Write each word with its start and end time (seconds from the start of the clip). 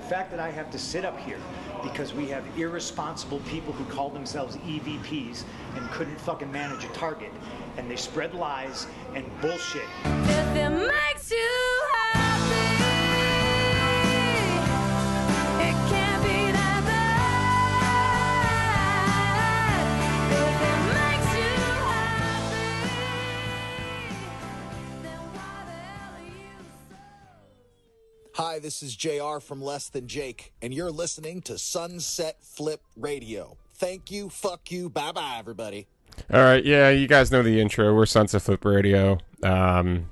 the 0.00 0.06
fact 0.06 0.30
that 0.30 0.40
I 0.40 0.50
have 0.50 0.70
to 0.70 0.78
sit 0.78 1.04
up 1.04 1.18
here 1.20 1.38
because 1.82 2.14
we 2.14 2.26
have 2.28 2.44
irresponsible 2.58 3.40
people 3.40 3.72
who 3.72 3.84
call 3.84 4.10
themselves 4.10 4.56
EVPs 4.56 5.44
and 5.76 5.90
couldn't 5.90 6.20
fucking 6.20 6.50
manage 6.50 6.84
a 6.84 6.88
target, 6.88 7.32
and 7.76 7.90
they 7.90 7.96
spread 7.96 8.34
lies 8.34 8.86
and 9.14 9.24
bullshit. 9.40 9.88
This 28.60 28.82
is 28.82 28.94
JR 28.94 29.38
from 29.40 29.62
Less 29.62 29.88
Than 29.88 30.06
Jake, 30.06 30.52
and 30.60 30.74
you're 30.74 30.90
listening 30.90 31.40
to 31.42 31.56
Sunset 31.56 32.36
Flip 32.42 32.82
Radio. 32.94 33.56
Thank 33.74 34.10
you, 34.10 34.28
fuck 34.28 34.70
you, 34.70 34.90
bye 34.90 35.12
bye, 35.12 35.36
everybody. 35.38 35.86
All 36.30 36.40
right, 36.40 36.62
yeah, 36.62 36.90
you 36.90 37.06
guys 37.06 37.32
know 37.32 37.42
the 37.42 37.58
intro. 37.58 37.94
We're 37.94 38.04
Sunset 38.04 38.42
Flip 38.42 38.62
Radio. 38.62 39.18
Um, 39.42 40.10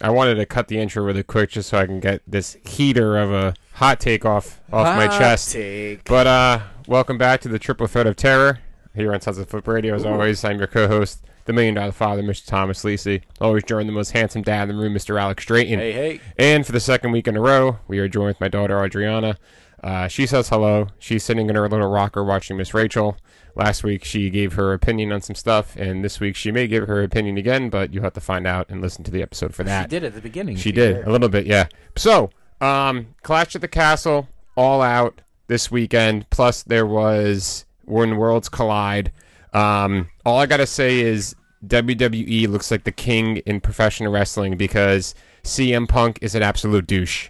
I 0.00 0.10
wanted 0.10 0.36
to 0.36 0.46
cut 0.46 0.68
the 0.68 0.78
intro 0.78 1.02
really 1.02 1.24
quick 1.24 1.50
just 1.50 1.70
so 1.70 1.78
I 1.78 1.86
can 1.86 1.98
get 1.98 2.22
this 2.28 2.56
heater 2.64 3.18
of 3.18 3.32
a 3.32 3.54
hot 3.72 3.98
take 3.98 4.24
off 4.24 4.60
off 4.72 4.96
my 4.96 5.08
chest. 5.08 5.52
Take. 5.52 6.04
But 6.04 6.28
uh, 6.28 6.60
welcome 6.86 7.18
back 7.18 7.40
to 7.40 7.48
the 7.48 7.58
Triple 7.58 7.88
Threat 7.88 8.06
of 8.06 8.14
Terror 8.14 8.60
here 8.94 9.12
on 9.12 9.20
Sunset 9.20 9.48
Flip 9.48 9.66
Radio. 9.66 9.96
As 9.96 10.06
always, 10.06 10.44
I'm 10.44 10.58
your 10.58 10.68
co-host, 10.68 11.24
the 11.50 11.54
Million 11.54 11.74
Dollar 11.74 11.90
Father, 11.90 12.22
Mr. 12.22 12.46
Thomas 12.46 12.84
Lisi. 12.84 13.22
Always 13.40 13.64
joined 13.64 13.88
the 13.88 13.92
most 13.92 14.12
handsome 14.12 14.42
dad 14.42 14.70
in 14.70 14.76
the 14.76 14.82
room, 14.82 14.94
Mr. 14.94 15.20
Alex 15.20 15.44
Drayton. 15.44 15.80
Hey, 15.80 15.92
hey. 15.92 16.20
And 16.38 16.64
for 16.64 16.70
the 16.70 16.78
second 16.78 17.10
week 17.10 17.26
in 17.26 17.36
a 17.36 17.40
row, 17.40 17.80
we 17.88 17.98
are 17.98 18.08
joined 18.08 18.28
with 18.28 18.40
my 18.40 18.46
daughter 18.46 18.82
Adriana. 18.82 19.36
Uh, 19.82 20.06
she 20.06 20.26
says 20.26 20.48
hello. 20.48 20.86
She's 21.00 21.24
sitting 21.24 21.48
in 21.48 21.56
her 21.56 21.68
little 21.68 21.88
rocker 21.90 22.22
watching 22.22 22.56
Miss 22.56 22.72
Rachel. 22.72 23.16
Last 23.56 23.82
week 23.82 24.04
she 24.04 24.30
gave 24.30 24.52
her 24.52 24.72
opinion 24.72 25.10
on 25.10 25.22
some 25.22 25.34
stuff, 25.34 25.74
and 25.74 26.04
this 26.04 26.20
week 26.20 26.36
she 26.36 26.52
may 26.52 26.68
give 26.68 26.86
her 26.86 27.02
opinion 27.02 27.36
again, 27.36 27.68
but 27.68 27.92
you'll 27.92 28.04
have 28.04 28.12
to 28.12 28.20
find 28.20 28.46
out 28.46 28.68
and 28.68 28.80
listen 28.80 29.02
to 29.04 29.10
the 29.10 29.22
episode 29.22 29.52
for 29.52 29.64
that. 29.64 29.84
She 29.84 29.88
did 29.88 30.04
at 30.04 30.14
the 30.14 30.20
beginning. 30.20 30.56
She 30.56 30.68
if 30.68 30.74
did 30.76 30.96
heard. 30.96 31.08
a 31.08 31.10
little 31.10 31.28
bit, 31.28 31.46
yeah. 31.46 31.66
So, 31.96 32.30
um, 32.60 33.14
Clash 33.22 33.56
at 33.56 33.60
the 33.60 33.68
Castle, 33.68 34.28
all 34.56 34.82
out 34.82 35.22
this 35.48 35.68
weekend. 35.68 36.30
Plus, 36.30 36.62
there 36.62 36.86
was 36.86 37.64
When 37.86 38.18
Worlds 38.18 38.48
Collide. 38.48 39.10
Um, 39.52 40.08
all 40.24 40.38
I 40.38 40.46
gotta 40.46 40.66
say 40.66 41.00
is 41.00 41.34
WWE 41.66 42.48
looks 42.48 42.70
like 42.70 42.84
the 42.84 42.92
king 42.92 43.38
in 43.38 43.60
professional 43.60 44.12
wrestling 44.12 44.56
because 44.56 45.14
CM 45.42 45.88
Punk 45.88 46.18
is 46.22 46.34
an 46.34 46.42
absolute 46.42 46.86
douche. 46.86 47.28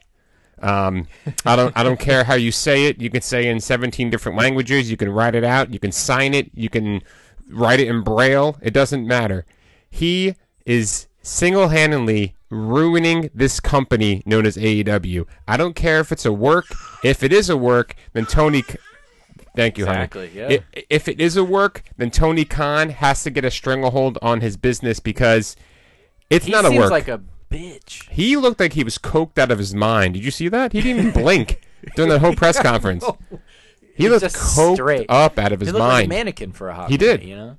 Um, 0.62 1.08
I 1.44 1.56
don't 1.56 1.76
I 1.76 1.82
don't 1.82 1.98
care 2.08 2.24
how 2.24 2.34
you 2.34 2.52
say 2.52 2.86
it. 2.86 3.00
You 3.00 3.10
can 3.10 3.22
say 3.22 3.46
it 3.46 3.50
in 3.50 3.60
17 3.60 4.10
different 4.10 4.38
languages. 4.38 4.90
You 4.90 4.96
can 4.96 5.10
write 5.10 5.34
it 5.34 5.44
out. 5.44 5.72
You 5.72 5.78
can 5.78 5.92
sign 5.92 6.34
it. 6.34 6.50
You 6.54 6.68
can 6.68 7.02
write 7.48 7.80
it 7.80 7.88
in 7.88 8.02
braille. 8.02 8.58
It 8.62 8.72
doesn't 8.72 9.06
matter. 9.06 9.44
He 9.88 10.36
is 10.64 11.08
single-handedly 11.22 12.34
ruining 12.48 13.30
this 13.34 13.60
company 13.60 14.22
known 14.24 14.46
as 14.46 14.56
AEW. 14.56 15.26
I 15.48 15.56
don't 15.56 15.74
care 15.74 16.00
if 16.00 16.12
it's 16.12 16.24
a 16.24 16.32
work. 16.32 16.66
If 17.02 17.22
it 17.22 17.32
is 17.32 17.48
a 17.50 17.56
work, 17.56 17.94
then 18.12 18.26
Tony. 18.26 18.62
Thank 19.56 19.78
you, 19.78 19.84
Exactly, 19.84 20.28
honey. 20.28 20.54
yeah. 20.54 20.58
I- 20.76 20.84
if 20.90 21.08
it 21.08 21.20
is 21.20 21.36
a 21.36 21.44
work, 21.44 21.82
then 21.96 22.10
Tony 22.10 22.44
Khan 22.44 22.90
has 22.90 23.22
to 23.24 23.30
get 23.30 23.44
a 23.44 23.50
stranglehold 23.50 24.18
on 24.22 24.40
his 24.40 24.56
business 24.56 25.00
because 25.00 25.56
it's 26.30 26.46
He 26.46 26.52
not 26.52 26.64
a 26.64 26.68
seems 26.68 26.80
work. 26.80 26.90
like 26.90 27.08
a 27.08 27.20
bitch. 27.50 28.08
He 28.10 28.36
looked 28.36 28.60
like 28.60 28.74
he 28.74 28.84
was 28.84 28.96
coked 28.98 29.38
out 29.38 29.50
of 29.50 29.58
his 29.58 29.74
mind. 29.74 30.14
Did 30.14 30.24
you 30.24 30.30
see 30.30 30.48
that? 30.48 30.72
He 30.72 30.80
didn't 30.80 31.08
even 31.08 31.22
blink 31.22 31.60
during 31.96 32.10
that 32.10 32.20
whole 32.20 32.34
press 32.34 32.60
conference. 32.60 33.04
He 33.94 34.04
He's 34.04 34.10
looked 34.10 34.24
coked 34.34 34.74
straight. 34.74 35.06
up 35.08 35.38
out 35.38 35.50
of 35.52 35.60
his 35.60 35.68
he 35.70 35.72
looked 35.72 35.82
like 35.84 36.06
a 36.06 36.08
mannequin 36.08 36.52
for 36.52 36.68
a 36.70 36.74
hot 36.74 36.90
He 36.90 36.96
minute, 36.96 37.20
did. 37.20 37.28
you 37.28 37.36
know, 37.36 37.48
Um, 37.50 37.56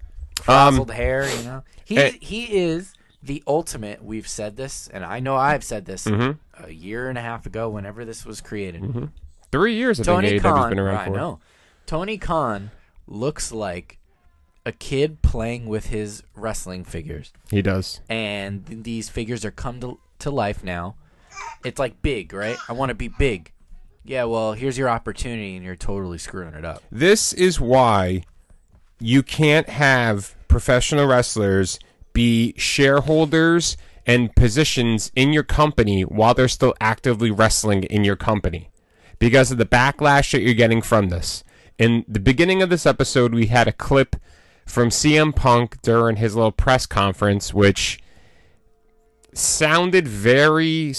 frazzled 0.76 0.92
hair. 0.92 1.30
You 1.30 1.44
know, 1.44 1.64
he 1.84 1.98
eh. 1.98 2.12
he 2.22 2.46
is 2.58 2.94
the 3.22 3.44
ultimate. 3.46 4.02
We've 4.04 4.28
said 4.28 4.56
this, 4.56 4.90
and 4.94 5.04
I 5.04 5.20
know 5.20 5.36
I've 5.36 5.64
said 5.64 5.86
this 5.86 6.06
Mm-hmm. 6.06 6.64
a 6.64 6.72
year 6.72 7.10
and 7.10 7.18
a 7.18 7.22
half 7.22 7.46
ago. 7.46 7.70
Whenever 7.70 8.06
this 8.06 8.26
was 8.26 8.40
created, 8.42 9.10
Three 9.52 9.76
years 9.76 10.00
I 10.00 10.04
Tony 10.04 10.30
think 10.30 10.44
AEW's 10.44 10.54
Khan. 10.54 10.70
been 10.70 10.80
around 10.80 10.96
I 10.98 11.06
for. 11.08 11.12
know. 11.12 11.40
Tony 11.92 12.18
Khan 12.18 12.72
looks 13.06 13.52
like 13.52 14.00
a 14.66 14.72
kid 14.72 15.22
playing 15.22 15.66
with 15.66 15.88
his 15.88 16.24
wrestling 16.38 16.86
figures. 16.86 17.34
He 17.50 17.62
does. 17.62 18.00
and 18.08 18.66
th- 18.66 18.84
these 18.84 19.10
figures 19.10 19.44
are 19.44 19.52
come 19.52 19.82
to, 19.82 20.00
to 20.20 20.32
life 20.32 20.64
now. 20.64 20.96
It's 21.66 21.80
like 21.80 22.02
big, 22.02 22.32
right? 22.32 22.56
I 22.70 22.72
want 22.72 22.92
to 22.92 22.96
be 22.96 23.10
big. 23.10 23.52
Yeah, 24.06 24.24
well, 24.24 24.54
here's 24.54 24.78
your 24.78 24.88
opportunity, 24.88 25.58
and 25.58 25.66
you're 25.66 25.76
totally 25.76 26.18
screwing 26.18 26.54
it 26.54 26.64
up. 26.64 26.82
This 26.90 27.34
is 27.34 27.60
why 27.60 28.24
you 29.02 29.22
can't 29.22 29.68
have 29.68 30.34
professional 30.48 31.08
wrestlers 31.08 31.78
be 32.14 32.54
shareholders 32.56 33.76
and 34.06 34.34
positions 34.34 35.12
in 35.14 35.34
your 35.34 35.44
company 35.44 36.04
while 36.04 36.34
they're 36.34 36.48
still 36.48 36.74
actively 36.80 37.32
wrestling 37.32 37.84
in 37.84 38.06
your 38.06 38.16
company 38.16 38.70
because 39.20 39.52
of 39.52 39.58
the 39.58 39.66
backlash 39.66 40.32
that 40.32 40.42
you're 40.42 40.54
getting 40.54 40.82
from 40.82 41.10
this. 41.10 41.44
In 41.82 42.06
the 42.08 42.20
beginning 42.20 42.62
of 42.62 42.70
this 42.70 42.86
episode, 42.86 43.34
we 43.34 43.48
had 43.48 43.68
a 43.68 43.72
clip 43.72 44.16
from 44.68 44.90
CM 44.90 45.36
Punk 45.36 45.82
during 45.82 46.18
his 46.18 46.36
little 46.36 46.52
press 46.52 46.86
conference, 46.86 47.56
which 47.56 48.00
sounded 49.34 50.08
very, 50.08 50.94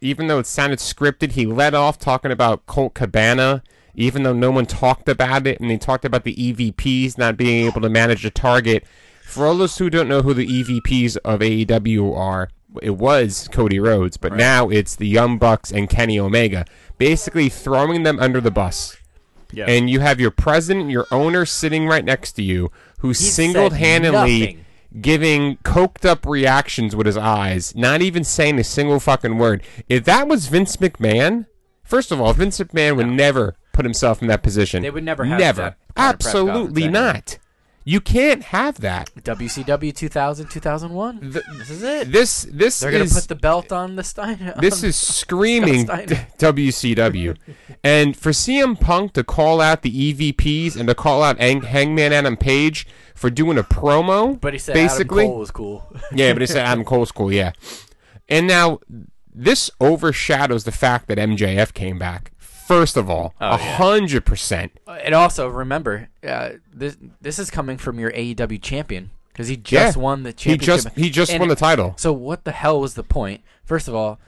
even 0.00 0.26
though 0.26 0.40
it 0.40 0.46
sounded 0.46 0.80
scripted, 0.80 1.30
he 1.32 1.46
led 1.46 1.72
off 1.72 2.00
talking 2.00 2.32
about 2.32 2.66
Colt 2.66 2.94
Cabana, 2.94 3.62
even 3.94 4.24
though 4.24 4.32
no 4.32 4.50
one 4.50 4.66
talked 4.66 5.08
about 5.08 5.46
it, 5.46 5.60
and 5.60 5.70
he 5.70 5.78
talked 5.78 6.04
about 6.04 6.24
the 6.24 6.34
EVPs 6.34 7.16
not 7.16 7.36
being 7.36 7.66
able 7.66 7.82
to 7.82 7.88
manage 7.88 8.24
a 8.24 8.30
target. 8.30 8.84
For 9.22 9.46
all 9.46 9.56
those 9.56 9.78
who 9.78 9.88
don't 9.88 10.08
know 10.08 10.22
who 10.22 10.34
the 10.34 10.48
EVPs 10.48 11.16
of 11.18 11.42
AEW 11.42 12.16
are, 12.16 12.48
it 12.82 12.96
was 12.96 13.48
Cody 13.52 13.78
Rhodes, 13.78 14.16
but 14.16 14.32
now 14.32 14.68
it's 14.68 14.96
the 14.96 15.06
Young 15.06 15.38
Bucks 15.38 15.70
and 15.70 15.88
Kenny 15.88 16.18
Omega, 16.18 16.64
basically 16.98 17.48
throwing 17.48 18.02
them 18.02 18.18
under 18.18 18.40
the 18.40 18.50
bus. 18.50 18.96
Yeah. 19.56 19.66
And 19.66 19.88
you 19.88 20.00
have 20.00 20.20
your 20.20 20.30
president, 20.30 20.90
your 20.90 21.06
owner 21.10 21.44
sitting 21.44 21.86
right 21.86 22.04
next 22.04 22.32
to 22.32 22.42
you, 22.42 22.70
who 23.00 23.14
said 23.14 23.32
single-handedly 23.32 24.64
giving 25.00 25.56
coked 25.58 26.04
up 26.04 26.24
reactions 26.24 26.94
with 26.94 27.06
his 27.06 27.16
eyes, 27.16 27.74
not 27.74 28.00
even 28.00 28.22
saying 28.24 28.58
a 28.58 28.64
single 28.64 29.00
fucking 29.00 29.38
word. 29.38 29.62
If 29.88 30.04
that 30.04 30.28
was 30.28 30.46
Vince 30.46 30.76
McMahon, 30.76 31.46
first 31.82 32.12
of 32.12 32.20
all, 32.20 32.32
Vince 32.32 32.58
McMahon 32.58 32.96
would 32.96 33.08
never 33.08 33.56
put 33.72 33.84
himself 33.84 34.22
in 34.22 34.28
that 34.28 34.42
position. 34.42 34.82
They 34.82 34.90
would 34.90 35.04
never 35.04 35.24
have 35.24 35.40
never, 35.40 35.62
that 35.62 35.76
kind 35.96 36.14
of 36.14 36.20
press 36.20 36.34
absolutely 36.34 36.88
not. 36.88 37.38
You 37.86 38.00
can't 38.00 38.42
have 38.44 38.80
that. 38.80 39.10
WCW 39.14 39.94
2000, 39.94 40.48
2001. 40.48 41.18
this 41.30 41.70
is 41.70 41.82
it. 41.82 42.10
This 42.10 42.46
this 42.50 42.80
They're 42.80 42.90
gonna 42.90 43.04
is 43.04 43.12
put 43.12 43.28
the 43.28 43.34
belt 43.34 43.72
on 43.72 43.96
the 43.96 44.02
Stein. 44.02 44.54
this 44.58 44.82
is 44.82 44.96
screaming 45.20 45.84
Steiner. 45.84 46.26
WCW. 46.38 47.36
and 47.82 48.16
for 48.16 48.30
CM 48.30 48.80
Punk 48.80 49.12
to 49.12 49.22
call 49.24 49.60
out 49.60 49.82
the 49.82 50.14
EVPs 50.14 50.76
and 50.76 50.88
to 50.88 50.94
call 50.94 51.22
out 51.22 51.38
Hang- 51.38 51.62
Hangman 51.62 52.12
Adam 52.14 52.36
Page 52.38 52.86
for 53.14 53.28
doing 53.28 53.58
a 53.58 53.62
promo, 53.62 54.40
But 54.40 54.54
he 54.54 54.58
said 54.58 54.74
basically, 54.74 55.24
Adam 55.24 55.32
Cole 55.32 55.38
was 55.40 55.50
cool. 55.50 55.96
yeah, 56.12 56.32
but 56.32 56.40
he 56.42 56.46
said 56.46 56.64
Adam 56.66 56.84
Cole's 56.84 57.12
cool, 57.12 57.32
yeah. 57.32 57.52
And 58.28 58.46
now 58.46 58.80
this 59.34 59.70
overshadows 59.80 60.64
the 60.64 60.72
fact 60.72 61.06
that 61.08 61.18
MJF 61.18 61.74
came 61.74 61.98
back. 61.98 62.32
First 62.66 62.96
of 62.96 63.10
all, 63.10 63.34
Oh, 63.40 63.50
a 63.50 63.56
hundred 63.56 64.24
percent. 64.24 64.72
and 64.86 65.14
also 65.14 65.48
remember, 65.48 66.08
uh, 66.26 66.50
this 66.72 66.96
this 67.20 67.38
is 67.38 67.50
coming 67.50 67.76
from 67.78 67.98
your 67.98 68.10
AEW 68.12 68.60
champion 68.62 69.10
because 69.32 69.48
he 69.48 69.56
just 69.56 69.96
Yeah. 69.96 70.02
won 70.02 70.22
the 70.22 70.30
He 70.30 70.34
championship. 70.34 70.66
just 70.66 70.88
he 70.96 71.10
just 71.10 71.32
And 71.32 71.40
won 71.40 71.48
the 71.48 71.56
title. 71.56 71.94
So 71.98 72.12
what 72.12 72.44
the 72.44 72.52
hell 72.52 72.80
was 72.80 72.94
the 72.94 73.02
point? 73.02 73.42
First 73.64 73.86
of 73.88 73.94
all, 73.94 74.18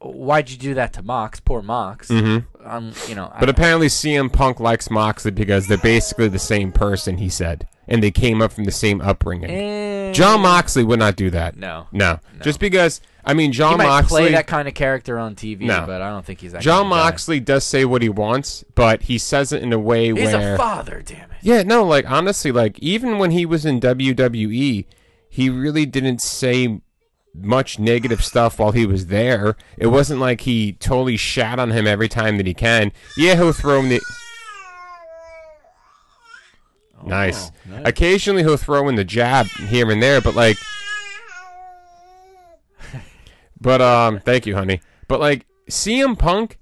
why'd 0.00 0.50
you 0.50 0.56
do 0.58 0.74
that 0.74 0.92
to 0.94 1.02
Mox? 1.02 1.40
Poor 1.40 1.62
Mox. 1.62 2.08
Mm-hmm. 2.08 2.68
Um, 2.68 2.92
you 3.08 3.14
know, 3.14 3.32
But 3.40 3.48
I, 3.48 3.52
apparently 3.52 3.88
CM 3.88 4.32
Punk 4.32 4.60
likes 4.60 4.90
Moxley 4.90 5.30
because 5.32 5.66
they're 5.66 5.78
basically 5.78 6.28
the 6.28 6.38
same 6.38 6.72
person, 6.72 7.18
he 7.18 7.28
said. 7.28 7.66
And 7.88 8.02
they 8.02 8.10
came 8.12 8.40
up 8.40 8.52
from 8.52 8.64
the 8.64 8.70
same 8.70 9.00
upbringing. 9.00 9.50
Eh, 9.50 10.12
Jon 10.12 10.40
Moxley 10.40 10.84
would 10.84 10.98
not 11.00 11.16
do 11.16 11.30
that. 11.30 11.56
No. 11.56 11.88
No. 11.90 12.20
Just 12.40 12.60
because 12.60 13.00
I 13.24 13.34
mean 13.34 13.50
he 13.50 13.56
Jon 13.58 13.78
might 13.78 13.86
Moxley 13.86 14.22
play 14.22 14.32
that 14.32 14.46
kind 14.46 14.68
of 14.68 14.74
character 14.74 15.18
on 15.18 15.34
TV, 15.34 15.62
No. 15.62 15.84
but 15.86 16.00
I 16.00 16.10
don't 16.10 16.24
think 16.24 16.40
he's 16.40 16.52
that. 16.52 16.62
Jon 16.62 16.82
kind 16.84 16.92
of 16.92 16.98
guy. 16.98 17.04
Moxley 17.04 17.40
does 17.40 17.64
say 17.64 17.84
what 17.84 18.02
he 18.02 18.08
wants, 18.08 18.64
but 18.74 19.02
he 19.02 19.18
says 19.18 19.52
it 19.52 19.62
in 19.62 19.72
a 19.72 19.78
way 19.78 20.06
He's 20.06 20.14
where 20.14 20.24
he's 20.26 20.34
a 20.34 20.56
father. 20.56 21.02
Damn 21.04 21.30
it. 21.30 21.36
Yeah, 21.42 21.62
no, 21.64 21.82
like 21.84 22.08
honestly, 22.08 22.52
like 22.52 22.78
even 22.78 23.18
when 23.18 23.32
he 23.32 23.44
was 23.44 23.66
in 23.66 23.80
WWE, 23.80 24.84
he 25.28 25.50
really 25.50 25.84
didn't 25.86 26.22
say 26.22 26.80
much 27.34 27.78
negative 27.78 28.22
stuff 28.22 28.58
while 28.58 28.72
he 28.72 28.86
was 28.86 29.06
there. 29.06 29.56
It 29.76 29.86
wasn't 29.88 30.20
like 30.20 30.42
he 30.42 30.74
totally 30.74 31.16
shat 31.16 31.58
on 31.58 31.70
him 31.70 31.86
every 31.86 32.08
time 32.08 32.36
that 32.36 32.46
he 32.46 32.54
can. 32.54 32.92
Yeah, 33.16 33.34
he'll 33.36 33.52
throw 33.52 33.80
him 33.80 33.88
the 33.88 34.00
Nice. 37.04 37.50
Oh, 37.50 37.76
nice. 37.76 37.82
Occasionally 37.86 38.42
he'll 38.42 38.56
throw 38.56 38.88
in 38.88 38.94
the 38.94 39.04
jab 39.04 39.46
here 39.46 39.90
and 39.90 40.02
there, 40.02 40.20
but 40.20 40.34
like 40.34 40.56
But 43.60 43.80
um 43.80 44.20
thank 44.20 44.46
you, 44.46 44.54
honey. 44.54 44.80
But 45.08 45.20
like 45.20 45.46
CM 45.68 46.18
Punk 46.18 46.58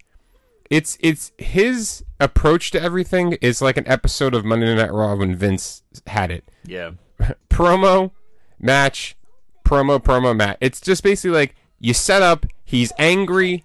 it's 0.70 0.96
it's 1.00 1.32
his 1.36 2.04
approach 2.20 2.70
to 2.70 2.80
everything 2.80 3.32
is 3.42 3.60
like 3.60 3.76
an 3.76 3.86
episode 3.88 4.34
of 4.34 4.44
Monday 4.44 4.74
Night 4.74 4.92
Raw 4.92 5.16
when 5.16 5.34
Vince 5.34 5.82
had 6.06 6.30
it. 6.30 6.48
Yeah. 6.64 6.92
promo, 7.50 8.12
match, 8.58 9.16
promo, 9.64 9.98
promo, 9.98 10.34
match. 10.34 10.56
It's 10.60 10.80
just 10.80 11.02
basically 11.02 11.36
like 11.36 11.56
you 11.80 11.92
set 11.92 12.22
up. 12.22 12.46
He's 12.64 12.92
angry. 12.98 13.64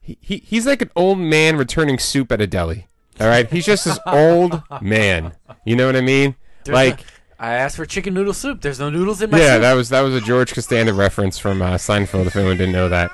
He, 0.00 0.16
he 0.22 0.38
he's 0.38 0.66
like 0.66 0.80
an 0.80 0.90
old 0.96 1.18
man 1.18 1.58
returning 1.58 1.98
soup 1.98 2.32
at 2.32 2.40
a 2.40 2.46
deli. 2.46 2.88
All 3.20 3.26
right, 3.26 3.50
he's 3.50 3.66
just 3.66 3.84
this 3.84 3.98
old 4.06 4.62
man. 4.80 5.32
You 5.64 5.76
know 5.76 5.86
what 5.86 5.96
I 5.96 6.00
mean? 6.00 6.34
There's 6.64 6.74
like. 6.74 6.98
no- 6.98 7.04
I 7.40 7.54
asked 7.54 7.76
for 7.76 7.86
chicken 7.86 8.14
noodle 8.14 8.32
soup. 8.34 8.62
There's 8.62 8.80
no 8.80 8.90
noodles 8.90 9.22
in 9.22 9.30
my 9.30 9.38
Yeah, 9.38 9.54
soup. 9.54 9.62
that 9.62 9.74
was 9.74 9.88
that 9.90 10.00
was 10.00 10.14
a 10.14 10.20
George 10.20 10.52
Costanza 10.52 10.92
reference 10.92 11.38
from 11.38 11.62
uh, 11.62 11.74
Seinfeld. 11.74 12.26
If 12.26 12.34
anyone 12.34 12.56
didn't 12.56 12.72
know 12.72 12.88
that, 12.88 13.12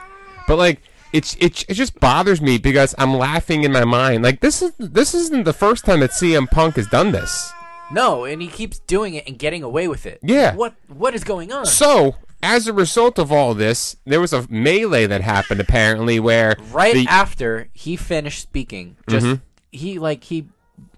but 0.48 0.56
like 0.56 0.80
it's 1.12 1.36
it 1.40 1.62
it 1.68 1.74
just 1.74 2.00
bothers 2.00 2.40
me 2.40 2.56
because 2.56 2.94
I'm 2.96 3.14
laughing 3.14 3.64
in 3.64 3.72
my 3.72 3.84
mind. 3.84 4.22
Like 4.24 4.40
this 4.40 4.62
is 4.62 4.72
this 4.78 5.12
isn't 5.12 5.44
the 5.44 5.52
first 5.52 5.84
time 5.84 6.00
that 6.00 6.12
CM 6.12 6.50
Punk 6.50 6.76
has 6.76 6.86
done 6.86 7.12
this. 7.12 7.52
no, 7.92 8.24
and 8.24 8.40
he 8.40 8.48
keeps 8.48 8.78
doing 8.78 9.12
it 9.12 9.28
and 9.28 9.38
getting 9.38 9.62
away 9.62 9.88
with 9.88 10.06
it. 10.06 10.20
Yeah. 10.22 10.54
What 10.54 10.74
What 10.88 11.14
is 11.14 11.22
going 11.22 11.52
on? 11.52 11.66
So 11.66 12.16
as 12.42 12.66
a 12.66 12.72
result 12.72 13.18
of 13.18 13.30
all 13.30 13.52
this, 13.52 13.96
there 14.06 14.22
was 14.22 14.32
a 14.32 14.46
melee 14.50 15.04
that 15.06 15.20
happened 15.20 15.60
apparently 15.60 16.18
where 16.18 16.56
right 16.72 16.94
the- 16.94 17.06
after 17.08 17.68
he 17.74 17.94
finished 17.96 18.40
speaking, 18.40 18.96
just 19.06 19.26
Mm-hmm. 19.26 19.42
He 19.74 19.98
like 19.98 20.24
he 20.24 20.46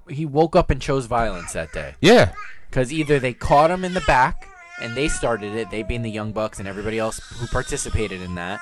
he 0.09 0.25
woke 0.25 0.55
up 0.55 0.71
and 0.71 0.81
chose 0.81 1.07
violence 1.07 1.53
that 1.55 1.73
day 1.73 1.95
yeah 2.01 2.33
because 2.71 2.93
either 2.93 3.19
they 3.19 3.33
caught 3.33 3.71
him 3.71 3.85
in 3.85 3.95
the 3.95 4.01
back 4.03 4.47
and 4.83 4.95
they 4.97 5.09
started 5.09 5.55
it, 5.55 5.71
they 5.71 5.83
being 5.83 6.03
the 6.03 6.11
Young 6.11 6.33
Bucks 6.33 6.59
and 6.59 6.69
everybody 6.69 6.99
else 6.99 7.19
who 7.39 7.47
participated 7.47 8.21
in 8.21 8.35
that, 8.35 8.61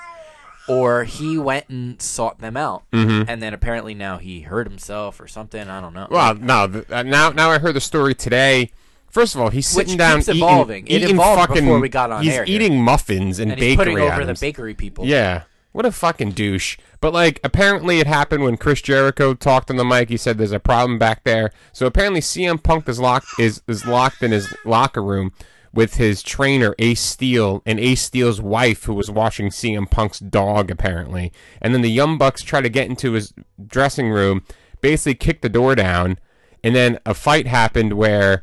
or 0.69 1.02
he 1.02 1.37
went 1.37 1.69
and 1.69 2.00
sought 2.00 2.38
them 2.38 2.56
out, 2.56 2.84
Mm-hmm. 2.93 3.28
and 3.28 3.43
then 3.43 3.52
apparently 3.52 3.94
now 3.94 4.19
he 4.19 4.43
hurt 4.43 4.69
himself 4.69 5.20
or 5.20 5.26
something. 5.26 5.69
I 5.69 5.81
don't 5.81 5.93
know. 5.93 6.06
Well, 6.08 6.37
no. 6.37 6.69
th- 6.69 6.88
uh, 6.88 7.02
now, 7.02 7.31
now 7.31 7.50
I 7.50 7.58
heard 7.58 7.75
the 7.75 7.81
story 7.81 8.14
today. 8.14 8.70
First 9.11 9.34
of 9.34 9.40
all, 9.40 9.49
he's 9.50 9.75
Which 9.75 9.87
sitting 9.88 9.99
down 9.99 10.19
keeps 10.19 10.28
eating, 10.28 10.43
evolving. 10.43 10.87
It 10.87 11.02
eating 11.02 11.16
evolved 11.16 11.40
fucking. 11.49 11.64
before 11.64 11.81
we 11.81 11.88
got 11.88 12.12
on 12.12 12.22
he's 12.22 12.32
air 12.34 12.44
here. 12.44 12.55
eating 12.55 12.81
muffins 12.81 13.40
and, 13.40 13.50
and 13.50 13.61
he's 13.61 13.76
bakery 13.76 13.94
putting 13.94 14.06
over 14.08 14.22
items. 14.22 14.38
the 14.40 14.46
bakery 14.46 14.75
people. 14.75 15.06
Yeah. 15.06 15.43
What 15.75 15.85
a 15.85 15.91
fucking 15.91 16.31
douche. 16.31 16.79
But 17.00 17.12
like 17.12 17.41
apparently 17.43 17.99
it 17.99 18.06
happened 18.06 18.44
when 18.44 18.56
Chris 18.56 18.81
Jericho 18.81 19.35
talked 19.35 19.73
on 19.73 19.76
the 19.76 19.85
mic. 19.85 20.09
He 20.09 20.17
said 20.17 20.38
there's 20.38 20.53
a 20.53 20.61
problem 20.61 21.00
back 21.00 21.25
there. 21.25 21.50
So 21.73 21.87
apparently 21.87 22.21
CM 22.21 22.62
Punk 22.62 22.88
is 22.88 23.00
locked 23.00 23.26
is 23.41 23.61
is 23.67 23.85
locked 23.85 24.23
in 24.23 24.31
his 24.31 24.55
locker 24.65 25.03
room 25.03 25.32
with 25.73 25.97
his 25.97 26.23
trainer 26.23 26.76
Ace 26.79 27.00
Steel 27.00 27.61
and 27.67 27.81
Ace 27.81 28.03
Steel's 28.03 28.41
wife 28.41 28.85
who 28.85 28.94
was 28.94 29.11
watching 29.11 29.49
CM 29.49 29.91
Punk's 29.91 30.21
dog 30.21 30.71
apparently. 30.71 31.32
And 31.61 31.75
then 31.75 31.82
the 31.82 31.91
Young 31.91 32.19
Bucks 32.19 32.43
try 32.43 32.61
to 32.61 32.69
get 32.69 32.88
into 32.88 33.15
his 33.15 33.35
dressing 33.67 34.11
room, 34.11 34.44
basically 34.81 35.17
kick 35.17 35.41
the 35.41 35.49
door 35.49 35.75
down, 35.75 36.21
and 36.62 36.76
then 36.76 37.00
a 37.05 37.15
fight 37.15 37.49
happened 37.49 37.94
where 37.94 38.41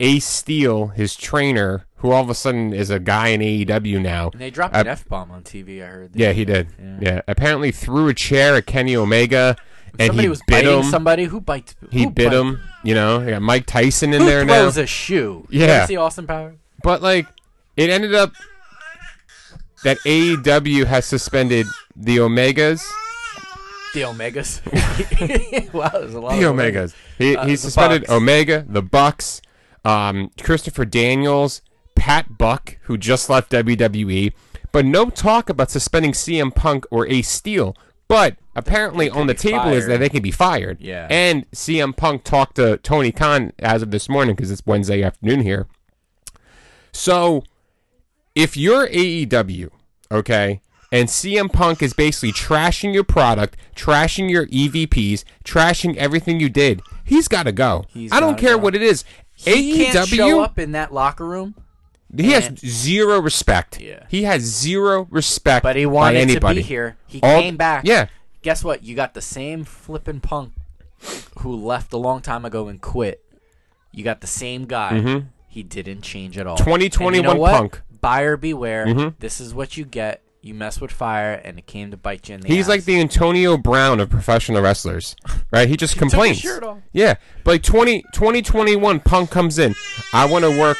Ace 0.00 0.26
Steel, 0.26 0.88
his 0.88 1.16
trainer, 1.16 1.86
who 1.96 2.10
all 2.12 2.22
of 2.22 2.28
a 2.30 2.34
sudden 2.34 2.72
is 2.74 2.90
a 2.90 2.98
guy 3.00 3.28
in 3.28 3.40
AEW 3.40 4.00
now, 4.02 4.28
And 4.32 4.40
they 4.40 4.50
dropped 4.50 4.74
Uh, 4.76 4.80
an 4.80 4.86
f 4.88 5.08
bomb 5.08 5.30
on 5.30 5.42
TV. 5.42 5.82
I 5.82 5.86
heard. 5.86 6.10
yeah, 6.14 6.32
he 6.32 6.44
did. 6.44 6.68
Yeah. 7.00 7.22
apparently 7.26 7.70
threw 7.72 8.08
a 8.08 8.14
chair 8.14 8.54
at 8.56 8.66
Kenny 8.66 8.94
Omega, 8.94 9.56
and 9.98 10.08
somebody 10.08 10.22
he 10.24 10.28
was 10.28 10.40
bit 10.46 10.64
biting 10.64 10.78
him. 10.80 10.90
somebody. 10.90 11.24
Who 11.24 11.40
bites? 11.40 11.74
he 11.90 12.04
bit 12.06 12.32
him. 12.32 12.60
You 12.84 12.94
know, 12.94 13.20
you 13.22 13.30
got 13.30 13.42
Mike 13.42 13.64
Tyson 13.66 14.12
in 14.12 14.20
Who 14.20 14.26
there 14.26 14.44
now. 14.44 14.60
throws 14.62 14.76
a 14.76 14.86
shoe? 14.86 15.46
Yeah. 15.50 15.86
see 15.86 15.96
Austin 15.96 16.26
Power? 16.26 16.56
But 16.82 17.00
like, 17.02 17.26
it 17.76 17.88
ended 17.88 18.14
up 18.14 18.32
that 19.84 19.98
AEW 20.06 20.84
has 20.86 21.06
suspended 21.06 21.66
the 21.96 22.18
Omegas. 22.18 22.86
The 23.94 24.02
Omegas. 24.02 25.72
wow, 25.72 25.88
there's 25.88 26.14
a 26.14 26.20
lot. 26.20 26.38
The 26.38 26.48
of 26.50 26.54
Omegas. 26.56 26.94
He, 27.18 27.34
Uh, 27.36 27.46
he 27.46 27.56
suspended. 27.56 28.08
Omega, 28.10 28.64
the 28.68 28.82
Bucks, 28.82 29.40
um, 29.86 30.30
Christopher 30.42 30.84
Daniels, 30.84 31.62
Pat 31.94 32.36
Buck, 32.36 32.76
who 32.82 32.98
just 32.98 33.30
left 33.30 33.52
WWE, 33.52 34.32
but 34.72 34.84
no 34.84 35.08
talk 35.08 35.48
about 35.48 35.70
suspending 35.70 36.12
CM 36.12 36.52
Punk 36.54 36.84
or 36.90 37.06
Ace 37.06 37.28
Steel. 37.30 37.76
But 38.08 38.36
apparently, 38.54 39.08
on 39.08 39.26
the 39.28 39.34
table 39.34 39.68
is 39.68 39.86
that 39.86 39.98
they 40.00 40.08
can 40.08 40.22
be 40.22 40.30
fired. 40.30 40.80
Yeah. 40.80 41.06
And 41.08 41.48
CM 41.52 41.96
Punk 41.96 42.24
talked 42.24 42.56
to 42.56 42.76
Tony 42.78 43.12
Khan 43.12 43.52
as 43.60 43.82
of 43.82 43.90
this 43.90 44.08
morning 44.08 44.34
because 44.34 44.50
it's 44.50 44.66
Wednesday 44.66 45.02
afternoon 45.02 45.40
here. 45.40 45.66
So, 46.92 47.44
if 48.34 48.56
you're 48.56 48.88
AEW, 48.88 49.70
okay, 50.10 50.60
and 50.92 51.08
CM 51.08 51.52
Punk 51.52 51.82
is 51.82 51.92
basically 51.92 52.32
trashing 52.32 52.94
your 52.94 53.04
product, 53.04 53.56
trashing 53.74 54.30
your 54.30 54.46
EVPs, 54.46 55.24
trashing 55.44 55.96
everything 55.96 56.38
you 56.38 56.48
did, 56.48 56.80
he's 57.04 57.28
got 57.28 57.44
to 57.44 57.52
go. 57.52 57.84
He's 57.88 58.12
I 58.12 58.20
don't 58.20 58.38
care 58.38 58.56
go. 58.56 58.58
what 58.58 58.74
it 58.74 58.82
is. 58.82 59.04
He 59.36 59.76
can't 59.76 60.08
show 60.08 60.40
up 60.40 60.58
in 60.58 60.72
that 60.72 60.92
locker 60.92 61.26
room, 61.26 61.54
he 62.14 62.32
has 62.32 62.58
zero 62.58 63.20
respect. 63.20 63.80
Yeah. 63.80 64.04
He 64.08 64.24
has 64.24 64.42
zero 64.42 65.06
respect 65.10 65.62
but 65.62 65.76
he 65.76 65.86
wanted 65.86 66.18
anybody. 66.18 66.56
to 66.56 66.62
be 66.62 66.66
here. 66.66 66.96
He 67.06 67.20
All- 67.22 67.40
came 67.40 67.56
back. 67.56 67.84
Yeah. 67.84 68.06
Guess 68.42 68.62
what? 68.62 68.82
You 68.82 68.94
got 68.94 69.14
the 69.14 69.20
same 69.20 69.64
flippin' 69.64 70.20
punk 70.20 70.52
who 71.40 71.54
left 71.54 71.92
a 71.92 71.96
long 71.96 72.20
time 72.20 72.44
ago 72.44 72.68
and 72.68 72.80
quit. 72.80 73.22
You 73.92 74.04
got 74.04 74.20
the 74.20 74.26
same 74.26 74.66
guy. 74.66 74.92
Mm-hmm. 74.92 75.26
He 75.48 75.62
didn't 75.62 76.02
change 76.02 76.38
at 76.38 76.46
all. 76.46 76.56
2021 76.56 77.14
you 77.14 77.22
know 77.22 77.44
punk. 77.44 77.82
Buyer 78.00 78.36
beware. 78.36 78.86
Mm-hmm. 78.86 79.08
This 79.18 79.40
is 79.40 79.52
what 79.54 79.76
you 79.76 79.84
get. 79.84 80.22
You 80.46 80.54
mess 80.54 80.80
with 80.80 80.92
fire, 80.92 81.32
and 81.34 81.58
it 81.58 81.66
came 81.66 81.90
to 81.90 81.96
bite 81.96 82.28
you 82.28 82.36
in 82.36 82.40
the 82.42 82.46
ass. 82.48 82.52
He's 82.54 82.64
ass. 82.66 82.68
like 82.68 82.84
the 82.84 83.00
Antonio 83.00 83.56
Brown 83.56 83.98
of 84.00 84.08
professional 84.10 84.62
wrestlers, 84.62 85.16
right? 85.50 85.68
He 85.68 85.76
just 85.76 85.94
took 85.94 86.04
his 86.04 86.12
complains. 86.12 86.38
shirt 86.38 86.62
off. 86.62 86.78
Yeah, 86.92 87.14
but 87.44 87.50
like 87.52 87.62
20, 87.62 88.02
2021, 88.12 89.00
Punk 89.00 89.30
comes 89.30 89.58
in. 89.58 89.74
I 90.12 90.24
want 90.26 90.44
to 90.44 90.50
work. 90.58 90.78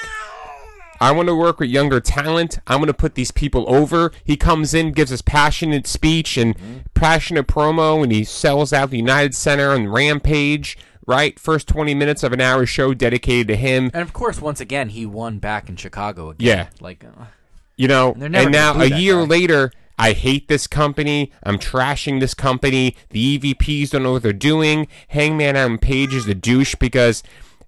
I 0.99 1.13
want 1.13 1.29
to 1.29 1.35
work 1.35 1.61
with 1.61 1.69
younger 1.69 2.01
talent. 2.01 2.59
I 2.67 2.77
want 2.77 2.87
to 2.89 2.95
put 2.95 3.17
these 3.17 3.31
people 3.31 3.67
over. 3.69 4.13
He 4.25 4.37
comes 4.37 4.73
in, 4.73 4.93
gives 4.93 5.13
us 5.13 5.21
passionate 5.21 5.87
speech 5.87 6.37
and 6.39 6.57
Mm-hmm. 6.57 6.77
passionate 6.95 7.47
promo, 7.47 8.03
and 8.03 8.11
he 8.13 8.25
sells 8.25 8.73
out 8.73 8.91
the 8.91 8.97
United 8.97 9.35
Center 9.35 9.73
and 9.75 9.93
Rampage. 9.93 10.79
Right, 11.09 11.39
first 11.39 11.69
twenty 11.69 11.95
minutes 11.95 12.23
of 12.25 12.33
an 12.33 12.41
hour 12.41 12.67
show 12.67 12.93
dedicated 12.95 13.47
to 13.49 13.57
him. 13.57 13.91
And 13.95 14.03
of 14.03 14.13
course, 14.13 14.41
once 14.41 14.61
again, 14.61 14.89
he 14.89 15.07
won 15.07 15.39
back 15.39 15.69
in 15.69 15.77
Chicago 15.77 16.31
again. 16.31 16.47
Yeah. 16.49 16.67
Like, 16.81 17.05
uh, 17.05 17.27
You 17.77 17.89
know, 17.89 18.15
They're 18.17 18.35
and 18.35 18.53
now 18.53 18.81
a 18.81 18.87
year 18.87 19.17
guy. 19.17 19.23
later, 19.29 19.73
I 19.99 20.13
hate 20.13 20.49
this 20.49 20.67
company. 20.67 21.31
I'm 21.43 21.59
trashing 21.59 22.21
this 22.21 22.35
company. 22.35 22.97
The 23.11 23.39
EVPs 23.39 23.91
don't 23.91 24.03
know 24.03 24.13
what 24.13 24.23
they're 24.23 24.33
doing. 24.33 24.89
Hangman 25.09 25.57
Adam 25.57 25.79
Page 25.79 26.15
is 26.15 26.27
a 26.29 26.35
douche 26.35 26.75
because, 26.75 27.23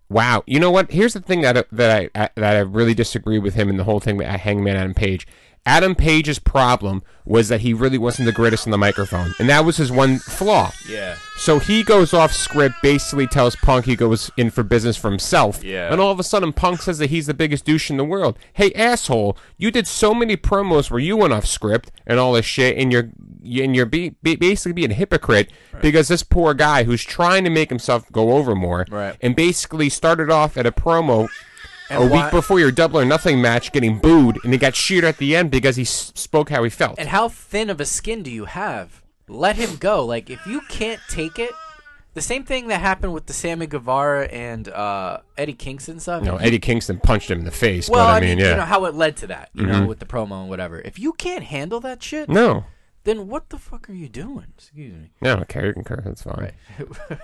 wow, 0.08 0.42
you 0.46 0.60
know 0.60 0.70
what? 0.70 0.90
Here's 0.92 1.14
the 1.14 1.20
thing 1.20 1.40
that 1.42 1.56
I- 1.58 1.64
that 1.72 2.10
I, 2.14 2.22
I 2.24 2.30
that 2.36 2.56
I 2.56 2.58
really 2.60 2.94
disagree 2.94 3.38
with 3.38 3.54
him 3.54 3.68
in 3.68 3.76
the 3.76 3.84
whole 3.84 4.00
thing 4.00 4.16
with 4.16 4.26
uh, 4.26 4.38
Hangman 4.38 4.76
Adam 4.76 4.94
Page. 4.94 5.26
Adam 5.68 5.94
Page's 5.94 6.38
problem 6.38 7.02
was 7.26 7.50
that 7.50 7.60
he 7.60 7.74
really 7.74 7.98
wasn't 7.98 8.24
the 8.24 8.32
greatest 8.32 8.66
on 8.66 8.70
the 8.70 8.78
microphone, 8.78 9.34
and 9.38 9.50
that 9.50 9.64
was 9.66 9.76
his 9.76 9.92
one 9.92 10.18
flaw. 10.18 10.72
yeah. 10.88 11.16
So 11.36 11.60
he 11.60 11.84
goes 11.84 12.12
off 12.12 12.32
script, 12.32 12.74
basically 12.82 13.26
tells 13.28 13.54
Punk 13.54 13.84
he 13.84 13.94
goes 13.94 14.28
in 14.36 14.50
for 14.50 14.64
business 14.64 14.96
for 14.96 15.08
himself. 15.08 15.62
Yeah. 15.62 15.92
And 15.92 16.00
all 16.00 16.10
of 16.10 16.18
a 16.18 16.24
sudden, 16.24 16.52
Punk 16.52 16.82
says 16.82 16.98
that 16.98 17.10
he's 17.10 17.26
the 17.26 17.34
biggest 17.34 17.64
douche 17.64 17.90
in 17.90 17.96
the 17.96 18.04
world. 18.04 18.36
Hey, 18.54 18.72
asshole, 18.72 19.38
you 19.56 19.70
did 19.70 19.86
so 19.86 20.12
many 20.14 20.36
promos 20.36 20.90
where 20.90 20.98
you 20.98 21.16
went 21.16 21.32
off 21.32 21.46
script 21.46 21.92
and 22.08 22.18
all 22.18 22.32
this 22.32 22.44
shit, 22.46 22.76
and 22.76 22.90
you're 22.90 23.10
and 23.44 23.76
you're 23.76 23.86
be, 23.86 24.16
be, 24.22 24.34
basically 24.36 24.72
being 24.72 24.90
a 24.90 24.94
hypocrite 24.94 25.52
because 25.80 26.08
this 26.08 26.22
poor 26.24 26.54
guy 26.54 26.82
who's 26.84 27.04
trying 27.04 27.44
to 27.44 27.50
make 27.50 27.68
himself 27.68 28.10
go 28.10 28.32
over 28.32 28.54
more, 28.56 28.84
Right. 28.90 29.16
and 29.20 29.36
basically 29.36 29.88
started 29.90 30.30
off 30.30 30.56
at 30.56 30.66
a 30.66 30.72
promo. 30.72 31.28
And 31.90 32.02
a 32.02 32.06
why- 32.06 32.24
week 32.24 32.30
before 32.32 32.60
your 32.60 32.70
double 32.70 32.98
or 33.00 33.04
nothing 33.04 33.40
match, 33.40 33.72
getting 33.72 33.98
booed, 33.98 34.38
and 34.44 34.52
he 34.52 34.58
got 34.58 34.74
cheered 34.74 35.04
at 35.04 35.16
the 35.18 35.34
end 35.36 35.50
because 35.50 35.76
he 35.76 35.82
s- 35.82 36.12
spoke 36.14 36.50
how 36.50 36.62
he 36.64 36.70
felt. 36.70 36.98
And 36.98 37.08
how 37.08 37.28
thin 37.28 37.70
of 37.70 37.80
a 37.80 37.84
skin 37.86 38.22
do 38.22 38.30
you 38.30 38.44
have? 38.46 39.02
Let 39.28 39.56
him 39.56 39.76
go. 39.76 40.04
Like 40.04 40.30
if 40.30 40.46
you 40.46 40.60
can't 40.68 41.00
take 41.08 41.38
it, 41.38 41.50
the 42.14 42.22
same 42.22 42.42
thing 42.44 42.68
that 42.68 42.80
happened 42.80 43.12
with 43.12 43.26
the 43.26 43.32
Sammy 43.32 43.66
Guevara 43.66 44.24
and 44.26 44.68
uh, 44.68 45.18
Eddie 45.36 45.52
Kingston 45.52 46.00
stuff. 46.00 46.24
you 46.24 46.30
know, 46.30 46.36
Eddie 46.38 46.58
Kingston 46.58 46.98
punched 46.98 47.30
him 47.30 47.38
in 47.38 47.44
the 47.44 47.50
face, 47.50 47.88
well, 47.88 48.06
but 48.06 48.22
I, 48.22 48.26
mean, 48.26 48.38
yeah, 48.38 48.44
Mm-hmm. 48.44 48.50
you 48.52 48.56
know 48.56 48.64
how 48.64 48.84
it 48.86 48.94
led 48.94 49.16
to 49.18 49.26
that. 49.28 49.50
You 49.54 49.66
know, 49.66 49.86
with 49.86 49.98
the 50.00 50.06
promo 50.06 50.40
and 50.40 50.48
whatever. 50.48 50.80
If 50.80 50.98
you 50.98 51.12
can't 51.12 51.44
handle 51.44 51.78
that 51.80 52.02
shit, 52.02 52.28
no, 52.28 52.64
then 53.08 53.26
what 53.28 53.48
the 53.48 53.58
fuck 53.58 53.88
are 53.88 53.94
you 53.94 54.08
doing? 54.08 54.46
Excuse 54.56 54.92
me. 54.94 55.10
no, 55.22 55.32
I 55.32 55.36
don't 55.36 55.48
care. 55.48 55.66
You 55.66 55.72
can 55.72 55.84
care. 55.84 56.02
That's 56.04 56.22
fine. 56.22 56.52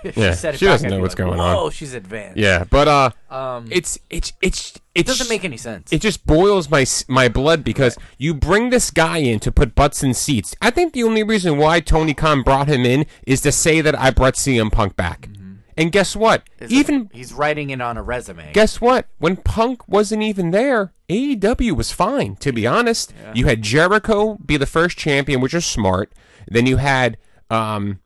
if 0.02 0.16
Yeah, 0.16 0.32
said 0.34 0.54
it 0.54 0.58
she 0.58 0.66
back, 0.66 0.74
doesn't 0.74 0.86
I'd 0.86 0.90
know 0.90 0.96
be 0.96 1.02
what's 1.02 1.12
like, 1.18 1.26
going 1.28 1.40
on. 1.40 1.54
Whoa, 1.56 1.70
she's 1.70 1.94
advanced. 1.94 2.38
Yeah, 2.38 2.64
but 2.64 2.88
uh, 2.88 3.10
Um, 3.30 3.68
it's 3.70 3.98
it's 4.10 4.32
it's 4.40 4.80
it 4.94 5.06
doesn't 5.06 5.28
make 5.28 5.44
any 5.44 5.56
sense. 5.56 5.92
it 5.92 6.00
just 6.00 6.24
boils 6.26 6.70
my 6.70 6.84
my 7.08 7.28
blood 7.28 7.62
because 7.64 7.96
you 8.18 8.32
bring 8.34 8.70
this 8.70 8.90
guy 8.90 9.18
in 9.18 9.40
to 9.40 9.52
put 9.52 9.74
butts 9.74 10.02
in 10.02 10.14
seats. 10.14 10.54
I 10.62 10.70
think 10.70 10.92
the 10.92 11.02
only 11.04 11.22
reason 11.22 11.56
why 11.58 11.80
Tony 11.80 12.14
Khan 12.14 12.42
brought 12.42 12.68
him 12.68 12.84
in 12.86 13.06
is 13.26 13.40
to 13.42 13.52
say 13.52 13.80
that 13.80 13.98
I 13.98 14.10
brought 14.10 14.34
CM 14.34 14.70
Punk 14.72 14.96
back. 14.96 15.28
And 15.76 15.90
guess 15.90 16.14
what? 16.14 16.48
Is 16.60 16.70
even 16.72 17.08
it- 17.12 17.16
he's 17.16 17.32
writing 17.32 17.70
it 17.70 17.80
on 17.80 17.96
a 17.96 18.02
resume. 18.02 18.52
guess 18.52 18.80
what? 18.80 19.06
When 19.18 19.36
Punk 19.36 19.88
wasn't 19.88 20.22
even 20.22 20.50
there, 20.52 20.92
AEW 21.08 21.72
was 21.76 21.90
fine. 21.92 22.36
To 22.36 22.52
be 22.52 22.66
honest, 22.66 23.12
you 23.34 23.46
had 23.46 23.62
Jericho 23.62 24.36
be 24.44 24.56
the 24.56 24.66
first 24.66 24.96
champion, 24.96 25.40
which 25.40 25.54
is 25.54 25.66
smart. 25.66 26.12
Then 26.48 26.66
you 26.66 26.76
had 26.76 27.16
um, 27.50 28.00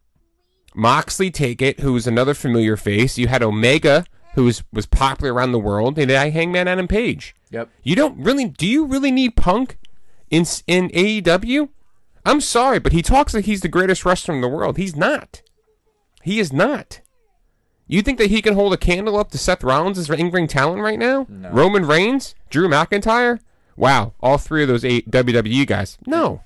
Moxley 0.75 1.31
take 1.31 1.61
it, 1.63 1.81
who 1.81 1.93
was 1.93 2.07
another 2.07 2.35
familiar 2.35 2.77
face. 2.77 3.19
You 3.19 3.29
had 3.29 3.43
Omega, 3.43 4.05
who 4.35 4.45
was, 4.45 4.63
was 4.73 4.87
popular 4.87 5.33
around 5.35 5.53
the 5.53 5.59
world, 5.59 5.99
and 5.99 6.11
I 6.11 6.31
Hangman 6.31 6.69
Adam 6.69 6.89
Page. 6.89 7.35
Yep. 7.51 7.69
You 7.83 7.97
don't 7.97 8.19
really. 8.23 8.47
Do 8.47 8.67
you 8.67 8.85
really 8.87 9.11
need 9.11 9.37
Punk 9.37 9.79
in 10.31 10.45
in 10.67 10.89
AEW? 10.91 11.69
I'm 12.25 12.41
sorry, 12.41 12.79
but 12.79 12.93
he 12.93 13.01
talks 13.03 13.33
like 13.33 13.47
he's 13.47 13.63
the 13.63 13.69
greatest 13.69 14.05
wrestler 14.05 14.35
in 14.35 14.41
the 14.43 14.49
world. 14.49 14.77
He's 14.77 14.95
not. 14.97 15.41
He 16.23 16.41
is 16.41 16.53
not. 16.53 17.01
You 17.89 18.03
think 18.03 18.19
that 18.19 18.31
he 18.31 18.43
can 18.43 18.55
hold 18.55 18.73
a 18.75 18.77
candle 18.77 19.17
up 19.17 19.31
to 19.31 19.39
Seth 19.39 19.65
Rollins 19.65 20.09
in-ring 20.11 20.47
talent 20.47 20.83
right 20.83 20.99
now? 20.99 21.27
No. 21.29 21.49
Roman 21.51 21.87
Reigns, 21.87 22.35
Drew 22.51 22.69
McIntyre. 22.69 23.41
Wow, 23.77 24.13
all 24.21 24.39
three 24.39 24.63
of 24.63 24.69
those 24.69 24.85
eight 24.85 25.11
WWE 25.11 25.67
guys. 25.67 25.97
No. 26.07 26.43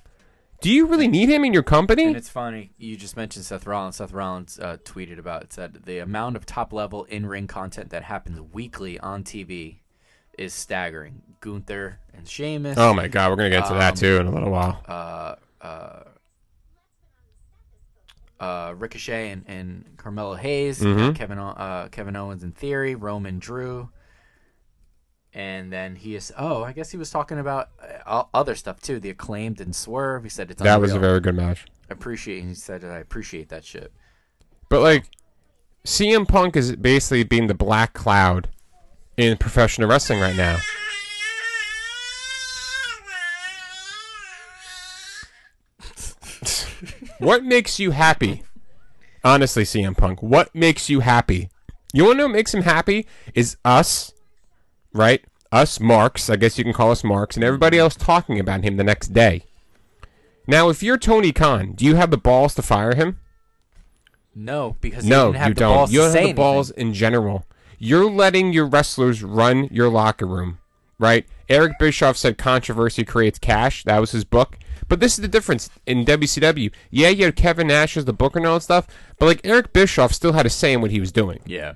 Do 0.60 0.70
you 0.70 0.86
really 0.86 1.08
need 1.08 1.28
him 1.28 1.44
in 1.44 1.52
your 1.52 1.64
company? 1.64 2.04
And 2.04 2.16
it's 2.16 2.28
funny 2.28 2.70
you 2.78 2.94
just 2.96 3.16
mentioned 3.16 3.44
Seth 3.44 3.66
Rollins. 3.66 3.96
Seth 3.96 4.12
Rollins 4.12 4.60
uh, 4.60 4.76
tweeted 4.84 5.18
about 5.18 5.42
it. 5.42 5.52
Said 5.52 5.80
the 5.84 5.98
amount 5.98 6.36
of 6.36 6.46
top 6.46 6.72
level 6.72 7.02
in 7.04 7.26
ring 7.26 7.48
content 7.48 7.90
that 7.90 8.04
happens 8.04 8.40
weekly 8.52 9.00
on 9.00 9.24
TV 9.24 9.78
is 10.38 10.54
staggering. 10.54 11.22
Gunther 11.40 11.98
and 12.14 12.28
Sheamus. 12.28 12.78
Oh 12.78 12.94
my 12.94 13.08
God, 13.08 13.30
we're 13.30 13.36
gonna 13.36 13.50
get 13.50 13.66
to 13.66 13.74
that 13.74 13.94
Um, 13.94 13.96
too 13.96 14.16
in 14.18 14.26
a 14.28 14.30
little 14.30 14.50
while. 14.52 14.80
uh, 14.86 15.34
uh, 15.60 16.02
uh, 18.42 18.74
Ricochet 18.76 19.30
and, 19.30 19.44
and 19.46 19.84
Carmelo 19.96 20.34
Hayes, 20.34 20.80
Mhm. 20.80 21.14
Kevin 21.14 21.38
uh, 21.38 21.88
Kevin 21.92 22.16
Owens 22.16 22.42
in 22.42 22.50
theory, 22.50 22.94
Roman 22.96 23.38
Drew, 23.38 23.88
and 25.32 25.72
then 25.72 25.94
he 25.96 26.16
is. 26.16 26.32
Oh, 26.36 26.64
I 26.64 26.72
guess 26.72 26.90
he 26.90 26.96
was 26.98 27.08
talking 27.10 27.38
about 27.38 27.68
uh, 28.04 28.24
other 28.34 28.54
stuff 28.54 28.80
too. 28.80 28.98
The 28.98 29.10
acclaimed 29.10 29.60
and 29.60 29.74
Swerve. 29.74 30.24
He 30.24 30.28
said 30.28 30.50
it's 30.50 30.60
That 30.60 30.80
was 30.80 30.92
a 30.92 30.98
very 30.98 31.20
good 31.20 31.36
match. 31.36 31.66
I 31.88 31.92
appreciate. 31.92 32.42
He 32.42 32.54
said 32.54 32.84
I 32.84 32.98
appreciate 32.98 33.48
that 33.50 33.64
shit. 33.64 33.92
But 34.68 34.80
like, 34.80 35.04
CM 35.84 36.26
Punk 36.26 36.56
is 36.56 36.74
basically 36.76 37.24
being 37.24 37.46
the 37.46 37.54
black 37.54 37.92
cloud 37.92 38.48
in 39.16 39.36
professional 39.36 39.88
wrestling 39.88 40.20
right 40.20 40.36
now. 40.36 40.58
What 47.22 47.44
makes 47.44 47.78
you 47.78 47.92
happy? 47.92 48.42
Honestly, 49.24 49.62
CM 49.64 49.96
Punk, 49.96 50.22
what 50.22 50.54
makes 50.54 50.90
you 50.90 51.00
happy? 51.00 51.48
You 51.92 52.04
want 52.04 52.14
to 52.14 52.18
know 52.18 52.24
what 52.26 52.34
makes 52.34 52.52
him 52.54 52.62
happy? 52.62 53.06
Is 53.34 53.56
us, 53.64 54.12
right? 54.92 55.24
Us 55.52 55.78
marks, 55.78 56.28
I 56.30 56.36
guess 56.36 56.58
you 56.58 56.64
can 56.64 56.72
call 56.72 56.90
us 56.90 57.04
marks, 57.04 57.36
and 57.36 57.44
everybody 57.44 57.78
else 57.78 57.94
talking 57.94 58.40
about 58.40 58.64
him 58.64 58.76
the 58.76 58.84
next 58.84 59.08
day. 59.08 59.44
Now, 60.46 60.70
if 60.70 60.82
you're 60.82 60.98
Tony 60.98 61.30
Khan, 61.32 61.72
do 61.72 61.84
you 61.84 61.94
have 61.96 62.10
the 62.10 62.16
balls 62.16 62.54
to 62.56 62.62
fire 62.62 62.94
him? 62.94 63.20
No, 64.34 64.76
because 64.80 65.04
No, 65.04 65.26
you 65.26 65.54
don't. 65.54 65.90
You 65.92 66.00
don't 66.00 66.14
have 66.16 66.24
the 66.24 66.32
balls 66.32 66.70
anything. 66.72 66.88
in 66.88 66.94
general. 66.94 67.44
You're 67.78 68.10
letting 68.10 68.52
your 68.52 68.66
wrestlers 68.66 69.22
run 69.22 69.68
your 69.70 69.88
locker 69.88 70.26
room, 70.26 70.58
right? 70.98 71.26
Eric 71.48 71.72
Bischoff 71.78 72.16
said 72.16 72.38
controversy 72.38 73.04
creates 73.04 73.38
cash. 73.38 73.84
That 73.84 73.98
was 73.98 74.12
his 74.12 74.24
book. 74.24 74.58
But 74.92 75.00
this 75.00 75.14
is 75.14 75.22
the 75.22 75.28
difference 75.28 75.70
in 75.86 76.04
WCW. 76.04 76.70
Yeah, 76.90 77.08
you 77.08 77.24
had 77.24 77.34
Kevin 77.34 77.68
Nash 77.68 77.96
as 77.96 78.04
the 78.04 78.12
booker 78.12 78.38
and 78.38 78.46
all 78.46 78.56
that 78.56 78.60
stuff, 78.60 78.86
but 79.18 79.24
like 79.24 79.40
Eric 79.42 79.72
Bischoff 79.72 80.12
still 80.12 80.34
had 80.34 80.44
a 80.44 80.50
say 80.50 80.74
in 80.74 80.82
what 80.82 80.90
he 80.90 81.00
was 81.00 81.10
doing. 81.10 81.40
Yeah. 81.46 81.72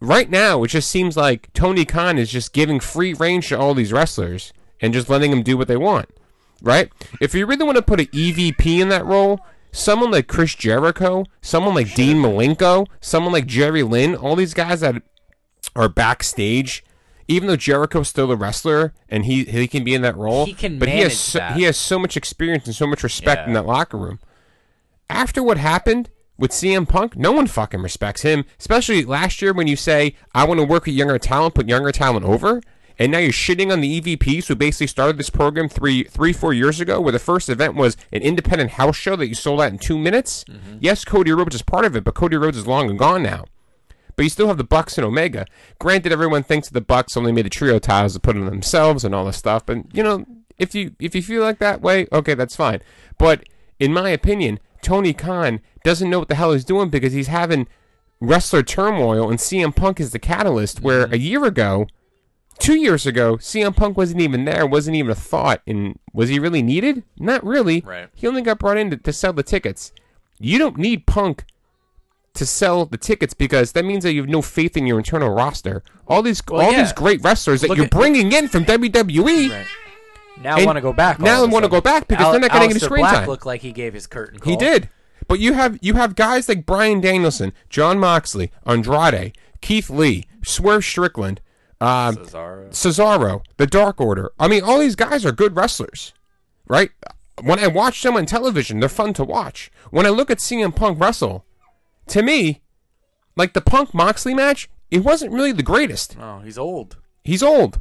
Right 0.00 0.30
now, 0.30 0.62
it 0.64 0.68
just 0.68 0.88
seems 0.88 1.14
like 1.14 1.52
Tony 1.52 1.84
Khan 1.84 2.16
is 2.16 2.30
just 2.30 2.54
giving 2.54 2.80
free 2.80 3.12
range 3.12 3.50
to 3.50 3.58
all 3.58 3.74
these 3.74 3.92
wrestlers 3.92 4.54
and 4.80 4.94
just 4.94 5.10
letting 5.10 5.30
them 5.30 5.42
do 5.42 5.58
what 5.58 5.68
they 5.68 5.76
want. 5.76 6.08
Right? 6.62 6.90
If 7.20 7.34
you 7.34 7.44
really 7.44 7.66
want 7.66 7.76
to 7.76 7.82
put 7.82 8.00
an 8.00 8.06
EVP 8.06 8.80
in 8.80 8.88
that 8.88 9.04
role, 9.04 9.40
someone 9.70 10.10
like 10.10 10.26
Chris 10.26 10.54
Jericho, 10.54 11.26
someone 11.42 11.74
like 11.74 11.94
Dean 11.94 12.16
Malenko, 12.16 12.86
someone 12.98 13.34
like 13.34 13.44
Jerry 13.44 13.82
Lynn, 13.82 14.16
all 14.16 14.36
these 14.36 14.54
guys 14.54 14.80
that 14.80 15.02
are 15.76 15.90
backstage, 15.90 16.82
even 17.28 17.48
though 17.48 17.56
Jericho's 17.56 18.08
still 18.08 18.30
a 18.30 18.36
wrestler 18.36 18.92
and 19.08 19.24
he 19.24 19.44
he 19.44 19.66
can 19.66 19.84
be 19.84 19.94
in 19.94 20.02
that 20.02 20.16
role, 20.16 20.46
He 20.46 20.54
can 20.54 20.78
but 20.78 20.88
he 20.88 21.00
has 21.00 21.18
so, 21.18 21.38
that. 21.38 21.56
he 21.56 21.62
has 21.64 21.76
so 21.76 21.98
much 21.98 22.16
experience 22.16 22.66
and 22.66 22.74
so 22.74 22.86
much 22.86 23.02
respect 23.02 23.46
in 23.46 23.54
that 23.54 23.66
locker 23.66 23.96
room 23.96 24.18
after 25.10 25.42
what 25.42 25.58
happened 25.58 26.10
with 26.36 26.50
CM 26.50 26.88
Punk, 26.88 27.16
no 27.16 27.32
one 27.32 27.46
fucking 27.46 27.80
respects 27.80 28.22
him. 28.22 28.44
Especially 28.58 29.04
last 29.04 29.40
year 29.40 29.52
when 29.52 29.66
you 29.66 29.76
say, 29.76 30.16
I 30.34 30.44
want 30.44 30.58
to 30.60 30.66
work 30.66 30.86
with 30.86 30.94
younger 30.94 31.18
talent, 31.18 31.54
put 31.54 31.68
younger 31.68 31.92
talent 31.92 32.26
over. 32.26 32.60
And 32.98 33.10
now 33.10 33.18
you're 33.18 33.32
shitting 33.32 33.72
on 33.72 33.80
the 33.80 34.00
EVPs 34.00 34.46
who 34.46 34.54
basically 34.54 34.86
started 34.86 35.18
this 35.18 35.30
program 35.30 35.68
three, 35.68 36.04
three, 36.04 36.32
four 36.32 36.52
years 36.52 36.80
ago, 36.80 37.00
where 37.00 37.10
the 37.12 37.18
first 37.18 37.48
event 37.48 37.74
was 37.74 37.96
an 38.12 38.22
independent 38.22 38.72
house 38.72 38.94
show 38.94 39.16
that 39.16 39.26
you 39.26 39.34
sold 39.34 39.60
out 39.60 39.72
in 39.72 39.78
two 39.78 39.98
minutes. 39.98 40.44
Mm-hmm. 40.44 40.76
Yes, 40.80 41.04
Cody 41.04 41.32
Rhodes 41.32 41.56
is 41.56 41.62
part 41.62 41.84
of 41.84 41.96
it, 41.96 42.04
but 42.04 42.14
Cody 42.14 42.36
Rhodes 42.36 42.56
is 42.56 42.68
long 42.68 42.88
and 42.88 42.98
gone 42.98 43.24
now. 43.24 43.46
But 44.16 44.22
you 44.24 44.28
still 44.28 44.48
have 44.48 44.58
the 44.58 44.64
Bucks 44.64 44.96
and 44.98 45.04
Omega. 45.04 45.46
Granted, 45.78 46.12
everyone 46.12 46.42
thinks 46.42 46.68
that 46.68 46.74
the 46.74 46.80
Bucks 46.80 47.16
only 47.16 47.32
made 47.32 47.46
the 47.46 47.50
trio 47.50 47.78
titles 47.78 48.14
to 48.14 48.20
put 48.20 48.36
on 48.36 48.46
themselves 48.46 49.04
and 49.04 49.14
all 49.14 49.24
this 49.24 49.36
stuff. 49.36 49.66
But 49.66 49.94
you 49.94 50.02
know, 50.02 50.24
if 50.58 50.74
you 50.74 50.94
if 51.00 51.14
you 51.14 51.22
feel 51.22 51.42
like 51.42 51.58
that 51.58 51.80
way, 51.80 52.06
okay, 52.12 52.34
that's 52.34 52.56
fine. 52.56 52.80
But 53.18 53.44
in 53.78 53.92
my 53.92 54.10
opinion, 54.10 54.60
Tony 54.82 55.12
Khan 55.12 55.60
doesn't 55.82 56.08
know 56.10 56.20
what 56.20 56.28
the 56.28 56.34
hell 56.34 56.52
he's 56.52 56.64
doing 56.64 56.90
because 56.90 57.12
he's 57.12 57.28
having 57.28 57.66
wrestler 58.20 58.62
turmoil, 58.62 59.28
and 59.28 59.38
CM 59.38 59.74
Punk 59.74 60.00
is 60.00 60.12
the 60.12 60.18
catalyst. 60.18 60.80
Where 60.80 61.04
mm-hmm. 61.04 61.14
a 61.14 61.18
year 61.18 61.44
ago, 61.44 61.86
two 62.58 62.76
years 62.76 63.06
ago, 63.06 63.36
CM 63.36 63.76
Punk 63.76 63.96
wasn't 63.96 64.20
even 64.20 64.44
there, 64.44 64.66
wasn't 64.66 64.96
even 64.96 65.10
a 65.10 65.16
thought. 65.16 65.62
And 65.66 65.98
was 66.12 66.28
he 66.28 66.38
really 66.38 66.62
needed? 66.62 67.02
Not 67.18 67.44
really. 67.44 67.80
Right. 67.80 68.08
He 68.14 68.26
only 68.26 68.42
got 68.42 68.58
brought 68.58 68.78
in 68.78 68.90
to, 68.90 68.96
to 68.96 69.12
sell 69.12 69.32
the 69.32 69.42
tickets. 69.42 69.92
You 70.38 70.58
don't 70.58 70.78
need 70.78 71.06
Punk 71.06 71.44
to 72.34 72.44
sell 72.46 72.84
the 72.86 72.96
tickets 72.98 73.32
because 73.34 73.72
that 73.72 73.84
means 73.84 74.02
that 74.04 74.12
you 74.12 74.20
have 74.20 74.28
no 74.28 74.42
faith 74.42 74.76
in 74.76 74.86
your 74.86 74.98
internal 74.98 75.30
roster. 75.30 75.82
All 76.08 76.20
these 76.22 76.42
Well, 76.48 76.60
all 76.66 76.72
yeah. 76.72 76.82
these 76.82 76.92
great 76.92 77.22
wrestlers 77.22 77.60
that 77.62 77.68
Look 77.68 77.76
you're 77.78 77.86
at- 77.86 77.90
bringing 77.92 78.32
in 78.32 78.48
from 78.48 78.64
WWE. 78.64 79.50
Right. 79.50 79.66
Now 80.42 80.56
I 80.56 80.64
want 80.64 80.76
to 80.76 80.82
go 80.82 80.92
back. 80.92 81.20
now 81.20 81.36
all 81.38 81.44
of 81.44 81.50
I 81.50 81.52
a 81.52 81.54
wanna 81.54 81.68
go 81.68 81.80
back 81.80 82.08
because 82.08 82.32
they're 82.32 82.40
not 82.40 82.50
getting 82.50 82.70
any 82.70 82.80
Aleister 82.80 82.84
screen 82.84 83.02
Black 83.02 83.14
time. 83.14 83.28
Looked 83.28 83.46
like 83.46 83.60
he 83.62 83.70
gave 83.72 83.94
his 83.94 84.06
curtain 84.08 84.40
call. 84.40 84.50
He 84.50 84.56
did. 84.56 84.88
But 85.28 85.38
you 85.38 85.52
have 85.54 85.78
you 85.80 85.94
have 85.94 86.16
guys 86.16 86.48
like 86.48 86.66
Bryan 86.66 87.00
Danielson, 87.00 87.52
Jon 87.70 87.98
Moxley, 88.00 88.50
Andrade, 88.66 89.32
Keith 89.60 89.88
Lee, 89.88 90.24
Swerve 90.44 90.84
Strickland, 90.84 91.40
um, 91.80 92.16
Cesaro. 92.16 92.70
Cesaro, 92.70 93.42
the 93.56 93.66
Dark 93.66 94.00
Order. 94.00 94.32
I 94.38 94.48
mean, 94.48 94.64
all 94.64 94.80
these 94.80 94.96
guys 94.96 95.24
are 95.24 95.32
good 95.32 95.54
wrestlers, 95.56 96.12
right? 96.66 96.90
When 97.42 97.58
I 97.60 97.68
watch 97.68 98.02
them 98.02 98.16
on 98.16 98.26
television, 98.26 98.80
they're 98.80 98.88
fun 98.88 99.12
to 99.14 99.24
watch. 99.24 99.70
When 99.90 100.04
I 100.04 100.10
look 100.10 100.30
at 100.30 100.38
CM 100.38 100.74
Punk 100.74 101.00
wrestle, 101.00 101.44
to 102.08 102.22
me, 102.22 102.62
like 103.36 103.52
the 103.52 103.60
Punk 103.60 103.94
Moxley 103.94 104.34
match, 104.34 104.68
it 104.90 105.04
wasn't 105.04 105.32
really 105.32 105.52
the 105.52 105.62
greatest. 105.62 106.16
Oh, 106.20 106.40
he's 106.40 106.58
old. 106.58 106.96
He's 107.22 107.42
old. 107.42 107.80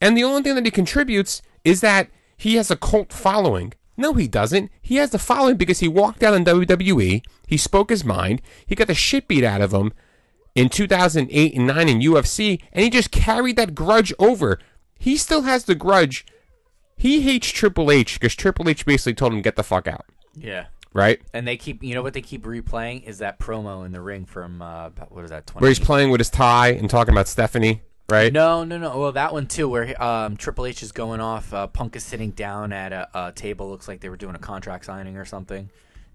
And 0.00 0.16
the 0.16 0.24
only 0.24 0.42
thing 0.42 0.54
that 0.54 0.64
he 0.64 0.70
contributes 0.70 1.42
is 1.64 1.80
that 1.80 2.08
he 2.36 2.54
has 2.54 2.70
a 2.70 2.76
cult 2.76 3.12
following. 3.12 3.72
No, 3.96 4.14
he 4.14 4.28
doesn't. 4.28 4.70
He 4.80 4.96
has 4.96 5.10
the 5.10 5.18
following 5.18 5.56
because 5.56 5.80
he 5.80 5.88
walked 5.88 6.22
out 6.22 6.34
in 6.34 6.44
WWE, 6.44 7.24
he 7.46 7.56
spoke 7.56 7.90
his 7.90 8.04
mind, 8.04 8.40
he 8.64 8.76
got 8.76 8.86
the 8.86 8.94
shit 8.94 9.26
beat 9.26 9.42
out 9.42 9.60
of 9.60 9.74
him 9.74 9.92
in 10.54 10.68
2008 10.68 11.56
and 11.56 11.66
9 11.66 11.88
in 11.88 12.00
UFC, 12.00 12.62
and 12.72 12.84
he 12.84 12.90
just 12.90 13.10
carried 13.10 13.56
that 13.56 13.74
grudge 13.74 14.12
over. 14.18 14.60
He 14.98 15.16
still 15.16 15.42
has 15.42 15.64
the 15.64 15.74
grudge. 15.74 16.24
He 16.96 17.22
hates 17.22 17.50
Triple 17.50 17.90
H 17.90 18.18
because 18.18 18.34
Triple 18.34 18.68
H 18.68 18.86
basically 18.86 19.14
told 19.14 19.32
him, 19.32 19.42
get 19.42 19.56
the 19.56 19.64
fuck 19.64 19.88
out. 19.88 20.06
Yeah. 20.36 20.66
Right? 20.92 21.20
And 21.34 21.46
they 21.46 21.56
keep, 21.56 21.82
you 21.82 21.94
know 21.94 22.02
what 22.02 22.14
they 22.14 22.22
keep 22.22 22.44
replaying 22.44 23.04
is 23.04 23.18
that 23.18 23.38
promo 23.38 23.84
in 23.84 23.92
the 23.92 24.00
ring 24.00 24.24
from 24.24 24.62
uh, 24.62 24.90
what 25.08 25.24
is 25.24 25.30
that? 25.30 25.46
20? 25.46 25.62
Where 25.62 25.68
he's 25.68 25.78
playing 25.78 26.10
with 26.10 26.20
his 26.20 26.30
tie 26.30 26.70
and 26.70 26.88
talking 26.88 27.12
about 27.12 27.28
Stephanie, 27.28 27.82
right? 28.08 28.32
No, 28.32 28.64
no, 28.64 28.78
no. 28.78 28.98
Well, 28.98 29.12
that 29.12 29.32
one 29.32 29.46
too, 29.46 29.68
where 29.68 30.02
um, 30.02 30.36
Triple 30.36 30.66
H 30.66 30.82
is 30.82 30.92
going 30.92 31.20
off. 31.20 31.52
Uh, 31.52 31.66
Punk 31.66 31.94
is 31.94 32.04
sitting 32.04 32.30
down 32.30 32.72
at 32.72 32.92
a, 32.92 33.08
a 33.14 33.32
table. 33.32 33.68
Looks 33.68 33.86
like 33.86 34.00
they 34.00 34.08
were 34.08 34.16
doing 34.16 34.34
a 34.34 34.40
contract 34.40 34.86
signing 34.86 35.16
or 35.16 35.24
something. 35.24 35.70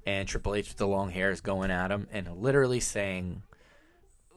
And 0.05 0.27
Triple 0.27 0.55
H 0.55 0.69
with 0.69 0.77
the 0.77 0.87
long 0.87 1.11
hair 1.11 1.31
is 1.31 1.39
going 1.39 1.71
at 1.71 1.91
him 1.91 2.07
and 2.11 2.27
literally 2.37 2.79
saying, 2.79 3.43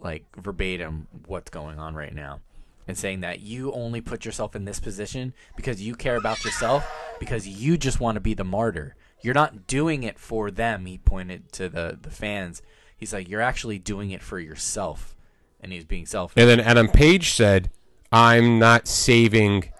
like 0.00 0.24
verbatim, 0.36 1.08
what's 1.26 1.50
going 1.50 1.78
on 1.78 1.94
right 1.94 2.14
now, 2.14 2.40
and 2.86 2.96
saying 2.96 3.20
that 3.20 3.40
you 3.40 3.72
only 3.72 4.00
put 4.00 4.24
yourself 4.24 4.54
in 4.54 4.64
this 4.64 4.78
position 4.78 5.34
because 5.56 5.82
you 5.82 5.94
care 5.94 6.16
about 6.16 6.44
yourself, 6.44 6.86
because 7.18 7.48
you 7.48 7.76
just 7.76 8.00
want 8.00 8.16
to 8.16 8.20
be 8.20 8.34
the 8.34 8.44
martyr. 8.44 8.94
You're 9.20 9.34
not 9.34 9.66
doing 9.66 10.02
it 10.02 10.18
for 10.18 10.50
them. 10.50 10.86
He 10.86 10.98
pointed 10.98 11.52
to 11.52 11.68
the 11.68 11.98
the 12.00 12.10
fans. 12.10 12.62
He's 12.96 13.12
like, 13.12 13.28
you're 13.28 13.40
actually 13.42 13.78
doing 13.78 14.10
it 14.10 14.22
for 14.22 14.38
yourself, 14.38 15.14
and 15.60 15.72
he's 15.72 15.84
being 15.84 16.06
selfish. 16.06 16.40
And 16.40 16.48
then 16.48 16.60
Adam 16.60 16.88
Page 16.88 17.32
said, 17.32 17.70
I'm 18.10 18.58
not 18.58 18.88
saving. 18.88 19.72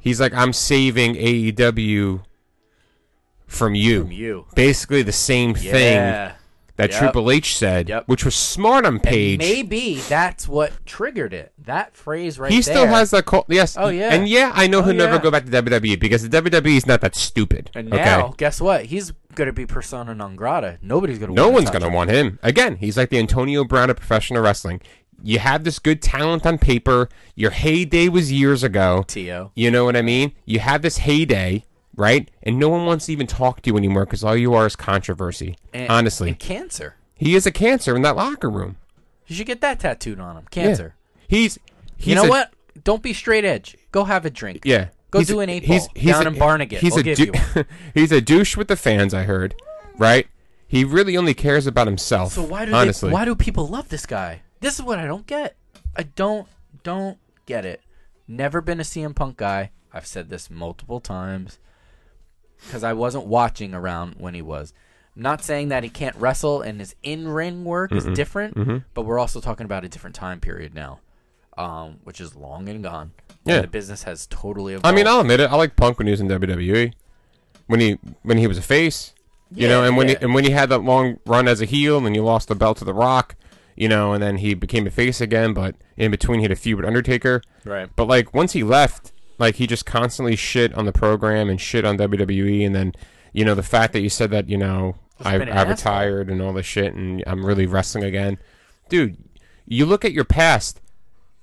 He's 0.00 0.20
like, 0.20 0.32
I'm 0.32 0.52
saving 0.52 1.14
AEW 1.14 2.22
from 3.46 3.74
you. 3.74 4.02
From 4.02 4.12
you. 4.12 4.46
Basically, 4.54 5.02
the 5.02 5.12
same 5.12 5.54
thing 5.54 5.72
Yeah. 5.74 6.34
That 6.78 6.90
Yep. 6.90 6.98
Triple 6.98 7.30
H 7.30 7.56
said, 7.56 7.88
Yep. 7.88 8.04
which 8.06 8.24
was 8.24 8.34
smart 8.34 8.86
on 8.86 8.98
Page. 9.00 9.38
Maybe 9.40 9.96
that's 10.08 10.48
what 10.48 10.72
triggered 10.86 11.34
it. 11.34 11.52
That 11.58 11.94
phrase 11.94 12.38
right 12.38 12.50
he 12.50 12.56
there. 12.60 12.62
still 12.62 12.86
has 12.86 13.10
that 13.10 13.26
call. 13.26 13.44
Yes. 13.48 13.76
Oh, 13.78 13.88
yeah. 13.88 14.12
And 14.14 14.26
yeah, 14.28 14.50
I 14.54 14.66
know 14.66 14.78
Oh, 14.78 14.82
he'll 14.84 14.94
never 14.94 15.18
go 15.18 15.30
back 15.30 15.44
to 15.44 15.50
WWE 15.50 15.98
because 16.00 16.26
the 16.28 16.40
WWE 16.42 16.76
is 16.76 16.86
not 16.86 17.00
that 17.02 17.14
stupid. 17.14 17.70
And 17.74 17.92
okay. 17.92 18.04
now, 18.04 18.32
guess 18.36 18.60
what? 18.60 18.86
He's 18.86 19.12
gonna 19.34 19.52
be 19.52 19.66
persona 19.66 20.14
non 20.14 20.34
grata. 20.36 20.78
Nobody's 20.80 21.18
gonna. 21.18 21.32
No 21.32 21.48
one's 21.48 21.68
going 21.70 21.82
to 21.82 21.88
him. 21.88 21.92
want 21.92 22.10
him. 22.10 22.38
Again, 22.42 22.76
he's 22.76 22.96
like 22.96 23.10
the 23.10 23.18
Antonio 23.18 23.64
Brown 23.64 23.90
of 23.90 23.96
professional 23.96 24.42
wrestling. 24.42 24.80
You 25.22 25.40
have 25.40 25.64
this 25.64 25.80
good 25.80 26.00
talent 26.00 26.46
on 26.46 26.58
paper. 26.58 27.08
Your 27.34 27.50
heyday 27.50 28.08
was 28.08 28.30
years 28.30 28.62
ago. 28.62 29.04
To 29.08 29.50
You 29.56 29.70
know 29.70 29.84
what 29.84 29.96
I 29.96 30.02
mean? 30.02 30.32
You 30.44 30.60
have 30.60 30.82
this 30.82 30.98
heyday, 30.98 31.64
right? 31.98 32.30
And 32.42 32.58
no 32.58 32.68
one 32.70 32.86
wants 32.86 33.06
to 33.06 33.12
even 33.12 33.26
talk 33.26 33.60
to 33.62 33.70
you 33.70 33.76
anymore 33.76 34.06
because 34.06 34.24
all 34.24 34.36
you 34.36 34.54
are 34.54 34.64
is 34.66 34.76
controversy. 34.76 35.56
and, 35.74 35.90
Honestly, 35.90 36.30
and 36.30 36.38
cancer. 36.38 36.94
he 37.16 37.34
is 37.34 37.44
a 37.44 37.50
cancer 37.50 37.94
in 37.96 38.02
that 38.02 38.16
locker 38.16 38.48
room. 38.48 38.76
You 39.26 39.36
should 39.36 39.46
get 39.46 39.60
that 39.60 39.80
tattooed 39.80 40.20
on 40.20 40.36
him. 40.36 40.44
Yeah. 40.44 40.62
Cancer. 40.62 40.94
He's, 41.26 41.58
he's 41.96 42.06
you 42.08 42.14
know 42.14 42.24
a- 42.24 42.28
what? 42.30 42.52
Don't 42.84 43.02
be 43.02 43.12
straight 43.12 43.44
edge. 43.44 43.76
Go 43.92 44.04
have 44.04 44.24
a 44.24 44.30
drink. 44.30 44.62
Yeah. 44.64 44.88
Go 45.10 45.22
do 45.22 45.40
an 45.40 45.50
eight 45.50 45.64
he's- 45.64 45.86
ball 45.88 45.92
he's 45.96 46.12
down 46.12 46.26
a- 46.26 46.30
in 46.30 46.38
Barnegat. 46.38 46.80
He's 46.80 46.94
we'll 46.94 47.06
a 47.06 47.14
you 47.14 47.32
he's 47.94 48.12
a 48.12 48.20
douche 48.20 48.56
with 48.56 48.68
the 48.68 48.76
fans. 48.76 49.12
I 49.12 49.24
heard, 49.24 49.54
right? 49.98 50.26
He 50.66 50.84
really 50.84 51.16
only 51.16 51.34
cares 51.34 51.66
about 51.66 51.86
himself. 51.86 52.34
So 52.34 52.42
why 52.42 52.64
do 52.66 52.72
honestly? 52.74 53.08
they, 53.08 53.14
why 53.14 53.24
do 53.24 53.34
people 53.34 53.66
love 53.66 53.88
this 53.88 54.04
guy? 54.06 54.42
This 54.60 54.78
is 54.78 54.82
what 54.84 54.98
I 54.98 55.06
don't 55.06 55.26
get. 55.26 55.56
I 55.96 56.02
don't 56.04 56.46
don't 56.84 57.18
get 57.46 57.64
it. 57.64 57.80
Never 58.28 58.60
been 58.60 58.80
a 58.80 58.82
CM 58.84 59.14
Punk 59.14 59.38
guy. 59.38 59.70
I've 59.92 60.06
said 60.06 60.28
this 60.28 60.50
multiple 60.50 61.00
times 61.00 61.58
because 62.66 62.84
I 62.84 62.92
wasn't 62.92 63.26
watching 63.26 63.74
around 63.74 64.16
when 64.18 64.34
he 64.34 64.42
was. 64.42 64.72
Not 65.16 65.42
saying 65.42 65.68
that 65.68 65.82
he 65.82 65.88
can't 65.90 66.14
wrestle 66.16 66.62
and 66.62 66.78
his 66.78 66.94
in-ring 67.02 67.64
work 67.64 67.90
is 67.92 68.04
different, 68.04 68.84
but 68.94 69.02
we're 69.02 69.18
also 69.18 69.40
talking 69.40 69.64
about 69.64 69.84
a 69.84 69.88
different 69.88 70.14
time 70.14 70.38
period 70.38 70.74
now, 70.74 71.00
um, 71.56 71.98
which 72.04 72.20
is 72.20 72.36
long 72.36 72.68
and 72.68 72.82
gone. 72.84 73.10
And 73.44 73.54
Yeah. 73.56 73.60
the 73.62 73.66
business 73.66 74.04
has 74.04 74.26
totally 74.28 74.74
evolved. 74.74 74.86
I 74.86 74.92
mean, 74.96 75.08
I'll 75.08 75.20
admit 75.20 75.40
it. 75.40 75.50
I 75.50 75.56
like 75.56 75.74
Punk 75.74 75.98
when 75.98 76.06
he 76.06 76.12
was 76.12 76.20
in 76.20 76.28
WWE. 76.28 76.92
When 77.66 77.80
he 77.80 77.98
when 78.22 78.38
he 78.38 78.46
was 78.46 78.58
a 78.58 78.62
face, 78.62 79.12
you 79.52 79.66
know, 79.68 79.80
Yeah, 79.82 79.88
and 79.88 79.96
when 79.96 80.08
yeah. 80.08 80.18
he, 80.18 80.24
and 80.24 80.34
when 80.34 80.44
he 80.44 80.50
had 80.50 80.68
that 80.68 80.84
long 80.84 81.18
run 81.26 81.48
as 81.48 81.60
a 81.60 81.64
heel, 81.64 81.96
and 81.96 82.06
then 82.06 82.14
he 82.14 82.20
lost 82.20 82.48
the 82.48 82.54
belt 82.54 82.78
to 82.78 82.84
The 82.84 82.94
Rock, 82.94 83.34
you 83.76 83.88
know, 83.88 84.12
and 84.12 84.22
then 84.22 84.38
he 84.38 84.54
became 84.54 84.86
a 84.86 84.90
face 84.90 85.20
again. 85.20 85.52
But 85.52 85.74
in 85.96 86.10
between, 86.12 86.38
he 86.40 86.44
had 86.44 86.52
a 86.52 86.56
feud 86.56 86.76
with 86.76 86.86
Undertaker. 86.86 87.42
right. 87.64 87.88
But 87.96 88.06
like 88.06 88.32
once 88.32 88.52
he 88.52 88.62
left, 88.62 89.12
like 89.38 89.56
he 89.56 89.66
just 89.66 89.86
constantly 89.86 90.36
shit 90.36 90.74
on 90.74 90.84
the 90.84 90.92
program 90.92 91.48
and 91.48 91.60
shit 91.60 91.84
on 91.84 91.96
WWE, 91.98 92.64
and 92.66 92.74
then 92.74 92.92
you 93.32 93.44
know 93.44 93.54
the 93.54 93.62
fact 93.62 93.92
that 93.92 94.00
you 94.00 94.08
said 94.08 94.30
that 94.30 94.48
you 94.48 94.56
know 94.58 94.96
I, 95.24 95.34
I 95.36 95.62
retired 95.62 96.28
and 96.30 96.40
all 96.42 96.52
this 96.52 96.66
shit, 96.66 96.94
and 96.94 97.22
I'm 97.26 97.44
really 97.46 97.66
wrestling 97.66 98.04
again, 98.04 98.38
dude. 98.88 99.16
You 99.66 99.84
look 99.86 100.04
at 100.04 100.12
your 100.12 100.24
past. 100.24 100.80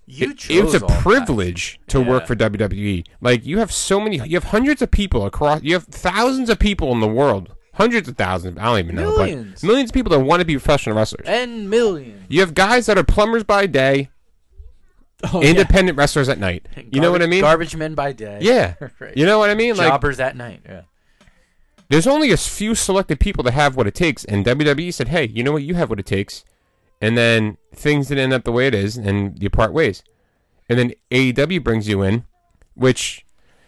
You 0.08 0.32
It- 0.32 0.38
chose 0.38 0.74
it's 0.74 0.84
a 0.84 0.86
all 0.86 0.90
that. 0.92 1.02
privilege 1.02 1.80
to 1.88 2.00
work 2.02 2.28
for 2.28 2.36
WWE. 2.36 3.06
Like 3.22 3.46
you 3.46 3.58
have 3.60 3.72
so 3.72 4.00
many, 4.00 4.18
you 4.18 4.36
have 4.36 4.46
hundreds 4.46 4.82
of 4.84 4.92
people 4.92 5.26
across, 5.26 5.62
you 5.64 5.74
have 5.74 5.86
thousands 5.86 6.50
of 6.50 6.60
people 6.60 6.92
in 6.92 7.00
the 7.00 7.08
world, 7.08 7.56
hundreds 7.74 8.08
of 8.08 8.16
thousands. 8.16 8.58
I 8.60 8.66
don't 8.66 8.80
even 8.80 8.96
know, 8.96 9.18
Millions. 9.18 9.62
but 9.62 9.68
millions 9.68 9.90
of 9.90 9.94
people 9.96 10.12
that 10.12 10.20
want 10.20 10.42
to 10.42 10.46
be 10.46 10.54
professional 10.56 10.96
wrestlers. 10.96 11.28
and 11.28 11.70
millions. 11.72 12.24
You 12.30 12.42
have 12.42 12.54
guys 12.54 12.86
that 12.86 12.98
are 13.00 13.04
plumbers 13.04 13.44
by 13.44 13.66
day, 13.66 14.10
Oh, 15.34 15.42
yeah. 15.42 15.50
independent 15.50 15.98
wrestlers 15.98 16.30
at 16.30 16.40
night. 16.40 16.68
You 16.92 17.02
know 17.02 17.12
what 17.12 17.22
I 17.22 17.28
mean? 17.28 17.42
Garbage 17.42 17.76
men 17.76 17.96
by 17.96 18.12
day. 18.12 18.40
Yeah. 18.42 18.76
Right. 19.00 19.16
You 19.16 19.26
know 19.26 19.40
what 19.40 19.50
I 19.50 19.56
mean? 19.56 19.76
Like 19.76 19.88
Jobbers 19.90 20.20
at 20.20 20.36
night. 20.36 20.62
Yeah. 20.66 20.82
there's 21.90 22.08
only 22.08 22.32
a 22.32 22.38
few 22.38 22.76
selected 22.76 23.20
people 23.20 23.44
that 23.44 23.54
have 23.54 23.76
what 23.76 23.88
it 23.88 23.96
takes, 23.96 24.24
and 24.26 24.46
WWE 24.46 24.94
said, 24.94 25.10
"Hey, 25.10 25.28
you 25.28 25.44
know 25.44 25.52
what? 25.52 25.64
You 25.64 25.76
have 25.76 25.90
what 25.90 26.00
it 26.00 26.06
takes," 26.06 26.44
and 27.02 27.18
then 27.18 27.58
things 27.74 28.08
didn't 28.08 28.24
end 28.26 28.34
up 28.34 28.44
the 28.44 28.52
way 28.52 28.68
it 28.68 28.74
is, 28.76 28.98
and 28.98 29.42
you 29.42 29.50
part 29.50 29.74
ways. 29.74 30.02
And 30.70 30.80
then 30.80 30.94
AEW 31.12 31.64
brings 31.64 31.88
you 31.88 32.02
in, 32.02 32.26
which, 32.74 33.24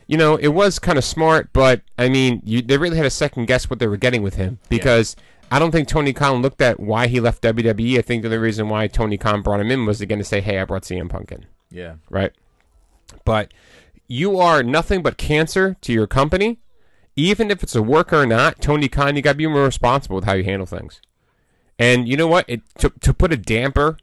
you 0.08 0.18
know, 0.18 0.36
it 0.38 0.48
was 0.50 0.80
kind 0.80 0.98
of 0.98 1.04
smart, 1.04 1.50
but 1.54 1.82
I 1.98 2.10
mean, 2.10 2.42
you 2.44 2.62
they 2.62 2.78
really 2.78 2.98
had 2.98 3.04
to 3.04 3.10
second 3.12 3.46
guess 3.46 3.70
what 3.70 3.80
they 3.80 3.88
were 3.88 3.98
getting 3.98 4.24
with 4.24 4.36
him 4.36 4.60
because 4.70 5.16
I 5.50 5.60
don't 5.60 5.72
think 5.72 5.88
Tony 5.88 6.13
Khan 6.13 6.42
looked 6.42 6.62
at 6.62 6.80
why 6.80 7.08
he 7.08 7.20
left 7.20 7.42
WWE. 7.42 7.98
I 7.98 8.01
think 8.01 8.24
the 8.24 8.39
reason 8.39 8.70
why 8.70 8.88
Tony 8.88 9.18
Khan 9.18 9.42
brought 9.42 9.60
him 9.60 9.72
in 9.72 9.86
was 9.86 10.01
again 10.01 10.18
to 10.18 10.24
say, 10.24 10.42
"Hey, 10.42 10.60
I 10.60 10.66
brought 10.66 10.84
CM 10.84 11.10
Punk 11.10 11.32
in." 11.32 11.46
Yeah. 11.70 11.95
right? 12.10 12.32
But 13.26 13.54
you 14.08 14.39
are 14.39 14.63
nothing 14.63 15.02
but 15.02 15.17
cancer 15.17 15.76
to 15.82 15.93
your 15.93 16.08
company. 16.08 16.60
Even 17.15 17.50
if 17.50 17.63
it's 17.63 17.76
a 17.76 17.82
worker 17.82 18.21
or 18.21 18.26
not, 18.26 18.62
Tony 18.62 18.88
Khan, 18.88 19.15
you 19.15 19.21
got 19.21 19.34
to 19.34 19.38
be 19.38 19.48
more 19.48 19.63
responsible 19.63 20.15
with 20.15 20.26
how 20.26 20.34
you 20.34 20.43
handle 20.43 20.67
things. 20.67 21.02
And 21.80 22.08
you 22.08 22.15
know 22.15 22.28
what? 22.28 22.45
It 22.48 22.62
to, 22.80 22.89
to 23.02 23.13
put 23.13 23.34
a 23.34 23.38
damper 23.38 23.98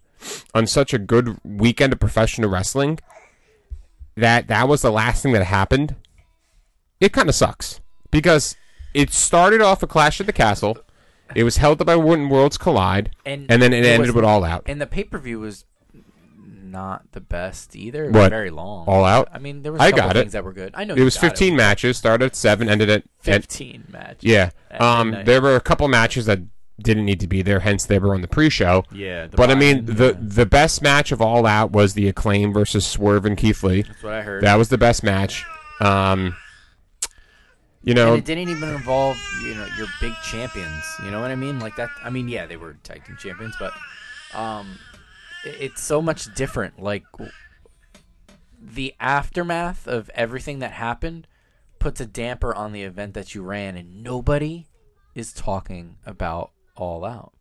on 0.55 0.67
such 0.67 0.93
a 0.93 0.99
good 0.99 1.39
weekend 1.45 1.93
of 1.93 2.01
professional 2.01 2.51
wrestling, 2.51 2.99
that 4.17 4.49
that 4.49 4.69
was 4.69 4.83
the 4.83 4.93
last 4.93 5.23
thing 5.23 5.33
that 5.33 5.45
happened. 5.45 5.97
It 7.01 7.13
kind 7.13 7.29
of 7.29 7.35
sucks 7.35 7.81
because 8.11 8.57
it 8.95 9.13
started 9.13 9.61
off 9.61 9.83
a 9.83 9.87
Clash 9.87 10.21
at 10.21 10.27
the 10.27 10.33
Castle. 10.33 10.79
It 11.35 11.45
was 11.45 11.57
held 11.59 11.81
up 11.81 11.87
by 11.87 11.97
Wooden 11.97 12.29
Worlds 12.29 12.57
Collide, 12.59 13.11
And 13.27 13.47
and, 13.51 13.61
then 13.63 13.73
it, 13.73 13.85
it 13.85 13.89
ended 13.89 14.09
was- 14.09 14.15
with 14.15 14.25
All 14.25 14.45
Out. 14.45 14.63
And 14.67 14.81
the 14.81 14.87
pay 14.87 15.05
per 15.05 15.19
view 15.19 15.41
was 15.41 15.65
not 16.47 17.13
the 17.13 17.21
best 17.21 17.77
either. 17.77 18.05
It 18.07 18.13
What? 18.13 18.15
was 18.21 18.29
very 18.31 18.51
long. 18.51 18.87
All 18.89 19.05
Out? 19.05 19.29
I 19.33 19.39
mean, 19.39 19.63
there 19.63 19.73
was 19.73 19.81
a 19.81 19.85
I 19.85 19.91
couple 19.91 20.07
got 20.09 20.17
it. 20.17 20.21
things 20.21 20.33
that 20.33 20.45
were 20.45 20.53
good. 20.53 20.73
I 20.75 20.85
know 20.85 20.95
It 20.95 20.99
you 20.99 21.05
was 21.05 21.15
got 21.15 21.21
15 21.21 21.55
matches. 21.57 21.97
Started 21.97 22.25
at 22.27 22.37
seven, 22.37 22.69
ended 22.69 22.91
at, 22.91 23.03
at 23.27 23.43
15 23.43 23.85
matches. 23.93 24.19
Yeah. 24.23 24.51
at 24.71 24.81
Um, 24.81 25.11
midnight. 25.11 25.27
there 25.27 25.41
were 25.41 25.55
a 25.57 25.61
couple 25.61 25.87
matches 25.89 26.27
that 26.27 26.41
didn't 26.83 27.05
need 27.05 27.21
to 27.21 27.29
be 27.29 27.43
there, 27.43 27.61
hence 27.61 27.87
they 27.87 28.01
were 28.01 28.13
on 28.13 28.21
the 28.23 28.27
pre-show. 28.27 28.83
Yeah, 28.93 29.29
the 29.29 29.37
But 29.37 29.51
I 29.51 29.55
mean, 29.55 29.85
buy-in, 29.85 29.97
the 29.97 30.07
yeah. 30.07 30.13
the 30.21 30.47
best 30.47 30.83
match 30.83 31.13
of 31.13 31.23
all 31.23 31.47
out 31.47 31.71
was 31.71 31.95
the 31.95 32.09
Acclaim 32.09 32.53
versus 32.53 32.85
Swerve 32.85 33.25
and 33.25 33.37
Keith 33.39 33.63
Lee. 33.63 33.83
That's 33.83 34.03
what 34.03 34.13
I 34.13 34.23
heard. 34.23 34.43
That 34.43 34.57
was 34.57 34.71
the 34.71 34.79
best 34.79 35.05
match. 35.05 35.45
Um, 35.81 36.35
you 37.85 37.95
know, 37.95 38.15
and 38.15 38.19
it 38.19 38.25
didn't 38.25 38.49
even 38.49 38.69
involve 38.71 39.17
you 39.43 39.55
know 39.55 39.67
your 39.79 39.87
big 40.01 40.15
champions. 40.25 40.85
You 41.05 41.11
know 41.11 41.21
what 41.21 41.31
I 41.31 41.37
mean? 41.37 41.61
Like 41.61 41.77
that. 41.77 41.91
I 42.03 42.11
mean, 42.11 42.29
yeah, 42.29 42.47
they 42.47 42.57
were 42.57 42.75
tag 42.83 43.05
team 43.05 43.17
champions, 43.19 43.55
but 43.59 43.73
um, 44.35 44.79
it- 45.45 45.57
it's 45.61 45.83
so 45.83 46.01
much 46.03 46.35
different. 46.35 46.83
Like 46.83 47.05
the 48.61 48.95
aftermath 48.99 49.87
of 49.87 50.11
everything 50.15 50.59
that 50.61 50.73
happened 50.73 51.27
puts 51.79 52.01
a 52.01 52.07
damper 52.07 52.55
on 52.55 52.73
the 52.73 52.83
event 52.83 53.15
that 53.15 53.35
you 53.35 53.43
ran, 53.43 53.77
and 53.77 54.03
nobody 54.03 54.67
is 55.15 55.33
talking 55.33 55.97
about 56.07 56.51
All 56.77 57.05
Out. 57.05 57.33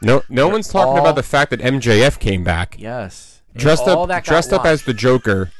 no 0.00 0.22
no 0.28 0.48
one's 0.48 0.68
talking 0.68 0.92
all- 0.94 1.00
about 1.00 1.16
the 1.16 1.22
fact 1.22 1.50
that 1.50 1.60
MJF 1.60 2.18
came 2.18 2.44
back 2.44 2.76
Yes, 2.78 3.42
dressed 3.56 3.86
up 3.88 4.08
dressed 4.24 4.52
up 4.52 4.64
as 4.64 4.84
the 4.84 4.94
Joker, 4.94 5.50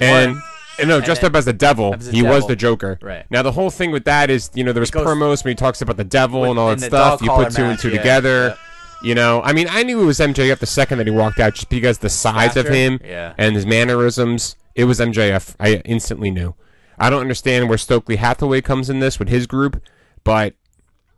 and. 0.00 0.32
and 0.32 0.42
Uh, 0.80 0.84
no, 0.86 1.00
dressed 1.00 1.24
up 1.24 1.34
as 1.34 1.44
the 1.44 1.52
devil. 1.52 1.94
as 1.94 2.06
the 2.06 2.12
he 2.12 2.22
was 2.22 2.46
the 2.46 2.56
Joker. 2.56 2.98
Right. 3.02 3.24
Now 3.30 3.42
the 3.42 3.52
whole 3.52 3.70
thing 3.70 3.90
with 3.90 4.04
that 4.04 4.30
is, 4.30 4.50
you 4.54 4.64
know, 4.64 4.72
there 4.72 4.80
was 4.80 4.90
goes- 4.90 5.06
promos 5.06 5.44
when 5.44 5.52
he 5.52 5.54
talks 5.56 5.80
about 5.82 5.96
the 5.96 6.04
devil 6.04 6.42
With- 6.42 6.50
and 6.50 6.58
all 6.58 6.68
that 6.74 6.80
stuff. 6.80 7.22
You 7.22 7.30
put 7.30 7.52
two 7.54 7.64
and 7.64 7.78
two 7.78 7.90
yeah, 7.90 7.96
together. 7.98 8.56
You 9.02 9.14
know, 9.14 9.42
I 9.42 9.52
mean, 9.52 9.66
I 9.70 9.82
knew 9.82 10.02
it 10.02 10.06
was 10.06 10.18
MJF 10.18 10.58
the 10.58 10.66
second 10.66 10.98
that 10.98 11.06
he 11.06 11.12
walked 11.12 11.38
out, 11.38 11.54
just 11.54 11.68
because 11.68 11.98
the 11.98 12.08
size 12.08 12.56
of 12.56 12.66
him 12.68 12.98
Yeah. 13.04 13.34
and 13.36 13.54
his 13.54 13.66
mannerisms. 13.66 14.56
It 14.74 14.84
was 14.84 15.00
MJF. 15.00 15.54
I 15.60 15.76
instantly 15.84 16.30
knew. 16.30 16.54
I 16.98 17.10
don't 17.10 17.20
understand 17.20 17.68
where 17.68 17.78
Stokely 17.78 18.16
Hathaway 18.16 18.62
comes 18.62 18.88
in 18.90 19.00
this 19.00 19.18
with 19.18 19.28
his 19.28 19.46
group, 19.46 19.82
but 20.24 20.54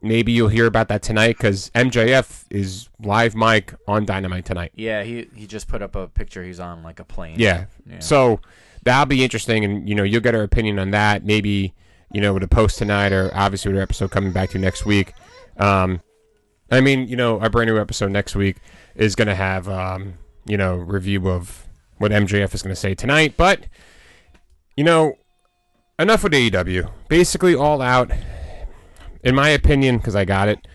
maybe 0.02 0.32
you'll 0.32 0.48
hear 0.48 0.66
about 0.66 0.88
that 0.88 1.02
tonight 1.02 1.36
because 1.38 1.70
MJF 1.74 2.44
is 2.50 2.88
live 3.00 3.34
mic 3.36 3.74
on 3.86 4.04
Dynamite 4.04 4.44
tonight. 4.44 4.72
Yeah, 4.74 5.02
he 5.04 5.28
he 5.34 5.46
just 5.46 5.68
put 5.68 5.80
up 5.80 5.94
a 5.96 6.08
picture. 6.08 6.42
He's 6.44 6.60
on 6.60 6.82
like 6.82 6.98
a 7.00 7.04
plane. 7.04 7.36
Yeah. 7.38 7.66
Yeah. 7.88 8.00
So 8.00 8.40
that'll 8.84 9.06
be 9.06 9.24
interesting, 9.24 9.64
and 9.64 9.88
you 9.88 9.94
know 9.94 10.02
you'll 10.02 10.20
get 10.20 10.34
our 10.34 10.42
opinion 10.42 10.78
on 10.78 10.90
that. 10.90 11.24
Maybe 11.24 11.74
you 12.12 12.20
know 12.20 12.34
with 12.34 12.42
a 12.42 12.48
post 12.48 12.78
tonight, 12.78 13.12
or 13.12 13.30
obviously 13.34 13.70
with 13.70 13.78
our 13.78 13.82
episode 13.82 14.10
coming 14.10 14.32
back 14.32 14.50
to 14.50 14.58
next 14.58 14.84
week. 14.84 15.12
Um, 15.58 16.00
I 16.70 16.80
mean, 16.80 17.08
you 17.08 17.16
know, 17.16 17.40
our 17.40 17.48
brand 17.48 17.70
new 17.70 17.78
episode 17.78 18.10
next 18.10 18.36
week 18.36 18.56
is 18.94 19.14
going 19.14 19.28
to 19.28 19.34
have 19.34 19.68
um, 19.68 20.14
you 20.46 20.56
know 20.56 20.76
review 20.76 21.28
of 21.28 21.66
what 21.98 22.12
MJF 22.12 22.54
is 22.54 22.62
going 22.62 22.74
to 22.74 22.80
say 22.80 22.94
tonight, 22.94 23.34
but 23.36 23.66
you 24.76 24.84
know, 24.84 25.14
enough 25.98 26.22
with 26.22 26.32
AEW. 26.32 26.90
Basically, 27.08 27.54
all 27.54 27.82
out. 27.82 28.10
In 29.24 29.34
my 29.34 29.48
opinion, 29.48 29.96
because 29.98 30.14
I 30.14 30.24
got 30.24 30.48
it, 30.48 30.68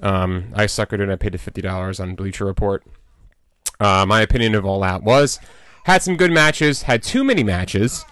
um, 0.00 0.52
I 0.54 0.66
suckered 0.66 1.02
and 1.02 1.10
I 1.10 1.16
paid 1.16 1.32
the 1.32 1.38
fifty 1.38 1.62
dollars 1.62 1.98
on 1.98 2.14
Bleacher 2.14 2.44
Report. 2.44 2.84
Uh, 3.80 4.04
my 4.06 4.20
opinion 4.20 4.54
of 4.54 4.64
All 4.64 4.82
Out 4.82 5.02
was 5.02 5.38
had 5.86 6.02
some 6.02 6.16
good 6.16 6.30
matches, 6.32 6.82
had 6.82 7.02
too 7.02 7.22
many 7.24 7.42
matches, 7.42 8.04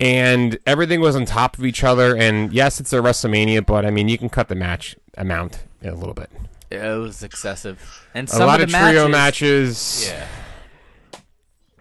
and 0.00 0.58
everything 0.66 1.00
was 1.00 1.16
on 1.16 1.24
top 1.24 1.58
of 1.58 1.64
each 1.64 1.82
other. 1.84 2.16
And 2.16 2.52
yes, 2.52 2.78
it's 2.80 2.92
a 2.92 2.96
WrestleMania, 2.98 3.66
but 3.66 3.84
I 3.84 3.90
mean, 3.90 4.08
you 4.08 4.16
can 4.18 4.28
cut 4.28 4.48
the 4.48 4.54
match 4.54 4.96
amount 5.16 5.64
a 5.82 5.92
little 5.92 6.14
bit. 6.14 6.30
it 6.70 6.98
was 6.98 7.22
excessive. 7.22 8.06
And 8.14 8.28
A 8.32 8.38
lot 8.46 8.60
of 8.60 8.68
of, 8.68 8.70
trio 8.74 9.08
matches, 9.08 9.10
matches. 9.10 10.08
Yeah. 10.12 11.20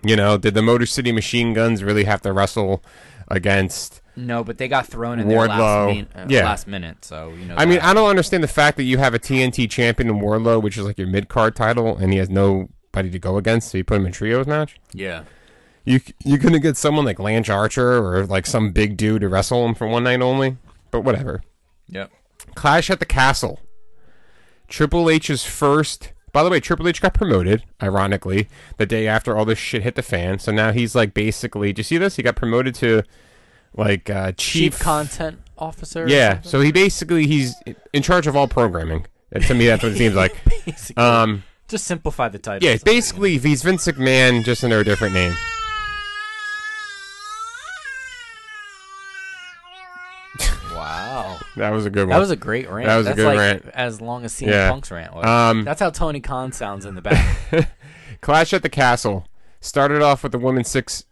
You 0.03 0.15
know, 0.15 0.37
did 0.37 0.53
the 0.53 0.61
Motor 0.61 0.85
City 0.85 1.11
Machine 1.11 1.53
Guns 1.53 1.83
really 1.83 2.03
have 2.05 2.21
to 2.21 2.31
wrestle 2.31 2.83
against? 3.27 4.01
No, 4.15 4.43
but 4.43 4.57
they 4.57 4.67
got 4.67 4.87
thrown 4.87 5.19
in 5.19 5.27
there 5.27 5.37
last, 5.47 5.59
Wardlow. 5.59 5.95
min- 5.95 6.07
uh, 6.15 6.25
Yeah. 6.29 6.45
last 6.45 6.67
minute. 6.67 7.03
So 7.05 7.29
you 7.37 7.45
know. 7.45 7.55
I 7.57 7.65
mean. 7.65 7.79
I 7.79 7.93
don't 7.93 8.09
understand 8.09 8.43
the 8.43 8.47
fact 8.47 8.77
that 8.77 8.83
you 8.83 8.97
have 8.97 9.13
a 9.13 9.19
TNT 9.19 9.67
champion 9.69 10.09
in 10.09 10.19
Wardlow, 10.19 10.61
which 10.61 10.77
is 10.77 10.85
like 10.85 10.97
your 10.97 11.07
mid 11.07 11.27
card 11.29 11.55
title, 11.55 11.95
and 11.97 12.11
he 12.11 12.17
has 12.19 12.29
nobody 12.93 13.09
to 13.11 13.19
go 13.19 13.37
against, 13.37 13.69
so 13.71 13.77
you 13.77 13.83
put 13.83 13.97
him 13.97 14.05
in 14.05 14.11
trios 14.11 14.47
match. 14.47 14.79
yeah. 14.93 15.23
You 15.85 16.01
you 16.25 16.37
gonna 16.37 16.59
get 16.59 16.75
someone 16.75 17.05
like 17.05 17.17
Lance 17.17 17.47
Archer 17.47 18.05
or 18.05 18.25
like 18.25 18.45
some 18.45 18.71
big 18.71 18.97
dude 18.97 19.21
to 19.21 19.29
wrestle 19.29 19.65
him 19.65 19.73
for 19.73 19.87
one 19.87 20.03
night 20.03 20.21
only, 20.21 20.57
but 20.91 21.01
whatever. 21.01 21.41
Yep. 21.87 22.11
Clash 22.55 22.89
at 22.89 22.99
the 22.99 23.05
Castle. 23.05 23.61
Triple 24.67 25.09
H's 25.09 25.45
first. 25.45 26.11
By 26.33 26.43
the 26.43 26.49
way, 26.49 26.59
Triple 26.59 26.89
H 26.89 27.01
got 27.01 27.13
promoted, 27.13 27.63
ironically, 27.81 28.49
the 28.75 28.85
day 28.85 29.07
after 29.07 29.37
all 29.37 29.45
this 29.45 29.57
shit 29.59 29.81
hit 29.83 29.95
the 29.95 30.01
fan. 30.03 30.39
So 30.39 30.51
now 30.51 30.73
he's 30.73 30.93
like 30.93 31.13
basically. 31.13 31.71
Do 31.71 31.79
you 31.79 31.83
see 31.85 31.97
this? 31.97 32.17
He 32.17 32.23
got 32.23 32.35
promoted 32.35 32.75
to 32.75 33.03
like 33.73 34.09
uh, 34.09 34.33
chief. 34.33 34.73
Chief 34.73 34.79
content 34.79 35.39
officer. 35.57 36.05
yeah. 36.05 36.41
So 36.41 36.59
he 36.59 36.73
basically 36.73 37.27
he's 37.27 37.55
in 37.93 38.03
charge 38.03 38.27
of 38.27 38.35
all 38.35 38.49
programming. 38.49 39.07
To 39.41 39.53
me, 39.53 39.67
that's 39.67 39.83
what 39.83 39.93
it 39.93 39.97
seems 39.97 40.15
like. 40.15 40.35
Basically. 40.65 41.01
Um, 41.01 41.43
just 41.67 41.85
simplify 41.85 42.29
the 42.29 42.39
title. 42.39 42.67
yeah, 42.67 42.77
basically, 42.83 43.37
he's 43.37 43.63
Vince 43.63 43.85
McMahon, 43.87 44.43
just 44.43 44.63
under 44.63 44.79
a 44.79 44.83
different 44.83 45.13
name. 45.13 45.33
Wow. 50.73 51.39
That 51.55 51.71
was 51.71 51.85
a 51.85 51.89
good 51.89 52.01
one. 52.07 52.09
That 52.09 52.19
was 52.19 52.29
a 52.31 52.35
great 52.35 52.69
rant. 52.69 52.85
That 52.87 52.97
was 52.97 53.05
a 53.07 53.09
That's 53.09 53.17
good 53.17 53.25
like 53.25 53.37
rant. 53.39 53.65
as 53.73 53.99
long 54.01 54.23
as 54.25 54.33
CM 54.33 54.47
Yeah. 54.47 54.69
Punk's 54.69 54.91
rant 54.91 55.13
was. 55.13 55.25
Um, 55.25 55.63
That's 55.63 55.79
how 55.79 55.89
Tony 55.89 56.19
Khan 56.19 56.51
sounds 56.51 56.85
in 56.85 56.95
the 56.95 57.01
back. 57.01 57.69
Clash 58.21 58.53
at 58.53 58.61
the 58.61 58.69
Castle 58.69 59.25
started 59.59 60.01
off 60.01 60.21
with 60.23 60.31
the 60.33 60.37
women's 60.37 60.69
six 60.69 61.03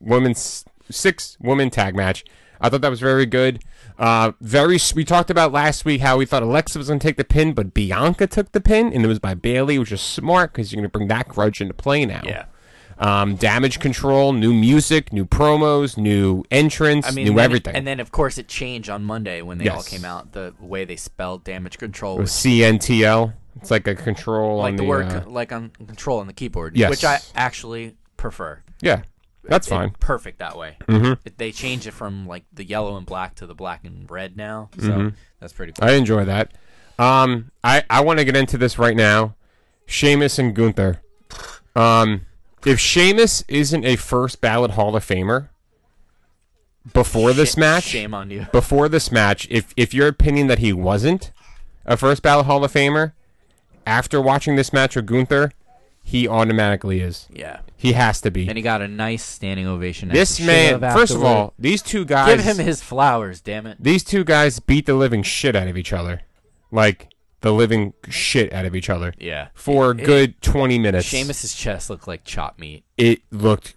women's 0.00 0.64
six 0.90 1.36
woman 1.40 1.70
tag 1.70 1.94
match. 1.94 2.24
I 2.60 2.68
thought 2.68 2.80
that 2.80 2.90
was 2.90 3.00
very 3.00 3.26
good. 3.26 3.62
Uh, 4.02 4.32
very. 4.40 4.78
We 4.96 5.04
talked 5.04 5.30
about 5.30 5.52
last 5.52 5.84
week 5.84 6.00
how 6.00 6.16
we 6.16 6.26
thought 6.26 6.42
Alexa 6.42 6.76
was 6.78 6.88
going 6.88 6.98
to 6.98 7.06
take 7.06 7.16
the 7.16 7.24
pin, 7.24 7.52
but 7.52 7.72
Bianca 7.72 8.26
took 8.26 8.50
the 8.50 8.60
pin, 8.60 8.92
and 8.92 9.04
it 9.04 9.08
was 9.08 9.20
by 9.20 9.34
Bayley, 9.34 9.78
which 9.78 9.92
is 9.92 10.00
smart 10.00 10.52
because 10.52 10.72
you're 10.72 10.80
going 10.80 10.90
to 10.90 10.92
bring 10.98 11.06
that 11.08 11.28
grudge 11.28 11.60
into 11.60 11.72
play 11.74 12.04
now. 12.04 12.22
yeah. 12.24 12.46
Um, 12.98 13.36
damage 13.36 13.78
control, 13.80 14.32
new 14.32 14.52
music, 14.52 15.12
new 15.12 15.24
promos, 15.24 15.96
new 15.96 16.44
entrance, 16.50 17.06
I 17.06 17.10
mean, 17.12 17.26
new 17.28 17.34
then- 17.34 17.44
everything. 17.44 17.74
And 17.76 17.86
then, 17.86 18.00
of 18.00 18.10
course, 18.12 18.38
it 18.38 18.48
changed 18.48 18.90
on 18.90 19.02
Monday 19.04 19.40
when 19.42 19.58
they 19.58 19.68
all 19.68 19.82
came 19.82 20.04
out. 20.04 20.32
The 20.32 20.52
way 20.60 20.84
they 20.84 20.96
spelled 20.96 21.42
damage 21.44 21.78
control 21.78 22.18
was 22.18 22.22
was 22.24 22.32
CNTL. 22.32 23.32
It's 23.60 23.70
like 23.70 23.86
a 23.86 23.94
control 23.94 24.58
like 24.58 24.72
on 24.72 24.76
the 24.76 24.82
the. 24.82 24.88
word 24.88 25.06
uh, 25.06 25.22
like 25.28 25.52
on 25.52 25.70
control 25.70 26.18
on 26.20 26.26
the 26.26 26.32
keyboard, 26.32 26.76
Yes. 26.76 26.90
which 26.90 27.04
I 27.04 27.18
actually 27.34 27.96
prefer. 28.16 28.62
yeah, 28.80 29.02
that's 29.44 29.66
It- 29.66 29.70
fine. 29.70 29.90
perfect 30.00 30.38
that 30.38 30.56
way. 30.56 30.76
Mm-hmm. 30.88 31.12
It, 31.24 31.38
they 31.38 31.52
changed 31.52 31.86
it 31.86 31.92
from 31.92 32.26
like 32.26 32.44
the 32.52 32.64
yellow 32.64 32.96
and 32.96 33.04
black 33.06 33.34
to 33.36 33.46
the 33.46 33.54
black 33.54 33.84
and 33.84 34.10
red 34.10 34.36
now, 34.36 34.70
so 34.78 34.88
Mm-hmm. 34.88 35.08
that's 35.40 35.52
pretty 35.52 35.72
cool. 35.72 35.88
I 35.88 35.92
enjoy 35.92 36.24
that. 36.24 36.52
Um, 36.98 37.50
I, 37.64 37.82
I 37.90 38.00
want 38.02 38.18
to 38.20 38.24
get 38.24 38.36
into 38.36 38.56
this 38.58 38.78
right 38.78 38.94
now. 38.96 39.34
Sheamus 39.86 40.38
and 40.38 40.54
Gunther. 40.54 41.00
Um, 41.74 42.26
if 42.64 42.78
Sheamus 42.78 43.44
isn't 43.48 43.84
a 43.84 43.96
first 43.96 44.40
ballot 44.40 44.72
Hall 44.72 44.94
of 44.94 45.04
Famer 45.04 45.48
before 46.92 47.32
this 47.32 47.52
Sh- 47.52 47.56
match, 47.56 47.84
shame 47.84 48.14
on 48.14 48.30
you. 48.30 48.46
before 48.52 48.88
this 48.88 49.10
match, 49.10 49.46
if 49.50 49.72
if 49.76 49.94
your 49.94 50.08
opinion 50.08 50.46
that 50.48 50.58
he 50.58 50.72
wasn't 50.72 51.30
a 51.86 51.96
first 51.96 52.22
ballot 52.22 52.46
Hall 52.46 52.62
of 52.64 52.72
Famer, 52.72 53.12
after 53.86 54.20
watching 54.20 54.56
this 54.56 54.72
match 54.72 54.94
with 54.96 55.06
Gunther, 55.06 55.50
he 56.12 56.28
automatically 56.28 57.00
is. 57.00 57.26
Yeah, 57.32 57.60
He 57.76 57.92
has 57.94 58.20
to 58.20 58.30
be. 58.30 58.46
and 58.48 58.56
he 58.56 58.62
got 58.62 58.82
a 58.82 58.88
nice 58.88 59.22
standing 59.24 59.66
ovation. 59.66 60.08
this 60.10 60.38
man, 60.40 60.80
first 60.80 61.14
of 61.14 61.24
all, 61.24 61.54
these 61.58 61.80
two 61.82 62.04
guys 62.04 62.36
give 62.36 62.44
him 62.58 62.64
his 62.64 62.82
flowers. 62.82 63.40
Damn 63.40 63.66
it. 63.66 63.78
These 63.80 64.04
two 64.04 64.22
guys 64.24 64.60
beat 64.60 64.86
the 64.86 64.94
living 64.94 65.22
shit 65.22 65.56
out 65.56 65.68
of 65.68 65.76
each 65.76 65.92
other. 65.92 66.22
Like 66.70 67.08
the 67.40 67.52
living 67.52 67.92
shit 68.08 68.52
out 68.52 68.64
of 68.66 68.74
each 68.76 68.88
other. 68.90 69.12
Yeah. 69.18 69.48
For 69.54 69.90
a 69.90 69.96
It- 69.96 70.04
good 70.04 70.40
20 70.42 70.78
minutes. 70.78 71.06
Sheamus's 71.06 71.54
chest 71.54 71.90
looked 71.90 72.06
like 72.06 72.24
chopped 72.24 72.58
meat, 72.60 72.84
It 72.96 73.22
looked 73.30 73.74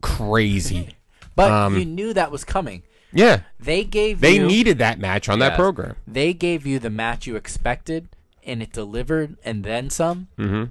crazy. 0.00 0.90
but 1.36 1.50
Um, 1.50 1.78
you 1.78 1.84
knew 1.84 2.12
that 2.14 2.30
was 2.30 2.44
coming. 2.44 2.82
Yeah. 3.12 3.40
They 3.60 3.84
gave 3.84 4.20
They 4.20 4.36
you, 4.36 4.46
needed 4.46 4.78
that 4.78 4.98
match 4.98 5.28
on 5.28 5.38
that 5.40 5.56
program. 5.56 5.96
They 6.06 6.32
gave 6.32 6.66
you 6.66 6.78
the 6.78 6.90
match 6.90 7.26
you 7.26 7.36
expected, 7.36 8.08
and 8.46 8.62
it 8.62 8.72
delivered, 8.72 9.36
and 9.44 9.62
then 9.64 9.90
some. 9.90 10.28
Mhm. 10.38 10.70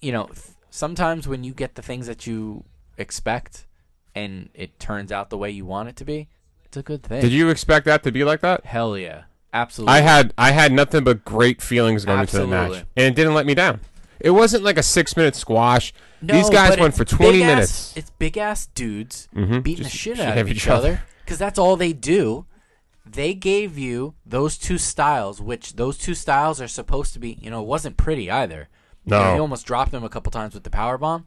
You 0.00 0.12
know, 0.12 0.30
sometimes 0.72 1.28
when 1.28 1.44
you 1.44 1.52
get 1.52 1.74
the 1.76 1.82
things 1.82 2.06
that 2.08 2.26
you 2.26 2.64
expect, 2.98 3.66
and 4.14 4.48
it 4.54 4.80
turns 4.80 5.12
out 5.12 5.30
the 5.30 5.38
way 5.38 5.50
you 5.50 5.64
want 5.64 5.88
it 5.90 5.96
to 5.96 6.04
be, 6.04 6.28
it's 6.64 6.76
a 6.76 6.82
good 6.82 7.02
thing. 7.02 7.20
Did 7.20 7.30
you 7.32 7.48
expect 7.50 7.84
that 7.86 8.02
to 8.02 8.10
be 8.10 8.24
like 8.24 8.40
that? 8.40 8.64
Hell 8.64 8.96
yeah, 8.98 9.24
absolutely. 9.52 9.94
I 9.94 10.00
had 10.00 10.34
I 10.38 10.50
had 10.52 10.72
nothing 10.72 11.04
but 11.04 11.24
great 11.24 11.60
feelings 11.62 12.04
going 12.04 12.20
into 12.20 12.38
the 12.38 12.46
match. 12.46 12.84
And 12.96 13.06
it 13.06 13.14
didn't 13.14 13.34
let 13.34 13.46
me 13.46 13.54
down. 13.54 13.80
It 14.20 14.30
wasn't 14.30 14.62
like 14.62 14.76
a 14.76 14.82
6-minute 14.82 15.34
squash. 15.34 15.92
No, 16.20 16.32
These 16.34 16.48
guys 16.48 16.78
went 16.78 16.94
for 16.96 17.04
20 17.04 17.32
big-ass- 17.32 17.46
minutes. 17.48 17.96
It's 17.96 18.10
big 18.10 18.38
ass 18.38 18.66
dudes 18.66 19.28
Mhm. 19.34 19.62
beating 19.64 19.82
Just 19.84 19.92
the 19.92 19.98
shit 19.98 20.20
out 20.20 20.38
of 20.38 20.48
each 20.48 20.68
other 20.68 21.02
because 21.24 21.38
that's 21.38 21.58
all 21.58 21.76
they 21.76 21.92
do. 21.92 22.46
They 23.04 23.34
gave 23.34 23.76
you 23.76 24.14
those 24.24 24.56
two 24.56 24.78
styles, 24.78 25.40
which 25.42 25.74
those 25.74 25.98
two 25.98 26.14
styles 26.14 26.60
are 26.60 26.68
supposed 26.68 27.12
to 27.14 27.18
be. 27.18 27.36
You 27.42 27.50
know, 27.50 27.60
it 27.60 27.66
wasn't 27.66 27.96
pretty 27.96 28.30
either. 28.30 28.68
You 29.04 29.10
know, 29.10 29.22
No. 29.24 29.34
he 29.34 29.40
almost 29.40 29.66
dropped 29.66 29.90
them 29.92 30.04
a 30.04 30.08
couple 30.08 30.30
times 30.30 30.54
with 30.54 30.62
the 30.64 30.70
power 30.70 30.96
bomb, 30.98 31.26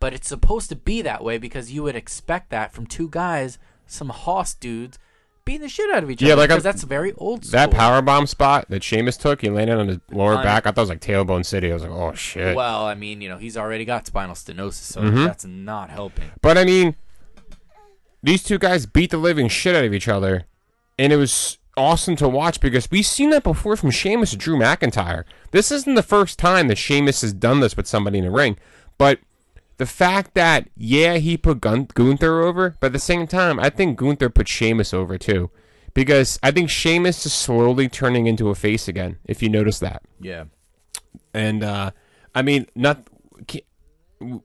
but 0.00 0.12
it's 0.12 0.28
supposed 0.28 0.68
to 0.68 0.76
be 0.76 1.02
that 1.02 1.24
way 1.24 1.38
because 1.38 1.72
you 1.72 1.82
would 1.82 1.96
expect 1.96 2.50
that 2.50 2.72
from 2.72 2.86
two 2.86 3.08
guys, 3.08 3.58
some 3.86 4.10
hoss 4.10 4.54
dudes, 4.54 4.98
beating 5.44 5.62
the 5.62 5.68
shit 5.68 5.88
out 5.94 6.02
of 6.02 6.10
each 6.10 6.20
Yeah, 6.22 6.32
other. 6.32 6.42
like 6.42 6.50
a- 6.50 6.54
because 6.54 6.64
that's 6.64 6.82
very 6.82 7.12
old 7.14 7.44
school. 7.44 7.52
That 7.58 7.70
power 7.70 8.02
bomb 8.02 8.26
spot 8.26 8.66
that 8.68 8.82
Sheamus 8.82 9.16
took, 9.16 9.42
he 9.42 9.48
landed 9.48 9.78
on 9.78 9.88
his 9.88 9.98
lower 10.10 10.34
On- 10.36 10.42
back. 10.42 10.66
I 10.66 10.70
thought 10.70 10.78
it 10.78 10.82
was 10.82 10.88
like 10.90 11.00
tailbone 11.00 11.44
city. 11.46 11.70
I 11.70 11.74
was 11.74 11.82
like, 11.84 11.92
"Oh 11.92 12.12
shit." 12.14 12.56
Well, 12.56 12.84
I 12.84 12.94
mean, 12.94 13.20
you 13.20 13.28
know, 13.28 13.38
he's 13.38 13.56
already 13.56 13.84
got 13.84 14.06
spinal 14.06 14.34
stenosis, 14.34 14.72
so 14.74 15.02
Mm-hmm. 15.02 15.24
that's 15.24 15.44
not 15.44 15.90
helping. 15.90 16.30
But 16.42 16.58
I 16.58 16.64
mean, 16.64 16.96
these 18.22 18.42
two 18.42 18.58
guys 18.58 18.86
beat 18.86 19.10
the 19.10 19.18
living 19.18 19.48
shit 19.48 19.74
out 19.76 19.84
of 19.84 19.94
each 19.94 20.08
other, 20.08 20.46
and 20.98 21.12
it 21.12 21.16
was 21.16 21.58
awesome 21.76 22.16
to 22.16 22.28
watch 22.28 22.60
because 22.60 22.90
we've 22.90 23.06
seen 23.06 23.30
that 23.30 23.42
before 23.42 23.76
from 23.76 23.90
Sheamus 23.90 24.30
to 24.30 24.36
Drew 24.36 24.58
McIntyre. 24.58 25.24
This 25.50 25.70
isn't 25.70 25.94
the 25.94 26.02
first 26.02 26.38
time 26.38 26.68
that 26.68 26.78
Sheamus 26.78 27.20
has 27.20 27.32
done 27.32 27.60
this 27.60 27.76
with 27.76 27.86
somebody 27.86 28.18
in 28.18 28.24
the 28.24 28.30
ring, 28.30 28.56
but 28.98 29.20
the 29.78 29.86
fact 29.86 30.34
that 30.34 30.68
yeah 30.76 31.16
he 31.16 31.36
put 31.36 31.60
Gun- 31.60 31.88
Gunther 31.92 32.40
over, 32.40 32.76
but 32.80 32.88
at 32.88 32.92
the 32.92 32.98
same 32.98 33.26
time 33.26 33.60
I 33.60 33.70
think 33.70 33.98
Gunther 33.98 34.30
put 34.30 34.48
Sheamus 34.48 34.94
over 34.94 35.18
too, 35.18 35.50
because 35.94 36.38
I 36.42 36.50
think 36.50 36.70
Sheamus 36.70 37.26
is 37.26 37.32
slowly 37.32 37.88
turning 37.88 38.26
into 38.26 38.48
a 38.48 38.54
face 38.54 38.88
again. 38.88 39.18
If 39.24 39.42
you 39.42 39.48
notice 39.48 39.78
that. 39.80 40.02
Yeah. 40.20 40.44
And 41.34 41.62
uh, 41.62 41.90
I 42.34 42.42
mean, 42.42 42.66
not 42.74 43.06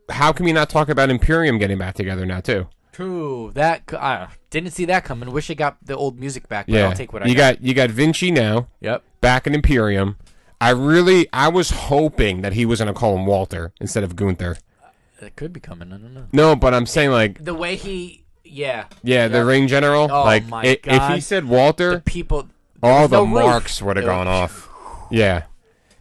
how 0.10 0.32
can 0.32 0.46
we 0.46 0.54
not 0.54 0.70
talk 0.70 0.90
about 0.90 1.10
Imperium 1.10 1.58
getting 1.58 1.78
back 1.78 1.96
together 1.96 2.26
now 2.26 2.42
too? 2.42 2.68
True. 2.92 3.52
That 3.54 3.84
I 3.94 4.28
didn't 4.50 4.72
see 4.72 4.86
that 4.86 5.04
coming. 5.06 5.32
Wish 5.32 5.50
I 5.50 5.54
got 5.54 5.78
the 5.84 5.96
old 5.96 6.20
music 6.20 6.48
back, 6.50 6.68
but 6.68 6.74
Yeah, 6.76 6.88
I'll 6.90 6.94
take 6.94 7.14
what 7.14 7.24
I 7.24 7.28
you 7.28 7.36
got. 7.36 7.56
got. 7.56 7.64
You 7.64 7.74
got 7.74 7.90
Vinci 7.90 8.32
now 8.32 8.68
Yep. 8.82 9.04
back 9.22 9.48
in 9.48 9.56
Imperium. 9.56 10.18
I 10.60 10.70
really, 10.72 11.28
I 11.34 11.48
was 11.48 11.72
hoping 11.72 12.42
that 12.42 12.54
he 12.54 12.66
was 12.66 12.80
gonna 12.80 12.94
call 12.94 13.16
him 13.18 13.26
Walter 13.26 13.74
instead 13.80 14.04
of 14.04 14.16
Gunther. 14.16 14.58
Uh, 14.84 15.26
it 15.26 15.36
could 15.36 15.54
be 15.54 15.60
coming. 15.60 15.88
I 15.94 15.98
don't 15.98 16.14
know. 16.14 16.26
No, 16.32 16.56
but 16.56 16.74
I'm 16.74 16.86
saying 16.86 17.12
like, 17.12 17.44
The 17.44 17.54
way 17.56 17.76
he, 17.76 18.26
yeah, 18.44 18.86
yeah, 19.04 19.28
the 19.28 19.44
ring 19.46 19.68
general. 19.68 20.10
Oh 20.12 20.24
like, 20.24 20.48
my 20.48 20.62
i- 20.64 20.80
if 20.84 21.14
he 21.16 21.22
said 21.22 21.48
the 21.48 21.52
Walter, 21.52 22.00
people. 22.02 22.50
all 22.84 23.08
the 23.08 23.18
no 23.18 23.26
marks 23.26 23.82
would 23.82 23.98
have 23.98 24.06
gone 24.06 24.28
was- 24.28 24.52
off. 24.52 24.70
Yeah, 25.10 25.44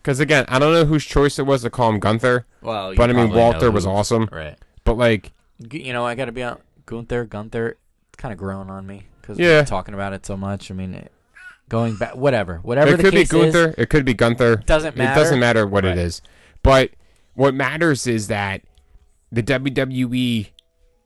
because 0.03 0.21
again, 0.21 0.45
I 0.49 0.59
don't 0.59 0.73
know 0.73 0.85
whose 0.85 1.05
choice 1.07 1.39
it 1.39 1.47
was 1.47 1.63
to 1.63 1.71
call 1.71 1.89
him 1.91 1.99
Gunther, 2.01 2.47
Well, 2.63 2.95
but 2.97 3.09
I 3.11 3.13
mean 3.13 3.31
Walter 3.31 3.71
was 3.71 3.87
awesome. 3.87 4.29
Right. 4.33 4.57
But 4.85 4.99
like, 4.99 5.33
You 5.73 5.93
know, 5.93 6.07
I 6.07 6.15
got 6.15 6.25
to 6.27 6.33
be 6.33 6.43
on 6.43 6.59
Gunther. 6.87 7.25
Gunther, 7.27 7.69
it's 8.09 8.17
kind 8.17 8.33
of 8.33 8.39
growing 8.39 8.71
on 8.71 8.87
me 8.87 9.05
because 9.21 9.39
Yeah. 9.39 9.61
we're 9.61 9.65
talking 9.67 9.95
about 9.95 10.13
it 10.13 10.25
so 10.27 10.37
much. 10.37 10.71
I 10.71 10.75
mean, 10.75 10.95
it, 10.95 11.13
going 11.69 11.97
back, 11.97 12.17
whatever, 12.17 12.59
whatever 12.63 12.95
it 12.95 12.97
the 12.99 13.03
could 13.05 13.13
be 13.13 13.19
case 13.25 13.33
is, 13.33 13.53
Gunther. 13.53 13.75
It 13.79 13.91
could 13.91 14.05
be 14.05 14.15
Gunther. 14.15 14.57
Doesn't 14.67 14.97
matter. 14.97 15.03
It 15.03 15.15
matter. 15.15 15.21
doesn't 15.21 15.41
matter 15.41 15.67
what 15.67 15.85
Right. 15.85 15.97
it 15.97 15.99
is. 15.99 16.23
But 16.63 16.91
what 17.35 17.55
matters 17.55 18.07
is 18.07 18.29
that 18.29 18.63
the 19.33 19.43
WWE 19.43 20.51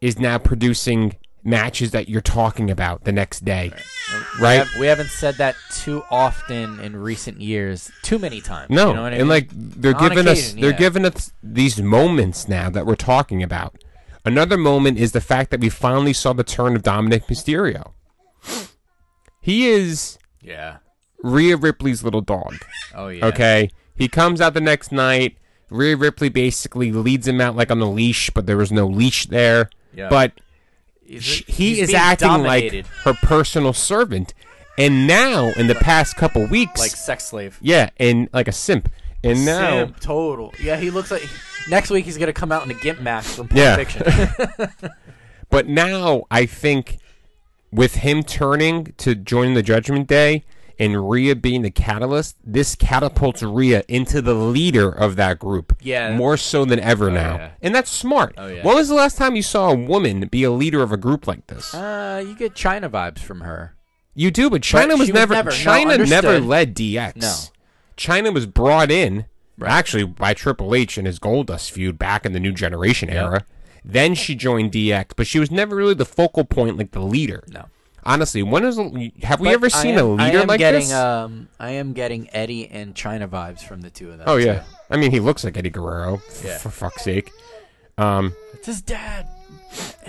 is 0.01 0.19
now 0.19 0.39
producing 0.39 1.17
matches 1.47 1.91
that 1.91 2.09
you're 2.09 2.23
talking 2.23 2.71
about 2.71 3.05
the 3.05 3.13
next 3.13 3.45
day. 3.45 3.71
We, 3.71 4.43
Right? 4.43 4.55
have, 4.55 4.69
we 4.81 4.87
haven't 4.87 5.09
said 5.11 5.35
that 5.37 5.55
too 5.71 6.03
often 6.11 6.81
in 6.81 6.97
recent 6.97 7.41
years, 7.43 7.91
too 8.03 8.19
many 8.19 8.41
times. 8.41 8.71
No, 8.71 8.89
you 8.89 8.95
know 8.95 9.03
what 9.03 9.13
I 9.13 9.17
and 9.17 9.23
mean? 9.25 9.29
like 9.29 9.49
they're 9.53 9.95
On 9.97 10.09
giving 10.09 10.27
us 10.27 10.39
occasion, 10.41 10.61
they're 10.63 10.71
yeah. 10.71 10.77
giving 10.77 11.05
us 11.05 11.33
these 11.43 11.81
moments 11.83 12.49
now 12.49 12.71
that 12.71 12.87
we're 12.87 12.95
talking 12.97 13.43
about. 13.43 13.77
Another 14.25 14.57
moment 14.57 14.99
is 14.99 15.13
the 15.13 15.21
fact 15.21 15.51
that 15.51 15.61
we 15.61 15.69
finally 15.69 16.13
saw 16.13 16.33
the 16.33 16.45
turn 16.45 16.75
of 16.75 16.83
Dominic 16.83 17.27
Mysterio. 17.27 17.93
He 19.41 19.69
is 19.69 20.19
yeah. 20.41 20.79
Rhea 21.23 21.57
Ripley's 21.57 22.03
little 22.03 22.23
dog. 22.23 22.57
Oh 22.95 23.09
yeah. 23.09 23.27
Okay. 23.27 23.71
He 23.95 24.09
comes 24.09 24.41
out 24.41 24.55
the 24.55 24.61
next 24.61 24.93
night. 24.93 25.37
Rhea 25.71 25.97
Ripley 25.97 26.29
basically 26.29 26.93
leads 26.93 27.29
him 27.29 27.41
out 27.41 27.57
like 27.57 27.71
on 27.71 27.79
the 27.79 27.87
leash, 27.87 28.31
but 28.31 28.47
there 28.47 28.57
was 28.57 28.73
no 28.73 28.87
leash 28.87 29.27
there. 29.27 29.69
Yeah. 29.95 30.09
But 30.09 30.33
he 31.05 31.81
is 31.81 31.93
acting 31.93 32.29
dominated. 32.29 32.87
like 32.87 32.95
her 33.05 33.15
personal 33.27 33.73
servant. 33.73 34.33
And 34.77 35.07
now, 35.07 35.51
in 35.53 35.69
the 35.69 35.77
past 35.77 36.17
couple 36.17 36.47
weeks, 36.47 36.81
like 36.81 36.91
sex 36.91 37.27
slave. 37.27 37.59
yeah, 37.61 37.91
and 37.99 38.29
like 38.33 38.49
a 38.49 38.53
simp. 38.53 38.91
And 39.25 39.45
now, 39.47 39.85
Simp, 39.87 40.01
total. 40.01 40.53
Yeah, 40.63 40.77
he 40.77 40.91
looks 40.91 41.11
like 41.11 41.29
next 41.69 41.91
week 41.91 42.05
he's 42.05 42.19
gonna 42.19 42.33
come 42.33 42.53
out 42.53 42.65
in 42.65 42.71
a 42.71 42.75
gimp 42.81 43.01
mask 43.01 43.37
from 43.37 43.49
Pulp 43.49 43.59
Yeah. 43.59 43.77
Fiction. 43.77 44.69
but 45.51 45.67
now 45.67 46.25
I 46.31 46.47
think 46.47 46.99
with 47.73 47.97
him 47.97 48.23
turning 48.23 48.93
to 48.99 49.15
join 49.15 49.55
the 49.55 49.63
Judgment 49.63 50.07
Day, 50.09 50.45
and 50.79 51.09
Rhea 51.09 51.37
being 51.37 51.63
the 51.63 51.71
catalyst, 51.71 52.37
this 52.45 52.75
catapults 52.75 53.43
Rhea 53.45 53.85
into 53.89 54.21
the 54.21 54.35
leader 54.35 54.89
of 54.91 55.15
that 55.17 55.39
group. 55.39 55.77
Yeah. 55.81 56.17
More 56.17 56.37
so 56.37 56.65
than 56.65 56.81
ever 56.81 57.11
now. 57.13 57.37
yeah. 57.37 57.51
And 57.63 57.73
that's 57.75 57.91
smart. 57.91 58.35
Oh, 58.37 58.49
yeah. 58.49 58.65
When 58.65 58.75
was 58.75 58.89
the 58.89 58.97
last 58.97 59.17
time 59.17 59.37
you 59.37 59.43
saw 59.43 59.71
a 59.71 59.75
woman 59.75 60.27
be 60.29 60.43
a 60.43 60.51
leader 60.51 60.83
of 60.83 60.91
a 60.91 60.97
group 60.97 61.29
like 61.29 61.47
this? 61.47 61.73
Uh, 61.75 62.25
you 62.27 62.35
get 62.35 62.55
Chyna 62.55 62.89
vibes 62.91 63.21
from 63.21 63.43
her. 63.43 63.77
You 64.17 64.33
do, 64.33 64.51
but 64.51 64.63
Chyna 64.63 64.99
was 64.99 65.07
she 65.07 65.13
was 65.13 65.21
never, 65.21 65.35
never- 65.35 65.51
no, 65.51 65.57
Chyna 65.57 65.87
never 66.09 66.29
understood. 66.29 66.45
led 66.45 66.75
DX. 66.75 67.17
No. 67.17 67.35
Chyna 67.97 68.33
was 68.35 68.47
brought 68.47 68.91
in 68.91 69.27
actually 69.65 70.05
by 70.05 70.35
Triple 70.35 70.75
H 70.75 70.99
and 70.99 71.07
his 71.07 71.19
Goldust 71.19 71.71
feud 71.71 71.99
back 71.99 72.27
in 72.27 72.33
the 72.33 72.41
New 72.41 72.53
Generation 72.53 73.09
era. 73.09 73.45
Then 73.85 74.15
she 74.15 74.35
joined 74.35 74.73
DX, 74.73 75.11
but 75.17 75.27
she 75.27 75.39
was 75.39 75.51
never 75.51 75.77
really 75.77 75.95
the 75.95 76.07
focal 76.07 76.45
point, 76.45 76.79
like 76.79 76.93
the 76.93 77.01
leader. 77.01 77.45
No. 77.49 77.67
Honestly, 78.07 78.43
when 78.43 78.65
is 78.65 78.77
have 79.23 79.41
we 79.41 79.47
But 79.49 79.55
ever 79.55 79.71
seen 79.71 79.95
am- 79.99 80.05
a 80.05 80.09
leader 80.15 80.45
like 80.45 80.59
getting, 80.59 80.81
this? 80.81 80.93
Um, 80.93 81.49
I 81.61 81.71
am 81.73 81.93
getting 81.95 82.29
Eddie 82.35 82.69
and 82.69 82.95
Chyna 82.95 83.29
vibes 83.29 83.61
from 83.61 83.81
the 83.81 83.89
two 83.91 84.11
of 84.11 84.19
them. 84.19 84.27
oh 84.29 84.39
too. 84.39 84.45
yeah, 84.47 84.65
I 84.91 84.97
mean 84.99 85.11
he 85.11 85.21
looks 85.21 85.43
like 85.45 85.57
Eddie 85.57 85.71
Guerrero. 85.71 86.17
f- 86.29 86.43
Yeah. 86.45 86.59
For 86.59 86.69
fuck's 86.71 87.03
sake. 87.03 87.31
Um, 87.97 88.35
it's 88.53 88.67
his 88.67 88.83
dad. 88.83 89.29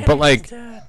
But, 0.05 0.17
like- 0.17 0.41
his 0.41 0.51
dad. 0.51 0.83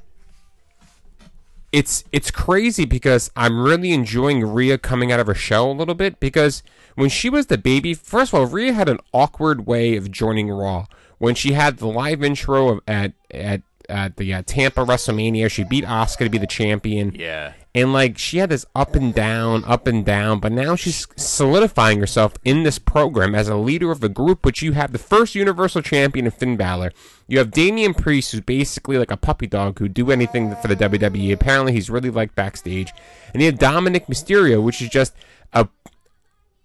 It's 1.77 2.05
it's 2.11 2.31
crazy 2.31 2.87
because 2.87 3.31
I'm 3.37 3.63
really 3.63 3.93
enjoying 3.93 4.43
Rhea 4.43 4.79
coming 4.79 5.13
out 5.13 5.21
of 5.21 5.27
her 5.27 5.35
shell 5.35 5.71
a 5.71 5.75
little 5.75 5.95
bit 5.95 6.19
because 6.21 6.63
when 6.95 7.11
she 7.11 7.29
was 7.29 7.49
the 7.49 7.59
baby, 7.59 7.93
first 7.93 8.33
of 8.33 8.41
all, 8.41 8.47
Rhea 8.47 8.73
had 8.73 8.89
an 8.89 8.99
awkward 9.13 9.67
way 9.67 9.95
of 9.95 10.11
joining 10.11 10.49
Raw. 10.49 10.87
When 11.19 11.35
she 11.35 11.53
had 11.53 11.77
the 11.77 11.87
live 11.87 12.25
intro 12.25 12.69
of, 12.71 12.81
at 12.89 13.13
at 13.31 13.61
at 13.91 14.17
the 14.17 14.33
uh, 14.33 14.43
Tampa 14.47 14.87
WrestleMania, 14.87 15.51
she 15.51 15.65
beat 15.65 15.85
Asuka 15.85 16.21
to 16.21 16.31
be 16.31 16.39
the 16.39 16.47
champion. 16.47 17.15
yeah. 17.15 17.53
And 17.77 17.93
like 17.93 18.17
she 18.17 18.39
had 18.39 18.49
this 18.49 18.65
up 18.75 18.95
and 18.95 19.15
down, 19.15 19.63
up 19.65 19.87
and 19.87 20.03
down, 20.03 20.41
but 20.41 20.51
now 20.51 20.77
she's 20.77 21.07
solidifying 21.15 22.01
herself 22.01 22.33
in 22.43 22.63
this 22.63 22.79
program 22.79 23.35
as 23.35 23.49
a 23.49 23.57
leader 23.57 23.91
of 23.91 24.01
the 24.01 24.09
group. 24.09 24.39
But 24.41 24.63
you 24.63 24.73
have 24.73 24.93
the 24.93 24.99
first 24.99 25.35
Universal 25.35 25.83
Champion 25.83 26.25
in 26.25 26.33
Finn 26.33 26.57
Balor. 26.57 26.93
You 27.29 27.37
have 27.37 27.51
Damian 27.51 27.93
Priest, 27.93 28.33
who's 28.33 28.41
basically 28.41 28.97
like 28.97 29.11
a 29.11 29.17
puppy 29.19 29.47
dog 29.47 29.79
who'd 29.79 29.93
do 29.93 30.11
anything 30.11 30.57
for 30.57 30.69
the 30.69 30.75
WWE. 30.75 31.35
Apparently, 31.35 31.75
he's 31.75 31.91
really 31.91 32.09
liked 32.09 32.35
backstage. 32.35 32.95
And 33.35 33.43
you 33.43 33.51
have 33.51 33.59
Dominic 33.59 34.07
Mysterio, 34.07 34.63
which 34.63 34.81
is 34.81 34.89
just 34.89 35.13
a 35.53 35.69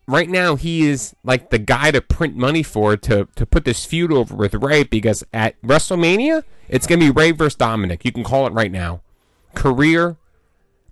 right 0.08 0.30
now 0.30 0.56
he 0.56 0.88
is 0.88 1.14
like 1.26 1.50
the 1.50 1.60
guy 1.60 1.92
to 1.92 2.00
print 2.00 2.38
money 2.38 2.64
for 2.64 2.96
to 2.96 3.28
to 3.36 3.46
put 3.46 3.66
this 3.66 3.84
feud 3.84 4.14
over 4.14 4.34
with 4.34 4.54
Rey 4.54 4.84
because 4.84 5.26
at 5.34 5.62
WrestleMania 5.62 6.46
it's 6.70 6.88
gonna 6.88 7.00
be 7.00 7.12
Rey 7.12 7.32
versus 7.32 7.56
Dominic. 7.56 8.06
You 8.06 8.14
can 8.14 8.24
call 8.24 8.48
it 8.48 8.54
right 8.54 8.72
now. 8.72 9.02
Career 9.56 10.16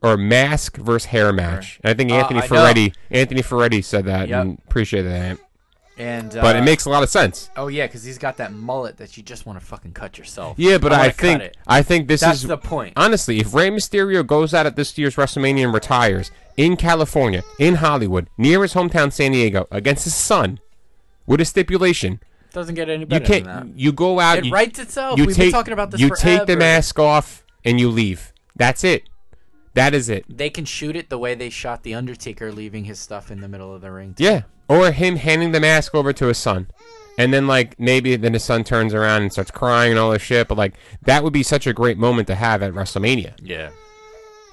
or 0.02 0.16
mask 0.18 0.78
versus 0.78 1.06
hair 1.08 1.32
match. 1.34 1.80
And 1.84 1.92
I 1.92 1.94
think 1.94 2.12
Uh, 2.12 2.16
Anthony 2.16 2.40
I 2.40 2.44
know. 2.44 2.48
Ferretti 2.48 2.94
Anthony 3.12 3.42
Ferretti 3.42 3.82
said 3.82 4.06
that 4.06 4.30
Yep. 4.30 4.42
and 4.42 4.58
appreciate 4.68 5.04
that. 5.04 5.38
And 5.98 6.34
uh, 6.38 6.42
But 6.42 6.56
it 6.56 6.62
makes 6.64 6.86
a 6.86 6.90
lot 6.90 7.04
of 7.04 7.10
sense. 7.10 7.50
Oh 7.58 7.68
yeah, 7.68 7.86
because 7.86 8.06
he's 8.06 8.18
got 8.18 8.38
that 8.38 8.54
mullet 8.54 8.96
that 8.98 9.18
you 9.18 9.24
just 9.24 9.46
want 9.46 9.60
to 9.60 9.66
fucking 9.66 9.92
cut 9.92 10.18
yourself. 10.18 10.58
Yeah, 10.58 10.78
but 10.78 10.94
I 10.94 11.06
I, 11.08 11.10
think. 11.10 11.52
I 11.68 11.82
think 11.82 12.08
this 12.08 12.22
That's 12.22 12.42
is 12.44 12.48
the 12.48 12.58
point. 12.58 12.94
Honestly, 12.96 13.40
if 13.40 13.54
Rey 13.54 13.70
Mysterio 13.70 14.26
goes 14.26 14.54
out 14.54 14.66
at 14.66 14.78
this 14.78 14.98
year's 14.98 15.18
WrestleMania 15.18 15.66
and 15.66 15.74
retires 15.74 16.32
in 16.56 16.78
California, 16.78 17.44
in 17.60 17.76
Hollywood, 17.76 18.30
near 18.38 18.62
his 18.62 18.74
hometown 18.76 19.12
San 19.12 19.34
Diego, 19.34 19.68
against 19.72 20.06
his 20.06 20.16
son, 20.16 20.60
with 21.28 21.42
a 21.42 21.46
stipulation, 21.46 22.22
Doesn't 22.54 22.76
get 22.76 22.88
any 22.88 23.02
you 23.02 23.20
can't. 23.20 23.44
than 23.44 23.68
that. 23.72 23.78
You 23.78 23.92
go 23.92 24.22
out. 24.22 24.38
It 24.38 24.46
you, 24.46 24.54
writes 24.54 24.80
itself. 24.80 25.20
You 25.20 25.26
We've 25.26 25.36
take, 25.36 25.48
been 25.48 25.52
talking 25.52 25.74
about 25.74 25.92
this 25.92 26.00
You 26.00 26.12
take 26.16 26.46
the 26.46 26.56
mask 26.56 26.98
off 26.98 27.44
and 27.66 27.78
you 27.78 27.90
leave. 27.90 28.32
That's 28.56 28.86
it. 28.86 29.09
That 29.74 29.94
is 29.94 30.10
it. 30.10 30.26
They 30.28 30.50
can 30.50 30.66
shoot 30.66 30.96
it 30.96 31.10
the 31.10 31.18
way 31.18 31.36
they 31.36 31.50
shot 31.50 31.84
the 31.84 31.94
Undertaker, 31.94 32.52
leaving 32.52 32.86
his 32.86 33.00
stuff 33.00 33.32
in 33.32 33.42
the 33.42 33.48
middle 33.48 33.74
of 33.74 33.82
the 33.82 33.92
ring. 33.92 34.14
too. 34.16 34.24
Yeah. 34.24 34.42
Or 34.68 34.92
him 34.92 35.16
handing 35.16 35.52
the 35.52 35.60
mask 35.60 35.96
over 35.96 36.12
to 36.14 36.28
his 36.28 36.38
son. 36.38 36.68
And 37.18 37.34
then 37.34 37.48
like 37.48 37.78
maybe 37.80 38.16
then 38.16 38.34
his 38.34 38.44
son 38.44 38.64
turns 38.64 38.94
around 38.94 39.24
and 39.24 39.32
starts 39.32 39.52
crying 39.52 39.92
and 39.92 40.00
all 40.00 40.12
this 40.12 40.22
shit, 40.22 40.48
but 40.48 40.58
like 40.58 40.76
that 41.02 41.24
would 41.24 41.34
be 41.34 41.44
such 41.44 41.68
a 41.68 41.74
great 41.74 41.98
moment 41.98 42.28
to 42.28 42.36
have 42.36 42.64
at 42.64 42.72
WrestleMania. 42.74 43.34
Yeah. 43.42 43.72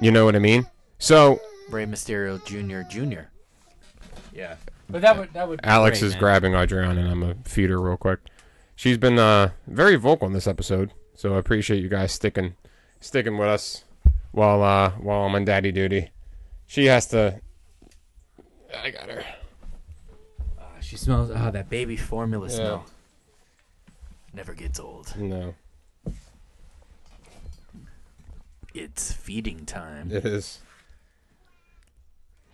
You 0.00 0.10
know 0.10 0.24
what 0.24 0.34
I 0.34 0.40
mean? 0.40 0.66
So 0.98 1.40
Rey 1.70 1.86
Mysterio 1.86 2.44
Jr. 2.44 2.88
Jr. 2.90 3.28
Yeah. 4.34 4.56
But 4.88 5.02
that 5.02 5.16
would 5.18 5.32
that 5.32 5.48
would. 5.48 5.62
be 5.62 5.68
Alex 5.68 6.00
great, 6.00 6.06
is 6.08 6.12
man. 6.14 6.20
grabbing 6.20 6.54
Adriana 6.54 7.00
and 7.00 7.08
I'm 7.08 7.20
gonna 7.20 7.36
feed 7.44 7.70
her 7.70 7.80
real 7.80 7.96
quick. 7.96 8.20
She's 8.74 8.98
been 8.98 9.18
uh 9.18 9.50
very 9.66 9.96
vocal 9.96 10.26
in 10.26 10.32
this 10.32 10.46
episode, 10.46 10.92
so 11.14 11.34
I 11.34 11.38
appreciate 11.38 11.82
you 11.82 11.88
guys 11.88 12.12
sticking 12.12 12.56
sticking 13.00 13.38
with 13.38 13.48
us 13.48 13.84
while 14.36 14.62
uh 14.62 14.90
while 14.90 15.24
I'm 15.24 15.34
on 15.34 15.44
daddy 15.44 15.72
duty. 15.72 16.10
She 16.66 16.86
has 16.86 17.06
to 17.08 17.40
I 18.82 18.90
got 18.90 19.08
her. 19.08 19.24
She 20.80 20.96
smells. 20.96 21.30
Oh, 21.34 21.50
that 21.50 21.68
baby 21.68 21.96
formula 21.96 22.48
smell. 22.48 22.86
Never 24.32 24.54
gets 24.54 24.78
old. 24.78 25.16
No. 25.16 25.54
It's 28.74 29.10
feeding 29.10 29.64
time. 29.64 30.12
It 30.12 30.24
is. 30.24 30.60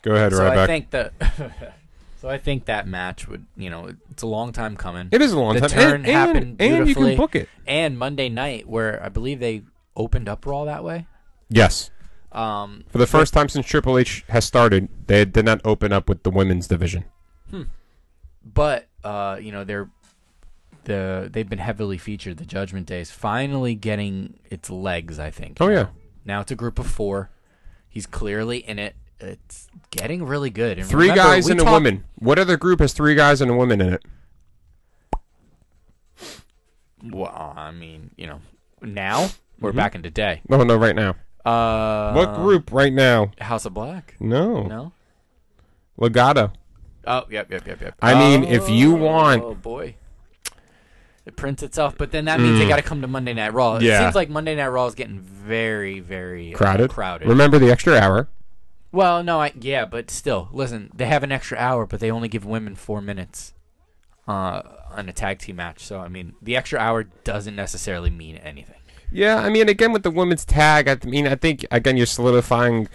Go 0.02 0.14
ahead, 0.14 0.32
so 0.32 0.46
I 0.46 0.56
Ryback. 0.56 0.66
think 0.66 0.90
that. 0.90 1.12
so 2.20 2.28
I 2.28 2.38
think 2.38 2.66
that 2.66 2.86
match 2.86 3.28
would, 3.28 3.44
you 3.56 3.68
know, 3.68 3.90
it's 4.10 4.22
a 4.22 4.26
long 4.26 4.52
time 4.52 4.76
coming. 4.76 5.08
It 5.10 5.20
is 5.20 5.32
a 5.32 5.38
long 5.38 5.54
the 5.54 5.60
time. 5.62 5.70
turn 5.70 5.94
and, 5.96 6.06
happened 6.06 6.56
and, 6.58 6.60
and 6.60 6.70
you 6.70 6.84
beautifully. 6.84 7.10
can 7.10 7.16
book 7.18 7.34
it. 7.34 7.48
And 7.66 7.98
Monday 7.98 8.28
night, 8.28 8.68
where 8.68 9.02
I 9.04 9.08
believe 9.08 9.40
they 9.40 9.62
opened 9.96 10.28
up 10.28 10.46
Raw 10.46 10.64
that 10.64 10.84
way. 10.84 11.06
Yes. 11.52 11.90
Um, 12.32 12.84
For 12.88 12.98
the 12.98 13.06
first 13.06 13.34
time 13.34 13.48
since 13.48 13.66
Triple 13.66 13.98
H 13.98 14.24
has 14.28 14.44
started, 14.44 14.88
they 15.06 15.24
did 15.24 15.44
not 15.44 15.60
open 15.64 15.92
up 15.92 16.08
with 16.08 16.22
the 16.22 16.30
women's 16.30 16.66
division. 16.66 17.04
but 18.44 18.88
uh, 19.04 19.38
you 19.40 19.52
know 19.52 19.62
they're 19.64 19.90
the 20.84 21.28
they've 21.30 21.48
been 21.48 21.58
heavily 21.58 21.98
featured. 21.98 22.38
The 22.38 22.46
Judgment 22.46 22.86
Day 22.86 23.00
is 23.00 23.10
finally 23.10 23.74
getting 23.74 24.38
its 24.50 24.70
legs. 24.70 25.18
I 25.18 25.30
think. 25.30 25.58
Oh, 25.60 25.68
yeah. 25.68 25.88
Now 26.24 26.40
it's 26.40 26.50
a 26.50 26.56
group 26.56 26.78
of 26.78 26.86
four. 26.86 27.30
He's 27.88 28.06
clearly 28.06 28.58
in 28.58 28.78
it. 28.78 28.96
It's 29.20 29.68
getting 29.90 30.24
really 30.24 30.50
good. 30.50 30.78
And 30.78 30.88
Three 30.88 31.10
remember, 31.10 31.22
guys 31.22 31.44
we 31.46 31.52
and 31.52 31.60
a 31.60 31.64
talked- 31.64 31.72
woman. 31.74 32.04
What 32.16 32.38
other 32.38 32.56
group 32.56 32.80
has 32.80 32.92
three 32.92 33.14
guys 33.14 33.40
and 33.40 33.50
a 33.50 33.54
woman 33.54 33.80
in 33.80 33.92
it? 33.94 34.02
Well, 37.04 37.52
I 37.56 37.70
mean, 37.72 38.10
you 38.16 38.26
know, 38.26 38.40
now 38.80 39.20
Mm-hmm. 39.62 39.64
we're 39.66 39.72
back 39.72 39.94
in 39.94 40.02
today. 40.02 40.40
No, 40.48 40.62
no, 40.64 40.74
right 40.76 40.96
now. 40.96 41.14
Uh, 41.44 42.12
what 42.12 42.34
group 42.34 42.70
right 42.72 42.92
now? 42.92 43.30
House 43.40 43.64
of 43.64 43.74
Black? 43.74 44.14
No. 44.20 44.62
No. 44.62 44.92
Legado. 45.98 46.52
Oh, 47.06 47.24
yep, 47.30 47.50
yep, 47.50 47.66
yep, 47.66 47.80
yep. 47.80 47.94
I 48.00 48.14
mean, 48.14 48.44
if 48.44 48.70
you 48.70 48.92
want- 48.94 49.42
oh 49.42 49.54
boy, 49.54 49.96
it 51.26 51.36
prints 51.36 51.62
itself. 51.62 51.96
But 51.98 52.12
then 52.12 52.26
that 52.26 52.40
means 52.40 52.58
they 52.58 52.68
got 52.68 52.76
to 52.76 52.82
come 52.82 53.00
to 53.02 53.08
Monday 53.08 53.34
Night 53.34 53.52
Raw. 53.52 53.76
It. 53.76 53.82
Yeah. 53.82 54.00
seems 54.00 54.14
like 54.14 54.28
Monday 54.28 54.54
Night 54.54 54.68
Raw 54.68 54.86
is 54.86 54.94
getting 54.94 55.20
very, 55.20 56.00
very 56.00 56.54
uh, 56.54 56.56
Crowded. 56.56 56.90
crowded. 56.90 57.28
Remember 57.28 57.58
the 57.58 57.70
extra 57.70 57.96
hour? 57.98 58.28
Well, 58.92 59.22
no, 59.22 59.40
I 59.40 59.52
yeah, 59.58 59.84
but 59.86 60.10
still, 60.10 60.48
listen, 60.52 60.90
they 60.94 61.06
have 61.06 61.22
an 61.22 61.32
extra 61.32 61.56
hour, 61.58 61.86
but 61.86 61.98
they 61.98 62.10
only 62.10 62.28
give 62.28 62.44
women 62.44 62.74
four 62.74 63.00
minutes 63.00 63.54
uh, 64.28 64.60
on 64.90 65.08
a 65.08 65.12
tag 65.12 65.38
team 65.38 65.56
match. 65.56 65.82
So 65.84 65.98
I 66.00 66.08
mean, 66.08 66.34
the 66.42 66.56
extra 66.56 66.78
hour 66.78 67.04
doesn't 67.24 67.56
necessarily 67.56 68.10
mean 68.10 68.36
anything. 68.36 68.76
Yeah, 69.12 69.36
I 69.36 69.50
mean, 69.50 69.68
again 69.68 69.92
with 69.92 70.02
the 70.02 70.10
women's 70.10 70.44
tag, 70.44 70.88
I 70.88 70.98
mean, 71.06 71.26
I 71.26 71.34
think 71.34 71.66
again 71.70 71.96
you're 71.96 72.06
solidifying 72.06 72.88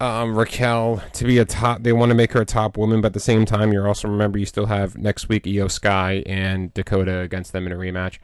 um, 0.00 0.36
Raquel 0.38 1.02
to 1.14 1.24
be 1.24 1.38
a 1.38 1.44
top. 1.44 1.82
They 1.82 1.92
want 1.92 2.10
to 2.10 2.14
make 2.14 2.32
her 2.32 2.42
a 2.42 2.46
top 2.46 2.76
woman, 2.76 3.00
but 3.00 3.08
at 3.08 3.14
the 3.14 3.20
same 3.20 3.44
time, 3.44 3.72
you're 3.72 3.88
also 3.88 4.08
remember 4.08 4.38
you 4.38 4.46
still 4.46 4.66
have 4.66 4.96
next 4.96 5.28
week 5.28 5.44
Iyo 5.44 5.70
Sky 5.70 6.22
and 6.26 6.72
Dakota 6.74 7.20
against 7.20 7.52
them 7.52 7.66
in 7.66 7.72
a 7.72 7.76
rematch. 7.76 8.18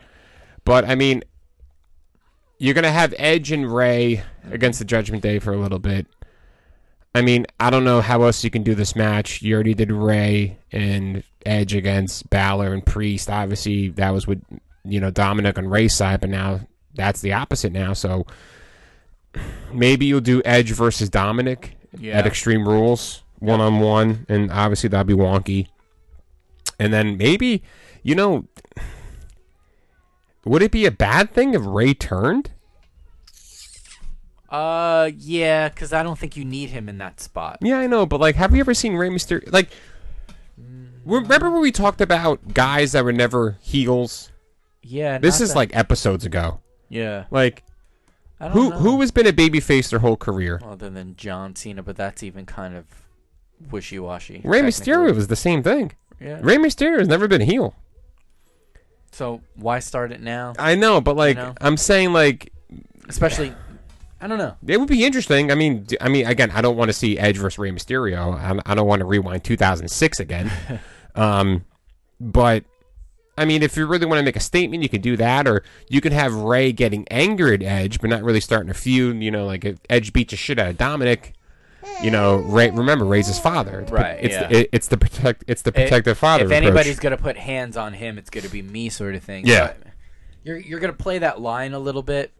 But 0.65 0.85
I 0.85 0.95
mean, 0.95 1.25
you're 2.59 2.75
gonna 2.75 2.93
have 2.93 3.15
Edge 3.19 3.51
and 3.51 3.75
Rey 3.75 4.23
against 4.51 4.79
the 4.79 4.85
Judgment 4.85 5.23
Day 5.23 5.39
for 5.39 5.53
a 5.53 5.59
little 5.59 5.79
bit. 5.79 6.07
I 7.15 7.23
mean, 7.23 7.47
I 7.59 7.71
don't 7.71 7.85
know 7.85 8.01
how 8.01 8.23
else 8.23 8.43
you 8.45 8.51
can 8.51 8.63
do 8.63 8.75
this 8.75 8.97
match. 8.97 9.43
You 9.43 9.55
already 9.55 9.75
did 9.75 9.93
Rey 9.93 10.59
and 10.71 11.25
Edge 11.45 11.75
against 11.75 12.31
Balor 12.31 12.73
and 12.73 12.87
Priest. 12.87 13.29
Obviously, 13.29 13.89
that 13.91 14.11
was 14.11 14.27
with 14.27 14.43
you 14.85 15.01
know 15.01 15.11
Dominic 15.11 15.59
on 15.59 15.69
Rey's 15.69 15.95
side, 15.95 16.21
but 16.21 16.31
now 16.31 16.61
that's 16.95 17.21
the 17.21 17.33
opposite 17.33 17.73
now. 17.73 17.93
So 17.93 18.27
maybe 19.73 20.07
you'll 20.07 20.21
do 20.21 20.43
Edge 20.45 20.71
versus 20.73 21.09
Dominic 21.09 21.77
Yeah. 21.99 22.19
at 22.19 22.27
Extreme 22.27 22.69
Rules 22.69 23.23
one 23.39 23.61
on 23.61 23.81
one, 23.81 24.25
and 24.29 24.51
obviously 24.53 24.89
that'd 24.89 25.07
be 25.07 25.15
wonky. 25.15 25.67
And 26.79 26.93
then 26.93 27.17
maybe 27.17 27.63
you 28.05 28.15
know, 28.17 28.45
would 30.45 30.63
it 30.63 30.73
be 30.73 30.87
a 30.87 30.91
bad 30.91 31.33
thing 31.33 31.55
if 31.55 31.63
Rey 31.65 31.95
turned? 31.95 32.51
Uh, 34.51 35.11
yeah, 35.17 35.69
because 35.69 35.93
I 35.93 36.03
don't 36.03 36.19
think 36.19 36.37
you 36.37 36.45
need 36.45 36.71
him 36.71 36.89
in 36.89 36.99
that 36.99 37.21
spot. 37.21 37.59
Yeah, 37.63 37.79
I 37.79 37.87
know, 37.87 38.05
but 38.05 38.21
like, 38.21 38.37
have 38.37 38.53
you 38.55 38.61
ever 38.61 38.75
seen 38.75 38.95
Rey 38.97 39.09
Mysterio? 39.09 39.51
Like, 39.53 39.71
remember 41.07 41.51
when 41.51 41.63
we 41.63 41.73
talked 41.73 42.01
about 42.03 42.53
guys 42.53 42.93
that 42.93 43.05
were 43.05 43.13
never 43.13 43.57
heels? 43.63 44.31
Yeah, 44.83 45.19
This 45.19 45.41
is 45.41 45.51
that- 45.51 45.57
like 45.57 45.77
episodes 45.77 46.27
ago. 46.27 46.61
Yeah. 46.93 47.25
Like, 47.31 47.65
I 48.39 48.49
don't 48.49 48.53
who 48.53 48.71
know. 48.71 48.77
who 48.77 49.01
has 49.01 49.11
been 49.11 49.27
a 49.27 49.33
babyface 49.33 49.91
their 49.91 50.01
whole 50.01 50.17
career? 50.17 50.61
other 50.63 50.91
than 50.91 51.17
John 51.17 51.57
Cena, 51.57 51.83
but 51.83 51.97
that's 51.97 52.23
even 52.23 52.45
kind 52.45 52.77
of 52.77 52.85
wishy 53.71 53.99
washy. 53.99 54.43
Rey 54.45 54.61
Mysterio 54.61 55.15
was 55.15 55.29
the 55.29 55.37
same 55.37 55.63
thing. 55.63 55.93
Yeah. 56.21 56.39
Rey 56.43 56.57
Mysterio 56.57 56.99
has 56.99 57.09
never 57.09 57.27
been 57.27 57.41
a 57.41 57.45
heel. 57.45 57.75
So 59.11 59.41
why 59.55 59.79
start 59.79 60.13
it 60.13 60.21
now? 60.21 60.53
I 60.59 60.75
know, 60.75 61.01
but 61.01 61.17
like 61.17 61.37
know? 61.37 61.55
I'm 61.61 61.77
saying, 61.77 62.13
like 62.13 62.53
Especially, 63.09 63.55
I 64.21 64.27
don't 64.27 64.39
know. 64.39 64.57
it 64.67 64.79
would 64.79 64.89
be 64.89 65.05
interesting. 65.05 65.51
I 65.51 65.55
mean, 65.55 65.87
I 66.01 66.09
mean, 66.09 66.27
again, 66.27 66.51
I 66.51 66.61
don't 66.61 66.77
want 66.77 66.89
to 66.91 66.93
see 66.93 67.19
Edge 67.19 67.39
versus 67.39 67.59
Rey 67.59 67.71
Mysterio. 67.71 68.35
I, 68.35 68.59
I 68.71 68.75
don't 68.75 68.87
want 68.87 69.01
to 69.01 69.07
rewind 69.07 69.45
2006 69.45 70.21
again. 70.21 70.51
um, 71.15 71.65
but 72.21 72.65
I 73.37 73.45
mean, 73.45 73.63
if 73.63 73.77
you 73.77 73.87
really 73.87 74.07
want 74.07 74.19
to 74.19 74.25
make 74.25 74.37
a 74.37 74.41
statement, 74.41 74.83
you 74.83 74.89
can 74.89 75.01
do 75.01 75.17
that, 75.17 75.49
or 75.49 75.63
you 75.89 76.01
can 76.01 76.13
have 76.13 76.35
Rey 76.35 76.73
getting 76.73 77.07
angry 77.09 77.55
at 77.55 77.63
Edge, 77.63 78.01
but 78.01 78.11
not 78.11 78.23
really 78.23 78.41
starting 78.41 78.71
a 78.71 78.75
feud. 78.75 79.23
You 79.23 79.31
know, 79.31 79.47
like 79.47 79.65
if 79.65 79.79
Edge 79.89 80.13
beats 80.13 80.33
the 80.33 80.37
shit 80.37 80.59
out 80.59 80.69
of 80.69 80.79
Dominic. 80.79 81.35
You 82.01 82.13
know, 82.13 82.37
Rey. 82.37 82.71
Remember, 82.71 83.05
Rey's 83.05 83.27
his 83.27 83.41
father. 83.41 83.81
It's, 83.81 83.91
Right, 83.91 84.19
It's 84.21 84.35
yeah. 84.35 84.47
the, 84.47 84.61
it, 84.61 84.69
it's 84.73 84.87
the 84.87 84.97
protect. 84.97 85.45
It's 85.49 85.63
the 85.63 85.73
protective 85.73 86.17
father. 86.17 86.45
If 86.45 86.51
approach. 86.51 86.63
anybody's 86.63 87.01
gonna 87.01 87.17
put 87.17 87.37
hands 87.37 87.77
on 87.77 87.93
him, 87.93 88.19
it's 88.19 88.31
gonna 88.31 88.49
be 88.49 88.63
me, 88.63 88.89
sort 88.89 89.17
of 89.17 89.25
thing. 89.25 89.47
Yeah. 89.47 89.69
But 89.69 89.93
you're 90.45 90.59
you're 90.59 90.79
gonna 90.79 90.93
play 90.93 91.19
that 91.19 91.41
line 91.41 91.75
a 91.75 91.81
little 91.81 92.03
bit. 92.03 92.33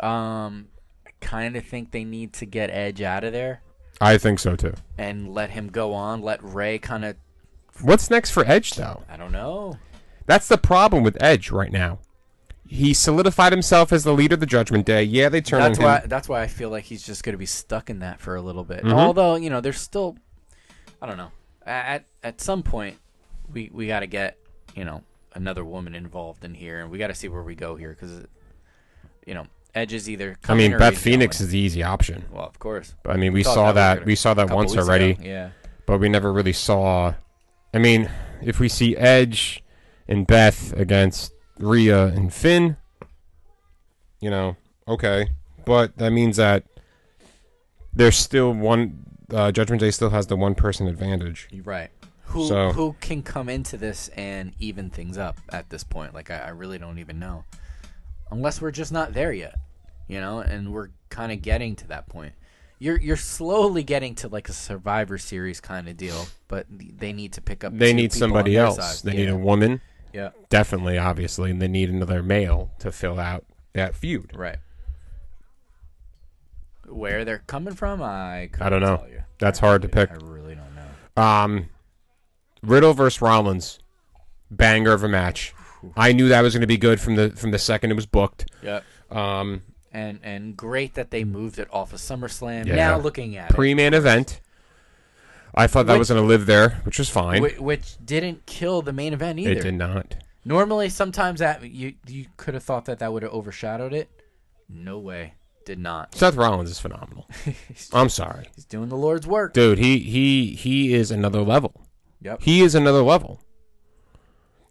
Um, 0.00 0.66
I 1.06 1.10
kind 1.20 1.56
of 1.56 1.64
think 1.64 1.92
they 1.92 2.02
need 2.02 2.32
to 2.34 2.46
get 2.46 2.70
Edge 2.70 3.02
out 3.02 3.22
of 3.22 3.32
there 3.32 3.62
I 4.02 4.18
think 4.18 4.40
so 4.40 4.56
too. 4.56 4.74
and 4.98 5.32
let 5.32 5.50
him 5.50 5.68
go 5.68 5.94
on. 5.94 6.22
Let 6.22 6.42
Rey 6.42 6.78
kind 6.78 7.04
of. 7.04 7.16
What's 7.80 8.10
next 8.10 8.30
for 8.30 8.44
Edge, 8.44 8.72
though? 8.72 9.04
I 9.08 9.16
don't 9.16 9.32
know. 9.32 9.78
That's 10.26 10.48
the 10.48 10.58
problem 10.58 11.02
with 11.02 11.16
Edge 11.22 11.50
right 11.50 11.72
now. 11.72 11.98
He 12.66 12.94
solidified 12.94 13.52
himself 13.52 13.92
as 13.92 14.02
the 14.04 14.12
leader 14.14 14.34
of 14.34 14.40
the 14.40 14.46
Judgment 14.46 14.86
Day. 14.86 15.02
Yeah, 15.02 15.28
they 15.28 15.42
turned 15.42 15.62
That's 15.64 15.78
on 15.78 15.84
him. 15.84 15.90
why. 15.90 16.06
That's 16.06 16.28
why 16.28 16.42
I 16.42 16.46
feel 16.46 16.70
like 16.70 16.84
he's 16.84 17.02
just 17.02 17.22
gonna 17.22 17.36
be 17.36 17.44
stuck 17.46 17.90
in 17.90 17.98
that 17.98 18.18
for 18.20 18.34
a 18.34 18.40
little 18.40 18.64
bit. 18.64 18.82
Mm-hmm. 18.82 18.92
Although 18.94 19.34
you 19.36 19.50
know, 19.50 19.60
there's 19.60 19.80
still. 19.80 20.16
I 21.02 21.06
don't 21.06 21.16
know. 21.18 21.32
At 21.66 22.06
at 22.22 22.40
some 22.40 22.62
point, 22.62 22.96
we 23.52 23.70
we 23.72 23.86
got 23.88 24.00
to 24.00 24.06
get 24.06 24.38
you 24.74 24.84
know 24.84 25.02
another 25.34 25.64
woman 25.64 25.94
involved 25.94 26.44
in 26.44 26.54
here, 26.54 26.80
and 26.80 26.90
we 26.90 26.98
got 26.98 27.08
to 27.08 27.14
see 27.14 27.28
where 27.28 27.42
we 27.42 27.54
go 27.54 27.76
here 27.76 27.90
because, 27.98 28.24
you 29.26 29.34
know, 29.34 29.46
Edge 29.74 29.92
is 29.92 30.08
either. 30.08 30.38
I 30.48 30.54
mean, 30.54 30.76
Beth 30.78 30.96
Phoenix 30.98 31.38
going. 31.38 31.46
is 31.46 31.52
the 31.52 31.58
easy 31.58 31.82
option. 31.82 32.24
Well, 32.30 32.44
of 32.44 32.58
course. 32.58 32.94
But, 33.02 33.12
I 33.12 33.16
mean, 33.16 33.32
we 33.32 33.42
Thought 33.42 33.54
saw 33.54 33.66
was 33.66 33.74
that. 33.76 34.04
we 34.04 34.14
saw 34.14 34.34
that 34.34 34.50
once 34.50 34.76
already, 34.76 35.10
ago, 35.10 35.22
Yeah. 35.22 35.50
but 35.86 35.98
we 35.98 36.08
never 36.08 36.32
really 36.32 36.52
saw. 36.52 37.14
I 37.74 37.78
mean, 37.78 38.10
if 38.42 38.60
we 38.60 38.68
see 38.68 38.96
Edge 38.96 39.61
and 40.12 40.26
Beth 40.26 40.74
against 40.74 41.32
Rhea 41.58 42.06
and 42.08 42.32
Finn, 42.32 42.76
you 44.20 44.28
know, 44.28 44.56
okay, 44.86 45.30
but 45.64 45.96
that 45.96 46.10
means 46.10 46.36
that 46.36 46.64
there's 47.94 48.16
still 48.16 48.52
one. 48.52 49.04
Uh, 49.32 49.50
Judgment 49.50 49.80
Day 49.80 49.90
still 49.90 50.10
has 50.10 50.26
the 50.26 50.36
one 50.36 50.54
person 50.54 50.86
advantage. 50.86 51.48
You're 51.50 51.64
right. 51.64 51.88
Who 52.26 52.46
So- 52.46 52.72
who 52.72 52.94
can 53.00 53.22
come 53.22 53.48
into 53.48 53.78
this 53.78 54.08
and 54.08 54.52
even 54.58 54.90
things 54.90 55.16
up 55.16 55.38
at 55.48 55.70
this 55.70 55.82
point? 55.82 56.12
Like 56.12 56.30
I, 56.30 56.38
I 56.38 56.48
really 56.50 56.78
don't 56.78 56.98
even 56.98 57.18
know, 57.18 57.44
unless 58.30 58.60
we're 58.60 58.70
just 58.70 58.92
not 58.92 59.14
there 59.14 59.32
yet, 59.32 59.54
you 60.08 60.20
know. 60.20 60.40
And 60.40 60.72
we're 60.72 60.90
kind 61.08 61.32
of 61.32 61.40
getting 61.40 61.74
to 61.76 61.88
that 61.88 62.06
point. 62.08 62.34
You're 62.78 63.00
you're 63.00 63.16
slowly 63.16 63.82
getting 63.82 64.14
to 64.16 64.28
like 64.28 64.50
a 64.50 64.52
Survivor 64.52 65.16
Series 65.16 65.60
kind 65.60 65.88
of 65.88 65.96
deal, 65.96 66.26
but 66.48 66.66
they 66.68 67.14
need 67.14 67.32
to 67.34 67.40
pick 67.40 67.64
up. 67.64 67.72
They 67.76 67.94
need 67.94 68.12
somebody 68.12 68.58
else. 68.58 69.00
They 69.00 69.12
yeah. 69.12 69.18
need 69.18 69.28
a 69.28 69.36
woman, 69.36 69.80
yeah, 70.12 70.30
definitely, 70.48 70.98
obviously, 70.98 71.50
and 71.50 71.60
they 71.60 71.68
need 71.68 71.90
another 71.90 72.22
male 72.22 72.70
to 72.80 72.92
fill 72.92 73.18
out 73.20 73.44
that 73.74 73.94
feud. 73.94 74.32
right. 74.34 74.58
Where 76.88 77.24
they're 77.24 77.42
coming 77.46 77.74
from, 77.74 78.02
I 78.02 78.50
I 78.60 78.68
don't 78.68 78.80
know. 78.82 78.96
tell 78.98 79.08
you. 79.08 79.22
That's 79.38 79.62
I 79.62 79.66
hard 79.66 79.82
to 79.82 79.88
pick. 79.88 80.10
I 80.10 80.14
really 80.20 80.54
don't 80.56 80.74
know. 80.74 81.22
Um, 81.22 81.68
Riddle 82.62 82.92
versus 82.92 83.22
Rollins, 83.22 83.78
banger 84.50 84.92
of 84.92 85.02
a 85.02 85.08
match. 85.08 85.54
I 85.96 86.12
knew 86.12 86.28
that 86.28 86.42
was 86.42 86.52
going 86.54 86.60
to 86.62 86.66
be 86.66 86.76
good 86.76 87.00
from 87.00 87.16
the 87.16 87.30
from 87.30 87.50
the 87.50 87.58
second 87.58 87.92
it 87.92 87.94
was 87.94 88.06
booked. 88.06 88.46
Yeah. 88.62 88.80
Um, 89.10 89.62
And 89.92 90.18
and 90.22 90.56
great 90.56 90.94
that 90.94 91.10
they 91.10 91.24
moved 91.24 91.58
it 91.58 91.68
off 91.72 91.92
of 91.92 92.00
SummerSlam. 92.00 92.66
Yeah. 92.66 92.76
Now 92.76 92.98
looking 92.98 93.36
at 93.36 93.50
it, 93.50 93.54
pre-main 93.54 93.94
event. 93.94 94.40
I 95.54 95.66
thought 95.66 95.86
that 95.86 95.92
Which- 95.94 95.98
was 96.00 96.08
going 96.08 96.22
to 96.22 96.26
live 96.26 96.46
there, 96.46 96.80
which 96.84 96.98
was 96.98 97.10
fine. 97.10 97.42
Whi- 97.42 97.58
which 97.60 97.96
didn't 98.04 98.46
kill 98.46 98.80
the 98.82 98.92
main 98.92 99.12
event 99.12 99.38
either. 99.38 99.52
it 99.52 99.62
did 99.62 99.74
not. 99.74 100.16
Normally, 100.44 100.88
sometimes 100.88 101.40
that 101.40 101.62
you 101.70 101.94
you 102.06 102.26
could 102.36 102.54
have 102.54 102.62
thought 102.64 102.86
that 102.86 102.98
that 103.00 103.12
would 103.12 103.22
have 103.22 103.32
overshadowed 103.32 103.92
it. 103.92 104.08
No 104.68 104.98
way, 104.98 105.34
did 105.66 105.78
not. 105.78 106.14
Seth 106.14 106.34
Rollins 106.36 106.70
is 106.70 106.80
phenomenal. 106.80 107.28
I'm 107.92 108.08
sorry, 108.08 108.48
He's 108.56 108.64
doing 108.64 108.88
the 108.88 108.96
Lord's 108.96 109.26
work. 109.26 109.52
dude. 109.52 109.78
He 109.78 109.98
he 110.00 110.54
he 110.54 110.94
is 110.94 111.10
another 111.10 111.42
level. 111.42 111.86
Yep. 112.22 112.42
He 112.42 112.62
is 112.62 112.74
another 112.74 113.02
level. 113.02 113.40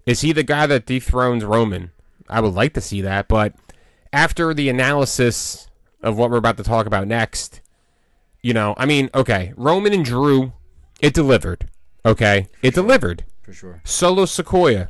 Is 0.05 0.21
he 0.21 0.31
the 0.33 0.43
guy 0.43 0.65
that 0.65 0.85
dethrones 0.85 1.43
Roman? 1.45 1.91
I 2.27 2.41
would 2.41 2.53
like 2.53 2.73
to 2.73 2.81
see 2.81 3.01
that, 3.01 3.27
but 3.27 3.53
after 4.11 4.53
the 4.53 4.67
analysis 4.69 5.67
of 6.01 6.17
what 6.17 6.31
we're 6.31 6.37
about 6.37 6.57
to 6.57 6.63
talk 6.63 6.85
about 6.85 7.07
next, 7.07 7.61
you 8.41 8.53
know, 8.53 8.73
I 8.77 8.85
mean, 8.85 9.09
okay, 9.13 9.53
Roman 9.55 9.93
and 9.93 10.03
Drew, 10.03 10.53
it 11.01 11.13
delivered. 11.13 11.69
Okay, 12.05 12.47
it 12.61 12.73
delivered. 12.73 13.25
For 13.41 13.53
sure. 13.53 13.81
Solo 13.83 14.23
Sikoa, 14.25 14.89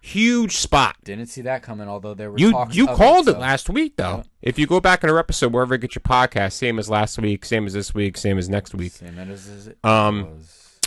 huge 0.00 0.56
spot. 0.56 0.96
Didn't 1.04 1.26
see 1.26 1.42
that 1.42 1.62
coming. 1.62 1.88
Although 1.88 2.14
there 2.14 2.30
were 2.30 2.38
You 2.38 2.52
talks 2.52 2.74
you 2.76 2.88
of 2.88 2.96
called 2.96 3.28
it 3.28 3.32
so- 3.32 3.38
last 3.38 3.68
week 3.68 3.96
though. 3.96 4.18
Yeah. 4.18 4.22
If 4.42 4.58
you 4.58 4.66
go 4.66 4.80
back 4.80 5.02
in 5.04 5.10
our 5.10 5.18
episode 5.18 5.52
wherever 5.52 5.74
you 5.74 5.78
get 5.78 5.94
your 5.94 6.02
podcast, 6.02 6.52
same 6.52 6.78
as 6.78 6.88
last 6.88 7.18
week, 7.18 7.44
same 7.44 7.66
as 7.66 7.72
this 7.72 7.92
week, 7.94 8.16
same 8.16 8.38
as 8.38 8.48
next 8.48 8.74
week. 8.74 8.92
Same 8.92 9.18
as 9.18 9.48
as 9.48 9.66
it 9.68 9.78
Um, 9.84 10.30
was. 10.30 10.78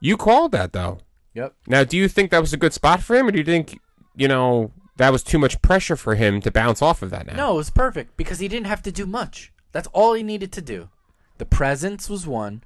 You 0.00 0.16
called 0.16 0.52
that 0.52 0.72
though. 0.72 0.98
Yep. 1.34 1.54
Now, 1.66 1.84
do 1.84 1.96
you 1.96 2.08
think 2.08 2.30
that 2.30 2.40
was 2.40 2.52
a 2.52 2.56
good 2.56 2.72
spot 2.72 3.02
for 3.02 3.14
him, 3.14 3.26
or 3.26 3.30
do 3.30 3.38
you 3.38 3.44
think, 3.44 3.78
you 4.16 4.26
know, 4.26 4.72
that 4.96 5.12
was 5.12 5.22
too 5.22 5.38
much 5.38 5.60
pressure 5.60 5.94
for 5.96 6.14
him 6.14 6.40
to 6.40 6.50
bounce 6.50 6.80
off 6.80 7.02
of 7.02 7.10
that 7.10 7.26
now? 7.26 7.34
No, 7.36 7.52
it 7.54 7.56
was 7.58 7.70
perfect 7.70 8.16
because 8.16 8.38
he 8.38 8.48
didn't 8.48 8.66
have 8.68 8.82
to 8.84 8.90
do 8.92 9.04
much. 9.06 9.52
That's 9.72 9.88
all 9.88 10.14
he 10.14 10.22
needed 10.22 10.50
to 10.52 10.62
do. 10.62 10.88
The 11.36 11.44
presence 11.44 12.08
was 12.08 12.26
one, 12.26 12.62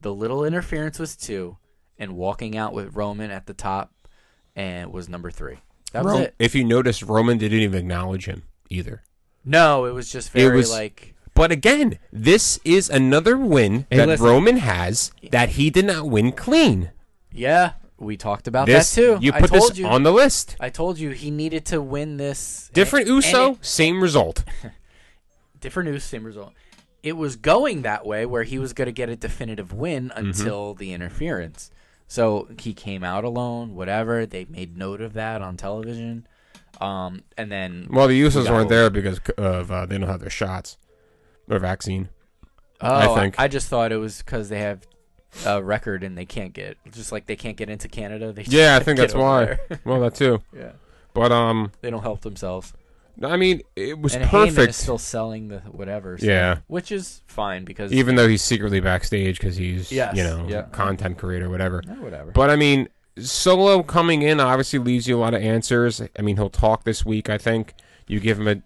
the 0.00 0.14
little 0.14 0.44
interference 0.44 0.98
was 0.98 1.16
two, 1.16 1.56
and 1.98 2.16
walking 2.16 2.56
out 2.56 2.72
with 2.72 2.94
Roman 2.94 3.30
at 3.30 3.46
the 3.46 3.54
top 3.54 3.92
and 4.56 4.92
was 4.92 5.08
number 5.08 5.30
three. 5.30 5.58
That 5.92 6.04
was 6.04 6.14
Ro- 6.14 6.20
it. 6.20 6.34
If 6.38 6.54
you 6.54 6.64
notice, 6.64 7.02
Roman 7.02 7.38
didn't 7.38 7.58
even 7.60 7.78
acknowledge 7.78 8.26
him 8.26 8.42
either. 8.68 9.02
No, 9.44 9.84
it 9.86 9.92
was 9.94 10.10
just 10.12 10.30
very 10.30 10.58
was- 10.58 10.70
like 10.70 11.14
But 11.34 11.50
again, 11.52 11.98
this 12.12 12.58
is 12.64 12.90
another 12.90 13.36
win 13.36 13.86
Hey, 13.90 13.96
that 13.98 14.08
listen. 14.08 14.26
Roman 14.26 14.56
has 14.58 15.12
that 15.30 15.50
he 15.50 15.70
did 15.70 15.86
not 15.86 16.08
win 16.08 16.32
clean. 16.32 16.90
yeah, 17.32 17.72
we 17.96 18.16
talked 18.16 18.46
about 18.46 18.66
This 18.66 18.94
that 18.94 19.00
too. 19.00 19.18
you 19.24 19.32
put 19.32 19.50
this 19.50 19.78
you. 19.78 19.86
on 19.86 20.02
the 20.02 20.12
list. 20.12 20.56
I 20.60 20.68
told 20.70 20.98
you 20.98 21.10
he 21.10 21.30
needed 21.30 21.64
to 21.66 21.80
win 21.80 22.16
this. 22.16 22.70
Different 22.74 23.06
and- 23.08 23.16
Uso, 23.16 23.46
and 23.48 23.56
it- 23.56 23.64
same 23.64 24.00
result. 24.02 24.44
different 25.60 25.88
news, 25.90 26.04
same 26.04 26.24
result. 26.24 26.52
It 27.02 27.12
was 27.12 27.36
going 27.36 27.82
that 27.82 28.04
way 28.06 28.26
where 28.26 28.42
he 28.42 28.58
was 28.58 28.72
going 28.72 28.86
to 28.86 28.92
get 28.92 29.08
a 29.08 29.16
definitive 29.16 29.72
win 29.72 30.08
Mm-hmm. 30.10 30.26
until 30.28 30.74
the 30.74 30.92
interference. 30.92 31.70
So 32.06 32.48
he 32.58 32.72
came 32.74 33.04
out 33.04 33.24
alone, 33.24 33.74
whatever. 33.74 34.24
They 34.26 34.46
made 34.46 34.76
note 34.76 35.00
of 35.00 35.12
that 35.12 35.42
on 35.42 35.56
television. 35.56 36.26
Um, 36.80 37.22
and 37.36 37.50
then 37.52 37.88
Well, 37.90 38.08
the 38.08 38.22
got 38.22 38.34
weren't 38.36 38.48
over- 38.48 38.68
there 38.68 38.90
because 38.90 39.20
of 39.36 39.70
uh, 39.70 39.86
they 39.86 39.98
don't 39.98 40.08
have 40.08 40.20
their 40.20 40.30
shots 40.30 40.78
or 41.48 41.58
vaccine. 41.58 42.08
Oh, 42.80 42.88
I 42.94 43.12
I 43.12 43.20
think. 43.20 43.34
I, 43.38 43.48
just 43.48 43.68
thought 43.68 43.90
it 43.92 43.96
was 43.96 44.18
because 44.18 44.48
they 44.48 44.60
have 44.60 44.86
a 45.44 45.62
record 45.62 46.02
and 46.04 46.16
they 46.16 46.24
can't 46.24 46.52
get 46.52 46.78
just 46.92 47.10
like 47.12 47.26
they 47.26 47.36
can't 47.36 47.56
get 47.56 47.68
into 47.68 47.88
Canada. 47.88 48.32
They 48.32 48.44
just 48.44 48.54
Yeah, 48.56 48.76
I 48.76 48.80
think 48.84 48.98
that's 49.00 49.14
why. 49.14 49.58
well, 49.84 50.00
that 50.00 50.14
too. 50.14 50.40
yeah, 50.56 50.72
But 51.12 51.32
um, 51.32 51.72
they 51.80 51.90
don't 51.90 52.02
help 52.02 52.20
themselves. 52.22 52.72
I 53.22 53.36
mean, 53.36 53.62
it 53.74 53.98
was 54.00 54.14
and 54.14 54.24
Heyman 54.24 54.46
perfect. 54.48 54.70
is 54.70 54.76
still 54.76 54.98
selling 54.98 55.48
the 55.48 55.58
whatever. 55.58 56.18
so- 56.18 56.26
Yeah. 56.26 56.58
which 56.68 56.92
is 56.92 57.22
fine 57.26 57.64
because 57.64 57.92
even 57.92 58.14
though 58.14 58.28
he's 58.28 58.42
secretly 58.42 58.80
backstage 58.80 59.38
because 59.40 59.56
he's 59.56 59.90
Yes, 59.90 60.16
you 60.16 60.22
know 60.22 60.46
yeah. 60.48 60.62
content 60.72 61.18
creator 61.18 61.48
whatever 61.50 61.82
whatever. 62.00 62.30
but 62.32 62.50
i 62.50 62.56
mean 62.56 62.88
solo 63.18 63.82
coming 63.82 64.22
in 64.22 64.40
obviously 64.40 64.78
leaves 64.78 65.06
you 65.08 65.16
a 65.16 65.20
lot 65.20 65.34
of 65.34 65.42
answers 65.42 66.00
i 66.18 66.22
mean 66.22 66.36
he'll 66.36 66.50
talk 66.50 66.84
this 66.84 67.04
week 67.06 67.28
i 67.30 67.36
think 67.38 67.74
you 68.06 68.18
give 68.20 68.38
him 68.40 68.48
a 68.48 68.56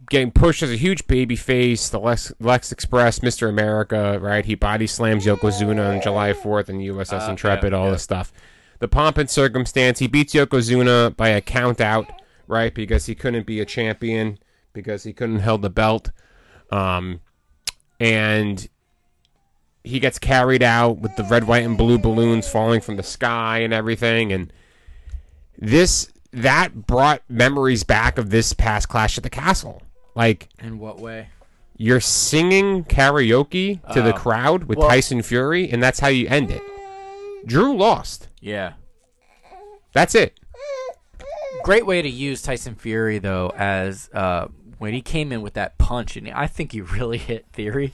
getting 0.09 0.31
pushed 0.31 0.63
as 0.63 0.71
a 0.71 0.77
huge 0.77 1.07
baby 1.07 1.37
face. 1.37 1.89
The 1.89 2.01
Lex, 2.01 2.33
Lex 2.41 2.73
Express, 2.73 3.21
Mr. 3.21 3.49
America, 3.49 4.19
right? 4.21 4.45
He 4.45 4.55
body 4.55 4.87
slams 4.87 5.25
Yokozuna 5.25 5.95
on 5.95 6.03
July 6.03 6.33
4th 6.33 6.69
in 6.69 6.79
USS 6.79 7.27
Uh, 7.27 7.31
Intrepid, 7.31 7.73
yeah, 7.73 7.79
all 7.79 7.87
yeah. 7.87 7.93
this 7.93 8.03
stuff. 8.03 8.33
The 8.81 8.89
pomp 8.89 9.17
and 9.19 9.31
circumstance. 9.31 9.99
He 10.01 10.09
beats 10.09 10.35
Yokozuna 10.35 11.17
by 11.17 11.29
a 11.29 11.41
count 11.41 11.81
out, 11.81 12.11
right? 12.47 12.75
Because 12.75 13.07
he 13.07 13.15
couldn't 13.15 13.47
be 13.47 13.61
a 13.61 13.65
champion 13.65 14.39
because 14.73 15.05
he 15.05 15.13
couldn't 15.13 15.41
hold 15.41 15.63
the 15.63 15.71
belt. 15.71 16.11
Um, 16.71 17.21
and 17.99 18.69
he 19.85 19.99
gets 20.01 20.19
carried 20.19 20.63
out 20.63 20.99
with 20.99 21.15
the 21.17 21.25
red, 21.25 21.45
white, 21.47 21.65
and 21.65 21.77
blue 21.77 21.99
balloons 21.99 22.49
falling 22.49 22.81
from 22.81 22.97
the 22.97 23.03
sky 23.03 23.59
and 23.59 23.73
everything. 23.73 24.33
And 24.33 24.53
this 25.59 26.11
that 26.33 26.87
brought 26.87 27.23
memories 27.29 27.83
back 27.85 28.17
of 28.17 28.31
this 28.31 28.53
past 28.53 28.89
Clash 28.89 29.19
at 29.19 29.25
the 29.25 29.31
Castle. 29.31 29.83
Like 30.15 30.49
In 30.63 30.79
what 30.79 31.01
way? 31.01 31.29
you're 31.77 32.01
singing 32.01 32.85
karaoke 32.85 33.81
to 33.93 34.01
the 34.01 34.15
Oh. 34.15 34.19
crowd 34.19 34.65
with 34.65 34.79
Well- 34.79 34.89
Tyson 34.89 35.23
Fury, 35.23 35.69
and 35.71 35.83
that's 35.83 36.01
how 36.01 36.09
you 36.09 36.29
end 36.29 36.51
it. 36.51 36.63
Drew 37.47 37.77
lost. 37.77 38.29
Yeah. 38.41 38.75
That's 39.93 40.15
it. 40.15 40.39
Great 41.65 41.85
way 41.85 42.01
to 42.01 42.09
use 42.09 42.43
Tyson 42.43 42.75
Fury 42.75 43.19
though, 43.19 43.53
as 43.57 44.09
uh, 44.15 44.49
when 44.79 44.95
he 44.95 45.03
came 45.03 45.33
in 45.33 45.43
with 45.43 45.55
that 45.55 45.77
punch, 45.79 46.17
and 46.17 46.29
I 46.31 46.47
think 46.47 46.73
he 46.73 46.81
really 46.81 47.19
hit 47.19 47.47
Theory. 47.53 47.93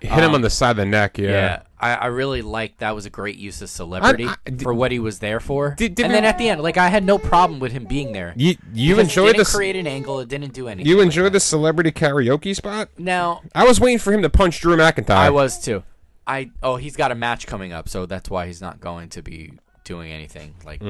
Hit 0.00 0.12
him 0.12 0.32
on 0.32 0.42
the 0.42 0.50
side 0.50 0.70
of 0.72 0.76
the 0.76 0.84
neck. 0.86 1.18
Yeah. 1.18 1.28
Yeah, 1.28 1.62
I, 1.80 1.94
I 1.94 2.06
really 2.06 2.40
liked 2.40 2.78
that 2.78 2.94
was 2.94 3.04
a 3.04 3.10
great 3.10 3.36
use 3.36 3.60
of 3.62 3.68
celebrity 3.68 4.26
I- 4.26 4.36
I- 4.46 4.56
for 4.62 4.72
what 4.72 4.92
he 4.92 5.00
was 5.00 5.18
there 5.18 5.40
for. 5.40 5.74
Did- 5.76 5.96
did 5.96 6.04
and 6.04 6.14
then 6.14 6.24
at 6.24 6.38
the 6.38 6.48
end, 6.48 6.60
like 6.62 6.76
I 6.76 6.86
had 6.86 7.02
no 7.02 7.18
problem 7.18 7.58
with 7.58 7.72
him 7.72 7.84
being 7.84 8.12
there. 8.12 8.32
You 8.36 8.54
you 8.72 9.00
enjoyed 9.00 9.28
didn't 9.32 9.38
this? 9.38 9.54
create 9.56 9.74
an 9.74 9.88
angle. 9.88 10.20
It 10.20 10.28
didn't 10.28 10.52
do 10.52 10.68
anything. 10.68 10.88
You 10.88 10.98
like 10.98 11.06
enjoyed 11.06 11.26
that. 11.26 11.32
the 11.32 11.40
celebrity 11.40 11.90
karaoke 11.90 12.54
spot? 12.54 12.90
Now 12.96 13.40
I 13.56 13.64
was 13.64 13.80
waiting 13.80 13.98
for 13.98 14.12
him 14.12 14.22
to 14.22 14.30
punch 14.30 14.60
Drew 14.60 14.76
McIntyre. 14.76 15.10
I 15.16 15.30
was 15.30 15.58
too. 15.58 15.82
I 16.28 16.52
oh 16.62 16.76
he's 16.76 16.94
got 16.94 17.10
a 17.10 17.16
match 17.16 17.48
coming 17.48 17.72
up, 17.72 17.88
so 17.88 18.06
that's 18.06 18.30
why 18.30 18.46
he's 18.46 18.60
not 18.60 18.78
going 18.80 19.08
to 19.08 19.22
be 19.22 19.54
doing 19.88 20.12
anything 20.12 20.54
like 20.66 20.82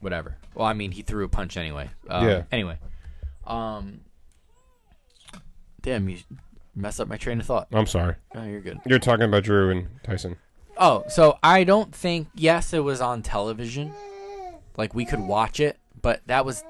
whatever. 0.00 0.36
Well, 0.54 0.66
I 0.66 0.74
mean 0.74 0.92
he 0.92 1.00
threw 1.02 1.24
a 1.24 1.28
punch 1.28 1.56
anyway. 1.56 1.88
Um, 2.08 2.28
Yeah. 2.28 2.42
Anyway, 2.52 2.78
um, 3.46 4.00
damn 5.80 6.08
you 6.08 6.18
messed 6.76 7.00
up 7.00 7.08
my 7.08 7.16
train 7.16 7.40
of 7.40 7.46
thought. 7.46 7.68
I'm 7.72 7.86
sorry. 7.86 8.16
Oh, 8.34 8.44
you're 8.44 8.60
good. 8.60 8.80
You're 8.86 8.98
talking 8.98 9.24
about 9.24 9.44
Drew 9.44 9.70
and 9.70 9.88
Tyson. 10.02 10.36
Oh, 10.76 11.04
so 11.08 11.38
I 11.42 11.64
don't 11.64 11.94
think 11.94 12.28
yes, 12.34 12.72
it 12.72 12.80
was 12.80 13.00
on 13.00 13.22
television. 13.22 13.92
Like 14.76 14.94
we 14.94 15.04
could 15.06 15.20
watch 15.20 15.58
it, 15.58 15.78
but 16.02 16.20
that 16.26 16.44
was 16.44 16.62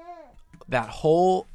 that 0.69 0.87
whole 0.89 1.47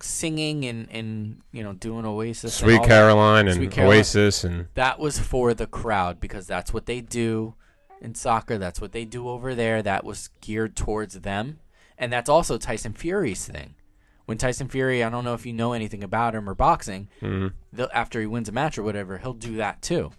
singing 0.00 0.64
and 0.66 0.86
and 0.92 1.40
you 1.50 1.64
know 1.64 1.72
doing 1.72 2.04
Oasis, 2.04 2.44
and 2.44 2.52
Sweet 2.52 2.82
that- 2.82 2.88
Caroline 2.88 3.48
and 3.48 3.56
Sweet 3.56 3.70
Caroline. 3.72 3.96
Oasis 3.98 4.44
and 4.44 4.68
That 4.74 4.98
was 5.00 5.18
for 5.18 5.52
the 5.54 5.66
crowd 5.66 6.20
because 6.20 6.46
that's 6.46 6.72
what 6.72 6.86
they 6.86 7.00
do 7.00 7.54
in 8.04 8.14
soccer. 8.14 8.58
That's 8.58 8.80
what 8.80 8.92
they 8.92 9.04
do 9.04 9.28
over 9.28 9.54
there. 9.54 9.82
That 9.82 10.04
was 10.04 10.30
geared 10.40 10.76
towards 10.76 11.14
them, 11.20 11.58
and 11.98 12.12
that's 12.12 12.28
also 12.28 12.58
Tyson 12.58 12.92
Fury's 12.92 13.46
thing. 13.46 13.74
When 14.26 14.38
Tyson 14.38 14.68
Fury, 14.68 15.02
I 15.04 15.10
don't 15.10 15.24
know 15.24 15.34
if 15.34 15.44
you 15.44 15.52
know 15.52 15.72
anything 15.72 16.02
about 16.04 16.34
him 16.34 16.48
or 16.48 16.54
boxing, 16.54 17.08
they'll- 17.72 17.90
after 17.92 18.20
he 18.20 18.26
wins 18.26 18.48
a 18.48 18.52
match 18.52 18.78
or 18.78 18.82
whatever, 18.82 19.18
he'll 19.18 19.34
do 19.34 19.56
that 19.56 19.82
too. 19.82 20.12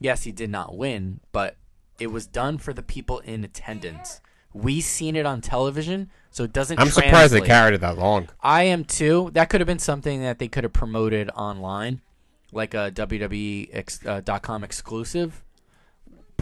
Yes, 0.00 0.24
he 0.24 0.32
did 0.32 0.50
not 0.50 0.76
win, 0.76 1.20
but 1.32 1.56
it 2.00 2.08
was 2.08 2.26
done 2.26 2.58
for 2.58 2.72
the 2.72 2.82
people 2.82 3.20
in 3.20 3.44
attendance. 3.44 4.20
We 4.52 4.80
seen 4.80 5.16
it 5.16 5.26
on 5.26 5.40
television, 5.40 6.10
so 6.30 6.44
it 6.44 6.52
doesn't. 6.52 6.78
I'm 6.78 6.86
surprised 7.06 7.32
they 7.32 7.38
carried 7.46 7.74
it 7.74 7.80
that 7.80 7.98
long. 7.98 8.28
I 8.40 8.64
am 8.64 8.84
too. 8.84 9.30
That 9.34 9.48
could 9.48 9.60
have 9.60 9.66
been 9.66 9.78
something 9.78 10.20
that 10.22 10.38
they 10.38 10.48
could 10.48 10.64
have 10.64 10.72
promoted 10.72 11.30
online, 11.30 12.00
like 12.52 12.74
a 12.74 12.90
WWE 12.90 13.68
ex, 13.72 14.04
uh, 14.06 14.20
dot 14.20 14.42
.com 14.42 14.62
exclusive. 14.64 15.42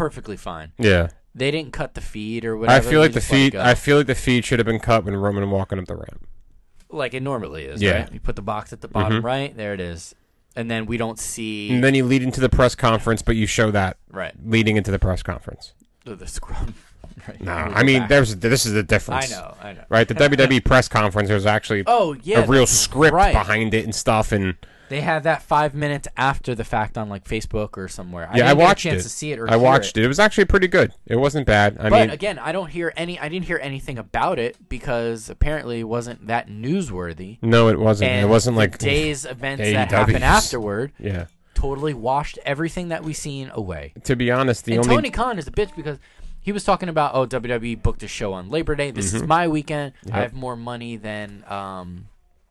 Perfectly 0.03 0.37
fine. 0.37 0.73
Yeah. 0.79 1.11
They 1.33 1.53
didn't 1.53 1.73
cut 1.73 1.95
the 1.95 2.01
feed 2.01 2.45
or 2.45 2.57
whatever. 2.57 2.87
I 2.87 2.91
feel 2.91 3.01
like 3.01 3.13
the 3.13 3.21
just 3.21 3.31
let 3.31 3.39
it 3.39 3.51
feed. 3.53 3.57
I 3.57 3.75
feel 3.75 3.97
like 3.99 4.09
the 4.09 4.17
feed 4.17 4.45
should 4.45 4.59
have 4.59 4.67
been 4.67 4.81
cut 4.81 5.05
when 5.05 5.15
Roman 5.15 5.49
walking 5.49 5.79
up 5.79 5.87
the 5.87 5.95
ramp. 5.95 6.27
like 6.91 7.15
it 7.15 7.23
normally 7.23 7.67
is. 7.67 7.81
Yeah. 7.81 8.03
right? 8.03 8.13
You 8.13 8.19
put 8.19 8.35
the 8.35 8.43
box 8.43 8.73
at 8.73 8.81
the 8.81 8.89
bottom 8.89 9.19
mm-hmm. 9.19 9.27
right. 9.27 9.57
There 9.57 9.73
it 9.73 9.81
is, 9.81 10.15
and 10.57 10.69
then 10.69 10.87
we 10.87 10.97
don't 10.97 11.21
see 11.21 11.71
And 11.71 11.85
then 11.85 11.95
you 11.95 12.05
lead 12.05 12.23
into 12.23 12.41
the 12.41 12.49
press 12.49 12.75
conference, 12.75 13.23
but 13.23 13.37
you 13.37 13.47
show 13.47 13.71
that 13.71 13.97
right 14.11 14.35
leading 14.45 14.77
into 14.77 14.91
the 14.91 14.99
press 14.99 15.23
conference. 15.23 15.73
the, 16.05 16.17
the 16.17 16.27
scrum. 16.27 16.75
right. 17.29 17.41
No, 17.41 17.53
I 17.53 17.85
mean 17.85 18.01
back. 18.01 18.09
there's 18.09 18.37
this 18.37 18.67
is 18.67 18.73
the 18.73 18.83
difference. 18.83 19.33
I 19.33 19.37
know. 19.37 19.55
I 19.63 19.73
know. 19.73 19.85
Right? 19.89 20.09
The 20.09 20.15
WWE 20.17 20.65
press 20.65 20.89
conference 20.89 21.29
there's 21.29 21.47
actually 21.47 21.85
Oh 21.87 22.17
yeah, 22.25 22.45
a 22.45 22.47
real 22.47 22.67
script 22.67 23.15
right. 23.15 23.33
behind 23.33 23.73
it 23.73 23.85
and 23.85 23.95
stuff 23.95 24.33
and 24.33 24.57
They 24.93 25.01
have 25.01 25.23
that 25.23 25.43
five 25.43 25.75
minutes 25.75 26.07
after 26.17 26.55
the 26.55 26.65
fact 26.65 26.99
on 26.99 27.09
like 27.09 27.25
Facebook 27.25 27.79
or 27.79 27.89
somewhere. 27.89 28.29
I 28.31 28.37
yeah, 28.37 28.45
I, 28.45 28.49
didn't 28.49 28.59
get 28.59 28.65
watched 28.65 28.85
a 28.85 28.89
chance 28.91 29.01
it. 29.01 29.05
to 29.05 29.09
see 29.09 29.33
it 29.33 29.39
or 29.39 29.51
I 29.51 29.57
watched 29.57 29.97
it. 29.97 30.05
it. 30.05 30.09
was 30.09 30.19
actually 30.19 30.45
pretty 30.45 30.69
good. 30.69 30.93
It 31.07 31.17
wasn't 31.17 31.47
bad. 31.47 31.79
I 31.79 31.89
but 31.89 32.01
mean, 32.01 32.11
again, 32.11 32.39
I 32.39 32.53
don't 32.53 32.69
hear 32.69 32.93
any. 32.97 33.19
I 33.19 33.29
didn't 33.29 33.47
hear 33.47 33.59
anything 33.63 33.97
about 33.99 34.39
it 34.39 34.57
because 34.69 35.31
apparently 35.31 35.81
it 35.81 35.85
wasn't 35.89 36.27
that 36.27 36.49
newsworthy. 36.49 37.39
no, 37.41 37.69
it 37.69 37.79
wasn't. 37.79 38.11
And 38.11 38.27
it 38.27 38.29
wasn't 38.29 38.55
the 38.57 38.59
like 38.59 38.79
days 38.79 39.25
events 39.25 39.63
that 39.63 39.89
AEWs. 39.89 39.93
happened 39.93 40.25
afterward 40.25 40.93
Yeah. 40.99 41.25
totally 41.55 41.95
washed 41.95 42.39
everything 42.45 42.89
that 42.89 43.03
we 43.03 43.13
seen 43.15 43.51
away. 43.55 43.95
To 44.05 44.15
be 44.15 44.31
honest, 44.31 44.65
the 44.67 44.73
and 44.75 44.85
only 44.85 44.97
Tony 44.97 45.11
Khan 45.11 45.39
is 45.39 45.47
a 45.47 45.51
bitch 45.53 45.75
because 45.75 45.99
he 46.41 46.53
was 46.53 46.65
talking 46.65 46.89
about 46.89 47.15
oh 47.15 47.27
WWE 47.27 47.83
booked 47.83 48.03
a 48.03 48.09
show 48.09 48.33
on 48.35 48.51
Labor 48.51 48.75
Day. 48.75 48.91
This 48.91 49.15
is 49.15 49.23
my 49.23 49.49
weekend. 49.49 49.93
I 50.05 50.09
Mm-hmm. 50.09 50.17
Have 50.19 50.35
more 50.35 50.57
money 50.57 50.97
than 50.97 51.45
um, 51.49 52.09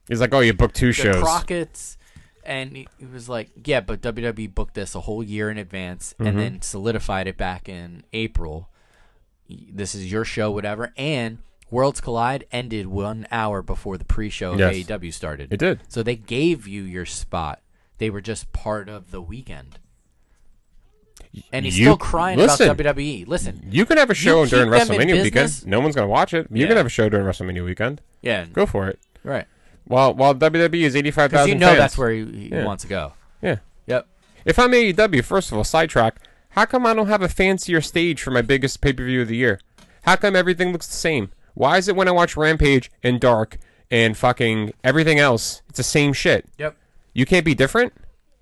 he's 0.08 0.22
like, 0.22 0.34
oh, 0.34 0.40
you 0.40 0.54
booked 0.54 0.76
two 0.76 0.92
shows. 0.92 1.22
Crockett's. 1.22 1.98
And 2.44 2.76
he 2.76 2.88
he 2.98 3.06
was 3.06 3.30
like, 3.30 3.50
"Yeah, 3.66 3.82
but 3.82 4.02
WWE 4.02 4.54
booked 4.54 4.74
this 4.74 4.96
a 4.96 5.02
whole 5.02 5.22
year 5.24 5.50
in 5.52 5.58
advance, 5.58 6.14
Mm-hmm. 6.14 6.28
and 6.28 6.40
then 6.40 6.62
solidified 6.62 7.28
it 7.28 7.38
back 7.38 7.70
in 7.70 8.04
April. 8.14 8.70
This 9.50 9.94
is 9.96 10.12
your 10.12 10.26
show, 10.26 10.50
whatever." 10.52 10.92
And 10.98 11.40
Worlds 11.70 12.02
Collide 12.02 12.46
ended 12.52 12.88
one 12.88 13.28
hour 13.32 13.62
before 13.62 13.98
the 13.98 14.06
pre-show 14.06 14.54
of 14.54 14.60
Yes. 14.60 14.76
AEW 14.76 15.14
started. 15.14 15.54
It 15.54 15.58
did. 15.58 15.82
So 15.88 16.04
they 16.04 16.16
gave 16.18 16.68
you 16.68 16.84
your 16.84 17.06
spot. 17.06 17.62
They 17.98 18.10
were 18.10 18.22
just 18.22 18.52
part 18.52 18.90
of 18.90 19.12
the 19.12 19.22
weekend. 19.22 19.80
And 21.54 21.64
he's 21.66 21.78
You- 21.80 21.86
still 21.86 21.98
crying 21.98 22.38
listen. 22.38 22.66
about 22.70 22.78
WWE. 22.78 23.24
Listen, 23.26 23.66
You 23.70 23.86
can 23.86 23.98
have 23.98 24.10
a 24.10 24.14
show 24.14 24.46
during 24.46 24.70
WrestleMania 24.70 25.22
weekend. 25.22 25.66
No 25.66 25.80
one's 25.80 25.96
gonna 25.96 26.08
watch 26.08 26.34
it. 26.34 26.48
You 26.52 26.64
Yeah. 26.64 26.68
can 26.68 26.78
have 26.78 26.86
a 26.86 26.90
show 26.90 27.08
during 27.10 27.26
WrestleMania 27.26 27.64
weekend. 27.64 28.02
yeah, 28.22 28.46
Go 28.52 28.66
for 28.66 28.88
it. 28.90 29.00
right. 29.24 29.46
While 29.92 30.14
while 30.14 30.34
WWE 30.34 30.82
is 30.84 30.96
eighty 30.96 31.12
five 31.12 31.30
Because 31.32 31.46
thousand. 31.48 31.60
you 31.60 31.66
know 31.66 31.76
that's 31.76 31.98
where 31.98 32.12
he, 32.12 32.26
he 32.26 32.48
Yeah. 32.50 32.66
wants 32.66 32.84
to 32.84 32.90
go. 32.90 33.14
Yeah. 33.42 33.58
Yep. 33.88 34.08
If 34.46 34.58
I'm 34.58 34.72
AEW, 34.72 35.24
first 35.24 35.52
of 35.52 35.58
all, 35.58 35.64
sidetrack. 35.64 36.16
How 36.52 36.66
come 36.66 36.86
I 36.86 36.94
don't 36.94 37.08
have 37.08 37.22
a 37.22 37.30
fancier 37.30 37.82
stage 37.82 38.22
for 38.22 38.32
my 38.32 38.42
biggest 38.42 38.82
pay 38.82 38.94
per 38.94 39.04
view 39.06 39.22
of 39.22 39.28
the 39.28 39.36
year? 39.38 39.60
How 40.04 40.16
come 40.16 40.36
everything 40.36 40.72
looks 40.72 40.88
the 40.88 40.94
same? 40.96 41.32
Why 41.54 41.78
is 41.78 41.88
it 41.88 41.96
when 41.96 42.08
I 42.08 42.12
watch 42.12 42.36
Rampage 42.38 42.90
and 43.04 43.20
Dark 43.20 43.58
and 43.90 44.16
fucking 44.18 44.74
everything 44.84 45.20
else, 45.20 45.62
it's 45.70 45.78
the 45.78 45.84
same 45.84 46.14
shit? 46.14 46.46
Yep. 46.58 46.78
You 47.14 47.26
can't 47.26 47.46
be 47.46 47.54
different. 47.54 47.94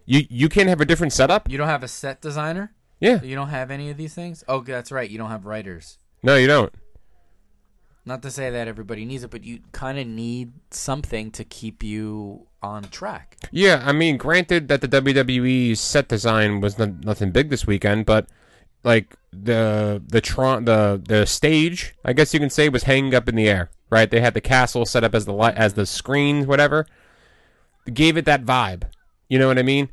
You 0.05 0.21
you 0.29 0.49
can't 0.49 0.69
have 0.69 0.81
a 0.81 0.85
different 0.85 1.13
setup. 1.13 1.49
You 1.49 1.57
don't 1.57 1.67
have 1.67 1.83
a 1.83 1.87
set 1.87 2.21
designer. 2.21 2.73
Yeah. 2.99 3.21
You 3.23 3.35
don't 3.35 3.49
have 3.49 3.71
any 3.71 3.89
of 3.89 3.97
these 3.97 4.13
things. 4.13 4.43
Oh, 4.47 4.61
that's 4.61 4.91
right. 4.91 5.09
You 5.09 5.17
don't 5.17 5.29
have 5.31 5.45
writers. 5.45 5.97
No, 6.21 6.35
you 6.35 6.47
don't. 6.47 6.71
Not 8.05 8.21
to 8.23 8.31
say 8.31 8.49
that 8.49 8.67
everybody 8.67 9.05
needs 9.05 9.23
it, 9.23 9.29
but 9.29 9.43
you 9.43 9.59
kind 9.71 9.99
of 9.99 10.07
need 10.07 10.53
something 10.71 11.31
to 11.31 11.43
keep 11.43 11.83
you 11.83 12.47
on 12.61 12.83
track. 12.83 13.37
Yeah, 13.51 13.83
I 13.85 13.91
mean, 13.91 14.17
granted 14.17 14.67
that 14.67 14.81
the 14.81 14.87
WWE 14.87 15.77
set 15.77 16.07
design 16.07 16.61
was 16.61 16.77
no, 16.77 16.85
nothing 17.03 17.31
big 17.31 17.49
this 17.49 17.67
weekend, 17.67 18.05
but 18.05 18.27
like 18.83 19.15
the 19.31 20.01
the 20.07 20.21
tron 20.21 20.65
the 20.65 21.01
the 21.05 21.25
stage, 21.25 21.95
I 22.03 22.13
guess 22.13 22.33
you 22.33 22.39
can 22.39 22.49
say, 22.49 22.69
was 22.69 22.83
hanging 22.83 23.13
up 23.13 23.27
in 23.27 23.35
the 23.35 23.49
air. 23.49 23.69
Right? 23.89 24.09
They 24.09 24.21
had 24.21 24.35
the 24.35 24.41
castle 24.41 24.85
set 24.85 25.03
up 25.03 25.15
as 25.15 25.25
the 25.25 25.33
light 25.33 25.55
as 25.55 25.73
the 25.73 25.85
screen, 25.85 26.45
whatever. 26.45 26.85
Gave 27.91 28.17
it 28.17 28.25
that 28.25 28.45
vibe. 28.45 28.83
You 29.27 29.39
know 29.39 29.47
what 29.47 29.57
I 29.57 29.63
mean? 29.63 29.89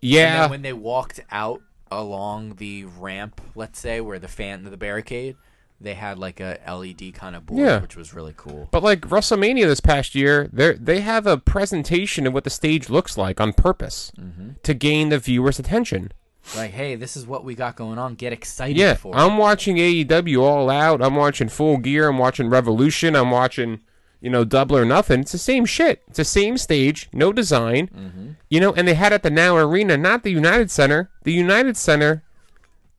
Yeah. 0.00 0.48
when 0.48 0.62
they 0.62 0.72
walked 0.72 1.20
out 1.30 1.62
along 1.90 2.56
the 2.56 2.84
ramp, 2.84 3.40
let's 3.54 3.78
say 3.78 4.00
where 4.00 4.18
the 4.18 4.28
fan 4.28 4.64
the 4.64 4.76
barricade, 4.76 5.36
they 5.80 5.94
had 5.94 6.18
like 6.18 6.40
a 6.40 6.58
LED 6.68 7.14
kind 7.14 7.34
of 7.34 7.46
board, 7.46 7.60
Yeah. 7.60 7.80
which 7.80 7.96
was 7.96 8.12
really 8.12 8.34
cool. 8.36 8.68
But 8.70 8.82
like 8.82 9.00
WrestleMania 9.02 9.66
this 9.66 9.80
past 9.80 10.14
year, 10.14 10.48
they 10.52 10.74
they 10.74 11.00
have 11.00 11.26
a 11.26 11.38
presentation 11.38 12.26
of 12.26 12.34
what 12.34 12.44
the 12.44 12.50
stage 12.50 12.90
looks 12.90 13.16
like 13.16 13.40
on 13.40 13.52
purpose 13.52 14.12
Mm-hmm. 14.20 14.50
to 14.62 14.74
gain 14.74 15.08
the 15.08 15.18
viewer's 15.18 15.58
attention. 15.58 16.12
Like, 16.56 16.70
hey, 16.72 16.96
this 16.96 17.16
is 17.16 17.26
what 17.26 17.44
we 17.44 17.54
got 17.54 17.76
going 17.76 17.98
on. 17.98 18.14
Get 18.14 18.32
excited 18.32 18.76
Yeah, 18.76 18.94
for. 18.94 19.14
I'm 19.14 19.36
watching 19.36 19.76
AEW 19.76 20.40
All 20.42 20.70
Out. 20.70 21.02
I'm 21.02 21.14
watching 21.14 21.48
Full 21.48 21.76
Gear. 21.76 22.08
I'm 22.08 22.16
watching 22.18 22.48
Revolution. 22.48 23.14
I'm 23.14 23.30
watching, 23.30 23.80
you 24.22 24.30
know, 24.30 24.44
Double 24.44 24.76
or 24.76 24.86
Nothing. 24.86 25.20
It's 25.20 25.32
the 25.32 25.38
same 25.38 25.66
shit. 25.66 26.02
It's 26.08 26.16
the 26.16 26.24
same 26.24 26.56
stage, 26.56 27.08
no 27.12 27.32
design. 27.32 28.36
You 28.48 28.58
know, 28.58 28.72
and 28.72 28.88
they 28.88 28.94
had 28.94 29.12
it 29.12 29.16
at 29.16 29.22
the 29.22 29.30
Now 29.30 29.56
Arena, 29.58 29.96
not 29.98 30.22
the 30.22 30.30
United 30.32 30.70
Center. 30.70 31.10
The 31.24 31.32
United 31.32 31.76
Center 31.76 32.24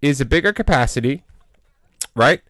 is 0.04 0.22
a 0.22 0.26
bigger 0.26 0.54
capacity, 0.54 1.24
right? 2.16 2.42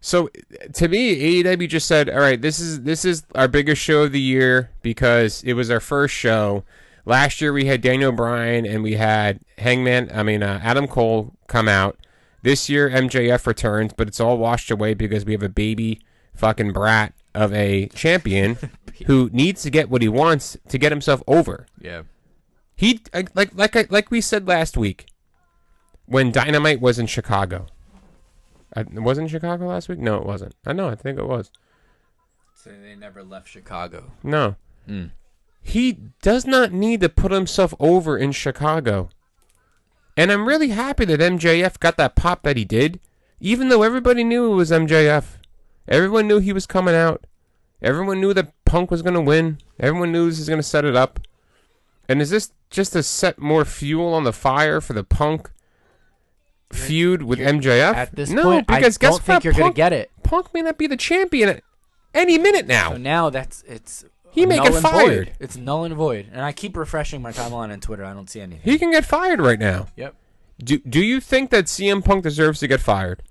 So 0.00 0.30
to 0.74 0.88
me, 0.88 1.42
AEW 1.42 1.68
just 1.68 1.86
said, 1.86 2.08
"All 2.08 2.20
right, 2.20 2.40
this 2.40 2.58
is 2.58 2.82
this 2.82 3.04
is 3.04 3.22
our 3.34 3.48
biggest 3.48 3.82
show 3.82 4.04
of 4.04 4.12
the 4.12 4.20
year 4.20 4.70
because 4.82 5.42
it 5.44 5.52
was 5.52 5.70
our 5.70 5.80
first 5.80 6.14
show. 6.14 6.64
Last 7.04 7.40
year 7.40 7.52
we 7.52 7.66
had 7.66 7.80
Daniel 7.80 8.12
Bryan 8.12 8.64
and 8.66 8.82
we 8.82 8.94
had 8.94 9.40
Hangman, 9.58 10.10
I 10.14 10.22
mean 10.22 10.42
uh, 10.42 10.60
Adam 10.62 10.86
Cole 10.86 11.34
come 11.48 11.68
out. 11.68 11.98
This 12.42 12.70
year 12.70 12.88
MJF 12.88 13.46
returns, 13.46 13.92
but 13.92 14.08
it's 14.08 14.20
all 14.20 14.38
washed 14.38 14.70
away 14.70 14.94
because 14.94 15.26
we 15.26 15.32
have 15.32 15.42
a 15.42 15.48
baby 15.50 16.00
fucking 16.34 16.72
brat 16.72 17.12
of 17.34 17.52
a 17.52 17.86
champion 17.88 18.56
who 19.06 19.28
needs 19.32 19.62
to 19.62 19.70
get 19.70 19.90
what 19.90 20.00
he 20.02 20.08
wants 20.08 20.56
to 20.68 20.78
get 20.78 20.92
himself 20.92 21.22
over. 21.26 21.66
yeah. 21.78 22.02
He 22.74 23.02
like 23.12 23.34
like 23.34 23.90
like 23.92 24.10
we 24.10 24.22
said 24.22 24.48
last 24.48 24.74
week 24.74 25.04
when 26.06 26.32
Dynamite 26.32 26.80
was 26.80 26.98
in 26.98 27.06
Chicago. 27.06 27.66
I, 28.74 28.80
it 28.80 29.00
wasn't 29.00 29.30
Chicago 29.30 29.66
last 29.66 29.88
week. 29.88 29.98
No, 29.98 30.16
it 30.16 30.26
wasn't. 30.26 30.54
I 30.66 30.72
know. 30.72 30.88
I 30.88 30.94
think 30.94 31.18
it 31.18 31.26
was. 31.26 31.50
So 32.54 32.70
they 32.70 32.94
never 32.94 33.22
left 33.22 33.48
Chicago. 33.48 34.12
No. 34.22 34.56
Hmm. 34.86 35.06
He 35.62 35.92
does 36.22 36.46
not 36.46 36.72
need 36.72 37.00
to 37.00 37.08
put 37.08 37.32
himself 37.32 37.74
over 37.78 38.16
in 38.16 38.32
Chicago. 38.32 39.08
And 40.16 40.30
I'm 40.30 40.46
really 40.46 40.68
happy 40.68 41.04
that 41.06 41.20
MJF 41.20 41.78
got 41.80 41.96
that 41.96 42.16
pop 42.16 42.42
that 42.42 42.56
he 42.56 42.64
did, 42.64 43.00
even 43.40 43.68
though 43.68 43.82
everybody 43.82 44.24
knew 44.24 44.52
it 44.52 44.56
was 44.56 44.70
MJF. 44.70 45.36
Everyone 45.88 46.28
knew 46.28 46.38
he 46.38 46.52
was 46.52 46.66
coming 46.66 46.94
out. 46.94 47.26
Everyone 47.82 48.20
knew 48.20 48.34
that 48.34 48.52
Punk 48.64 48.90
was 48.90 49.02
going 49.02 49.14
to 49.14 49.20
win. 49.20 49.58
Everyone 49.78 50.12
knew 50.12 50.28
this 50.28 50.38
was 50.38 50.48
going 50.48 50.58
to 50.58 50.62
set 50.62 50.84
it 50.84 50.94
up. 50.94 51.20
And 52.08 52.20
is 52.20 52.30
this 52.30 52.52
just 52.68 52.92
to 52.92 53.02
set 53.02 53.38
more 53.38 53.64
fuel 53.64 54.12
on 54.12 54.24
the 54.24 54.32
fire 54.32 54.80
for 54.80 54.92
the 54.92 55.04
Punk 55.04 55.50
feud 56.72 57.22
with 57.22 57.38
MJF? 57.38 57.94
At 57.94 58.14
this 58.14 58.30
no, 58.30 58.42
point, 58.44 58.66
because 58.66 58.78
I 58.78 58.80
guess 58.80 58.98
don't 58.98 59.22
think 59.22 59.36
what? 59.36 59.44
you're 59.44 59.52
going 59.52 59.62
Punk- 59.64 59.74
to 59.74 59.78
get 59.78 59.92
it. 59.92 60.10
Punk 60.22 60.54
may 60.54 60.62
not 60.62 60.78
be 60.78 60.86
the 60.86 60.96
champion 60.96 61.48
at 61.48 61.62
any 62.14 62.38
minute 62.38 62.66
now. 62.66 62.90
So 62.92 62.96
now 62.96 63.30
that's 63.30 63.62
it's 63.66 64.04
He 64.30 64.46
may 64.46 64.56
null 64.56 64.64
get 64.66 64.74
and 64.74 64.82
fired. 64.82 65.26
Void. 65.28 65.36
It's 65.40 65.56
null 65.56 65.84
and 65.84 65.94
void. 65.94 66.28
And 66.32 66.42
I 66.42 66.52
keep 66.52 66.76
refreshing 66.76 67.20
my 67.22 67.32
timeline 67.32 67.72
on 67.72 67.80
Twitter. 67.80 68.04
I 68.04 68.12
don't 68.14 68.30
see 68.30 68.40
anything. 68.40 68.62
He 68.70 68.78
can 68.78 68.90
get 68.90 69.04
fired 69.04 69.40
right 69.40 69.58
now. 69.58 69.88
Yep. 69.96 70.14
Do 70.62 70.78
Do 70.78 71.00
you 71.00 71.20
think 71.20 71.50
that 71.50 71.64
CM 71.66 72.04
Punk 72.04 72.22
deserves 72.22 72.60
to 72.60 72.68
get 72.68 72.80
fired? 72.80 73.22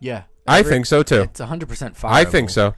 Yeah. 0.00 0.24
I 0.46 0.60
Every- 0.60 0.72
think 0.72 0.86
so 0.86 1.02
too. 1.02 1.22
It's 1.22 1.40
100% 1.40 1.66
fireable. 1.96 2.04
I 2.04 2.24
think 2.24 2.50
so. 2.50 2.74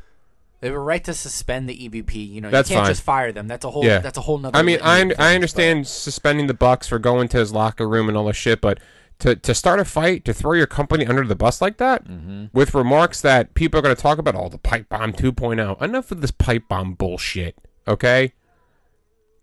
They 0.60 0.68
have 0.68 0.74
a 0.76 0.80
right 0.80 1.04
to 1.04 1.14
suspend 1.14 1.68
the 1.68 1.88
EVP. 1.88 2.14
You 2.32 2.40
know, 2.40 2.50
That's 2.50 2.68
you 2.70 2.74
can't 2.74 2.86
fine. 2.86 2.90
just 2.92 3.02
fire 3.02 3.30
them. 3.30 3.46
That's 3.46 3.64
a 3.64 3.70
whole. 3.70 3.84
Yeah. 3.84 3.98
That's 3.98 4.18
a 4.18 4.22
whole 4.22 4.38
nother. 4.38 4.58
I 4.58 4.62
mean, 4.62 4.78
litany 4.78 4.90
I 4.90 4.96
of 4.98 5.08
things, 5.08 5.14
I 5.18 5.22
but- 5.28 5.34
understand 5.34 5.84
suspending 5.84 6.46
the 6.48 6.54
Bucks 6.54 6.88
for 6.88 6.98
going 6.98 7.28
to 7.28 7.36
his 7.38 7.52
locker 7.52 7.88
room 7.88 8.08
and 8.08 8.16
all 8.16 8.24
this 8.24 8.36
shit, 8.36 8.60
but 8.60 8.78
to 9.20 9.34
to 9.36 9.54
start 9.54 9.80
a 9.80 9.84
fight, 9.84 10.24
to 10.24 10.32
throw 10.34 10.52
your 10.52 10.66
company 10.66 11.06
under 11.06 11.24
the 11.24 11.34
bus 11.36 11.60
like 11.60 11.76
that, 11.78 12.06
Mm-hmm. 12.06 12.46
with 12.52 12.74
remarks 12.74 13.20
that 13.20 13.54
people 13.54 13.78
are 13.78 13.82
going 13.82 13.94
to 13.96 14.00
talk 14.00 14.18
about, 14.18 14.34
oh, 14.36 14.48
the 14.48 14.58
pipe 14.58 14.88
bomb 14.88 15.12
2.0. 15.12 15.82
Enough 15.82 16.10
of 16.12 16.20
this 16.20 16.30
pipe 16.30 16.64
bomb 16.68 16.94
bullshit. 16.94 17.56
Okay. 17.86 18.32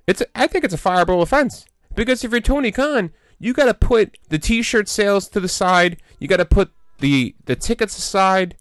It's 0.07 0.21
a, 0.21 0.25
I 0.35 0.47
think 0.47 0.63
it's 0.63 0.73
a 0.73 0.77
fireable 0.77 1.21
offense 1.21 1.65
because 1.95 2.23
if 2.23 2.31
you're 2.31 2.39
Tony 2.41 2.71
Khan, 2.71 3.11
you 3.39 3.53
got 3.53 3.65
to 3.65 3.73
put 3.73 4.17
the 4.29 4.37
T-shirt 4.39 4.87
sales 4.87 5.27
to 5.29 5.39
the 5.39 5.47
side. 5.49 5.97
You 6.19 6.27
got 6.27 6.37
to 6.37 6.45
put 6.45 6.71
the 6.99 7.35
the 7.45 7.55
tickets 7.55 7.97
aside, 7.97 8.55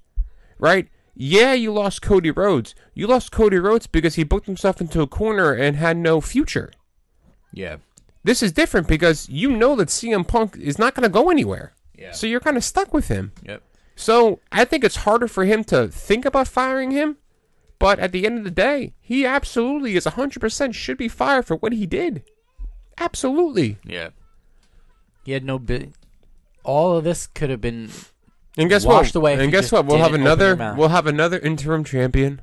right? 0.59 0.89
Yeah, 1.15 1.53
you 1.53 1.73
lost 1.73 2.03
Cody 2.03 2.33
Rhodes. 2.33 2.75
You 2.93 3.07
lost 3.07 3.31
Cody 3.31 3.59
Rhodes 3.59 3.87
because 3.87 4.17
he 4.17 4.25
booked 4.25 4.47
himself 4.47 4.81
into 4.81 5.01
a 5.01 5.07
corner 5.07 5.53
and 5.53 5.77
had 5.77 5.97
no 5.97 6.21
future. 6.21 6.73
Yeah. 7.53 7.77
This 8.25 8.43
is 8.43 8.53
different 8.53 8.89
because 8.89 9.29
you 9.29 9.51
know 9.51 9.77
that 9.77 9.89
CM 9.89 10.27
Punk 10.27 10.57
is 10.57 10.79
not 10.79 10.95
going 10.95 11.05
to 11.05 11.09
go 11.11 11.31
anywhere. 11.31 11.75
Yeah. 11.97 12.13
So 12.13 12.27
you're 12.27 12.41
kind 12.41 12.57
of 12.57 12.65
stuck 12.65 12.93
with 12.93 13.09
him. 13.09 13.33
Yep. 13.45 13.63
So 13.97 14.41
I 14.51 14.65
think 14.65 14.83
it's 14.83 14.97
harder 14.97 15.29
for 15.29 15.45
him 15.45 15.63
to 15.65 15.89
think 15.89 16.25
about 16.25 16.49
firing 16.49 16.91
him. 16.91 17.19
But 17.79 17.99
at 17.99 18.13
the 18.13 18.25
end 18.25 18.39
of 18.39 18.45
the 18.45 18.51
day, 18.51 18.95
he 19.01 19.27
absolutely 19.27 19.95
is 19.95 20.07
100% 20.07 20.75
should 20.75 20.97
be 20.97 21.09
fired 21.09 21.45
for 21.45 21.57
what 21.57 21.73
he 21.73 21.87
did. 21.87 22.23
Absolutely. 22.99 23.79
Yeah. 23.85 24.11
He 25.25 25.33
had 25.33 25.45
no 25.45 25.59
bit. 25.59 25.91
All 26.63 26.97
of 26.97 27.05
this 27.05 27.27
could 27.27 27.51
have 27.51 27.61
been. 27.61 27.91
And 28.57 28.71
guess 28.71 28.87
Washed 28.87 29.15
what? 29.15 29.21
away 29.21 29.35
and 29.35 29.51
guess 29.51 29.73
what? 29.73 29.85
We'll 29.85 29.99
have 29.99 30.13
didn't 30.13 30.27
open 30.27 30.41
your 30.41 30.53
another 30.53 30.75
we'll 30.79 30.89
have 30.89 31.07
another 31.07 31.39
interim 31.39 31.85
champion. 31.85 32.41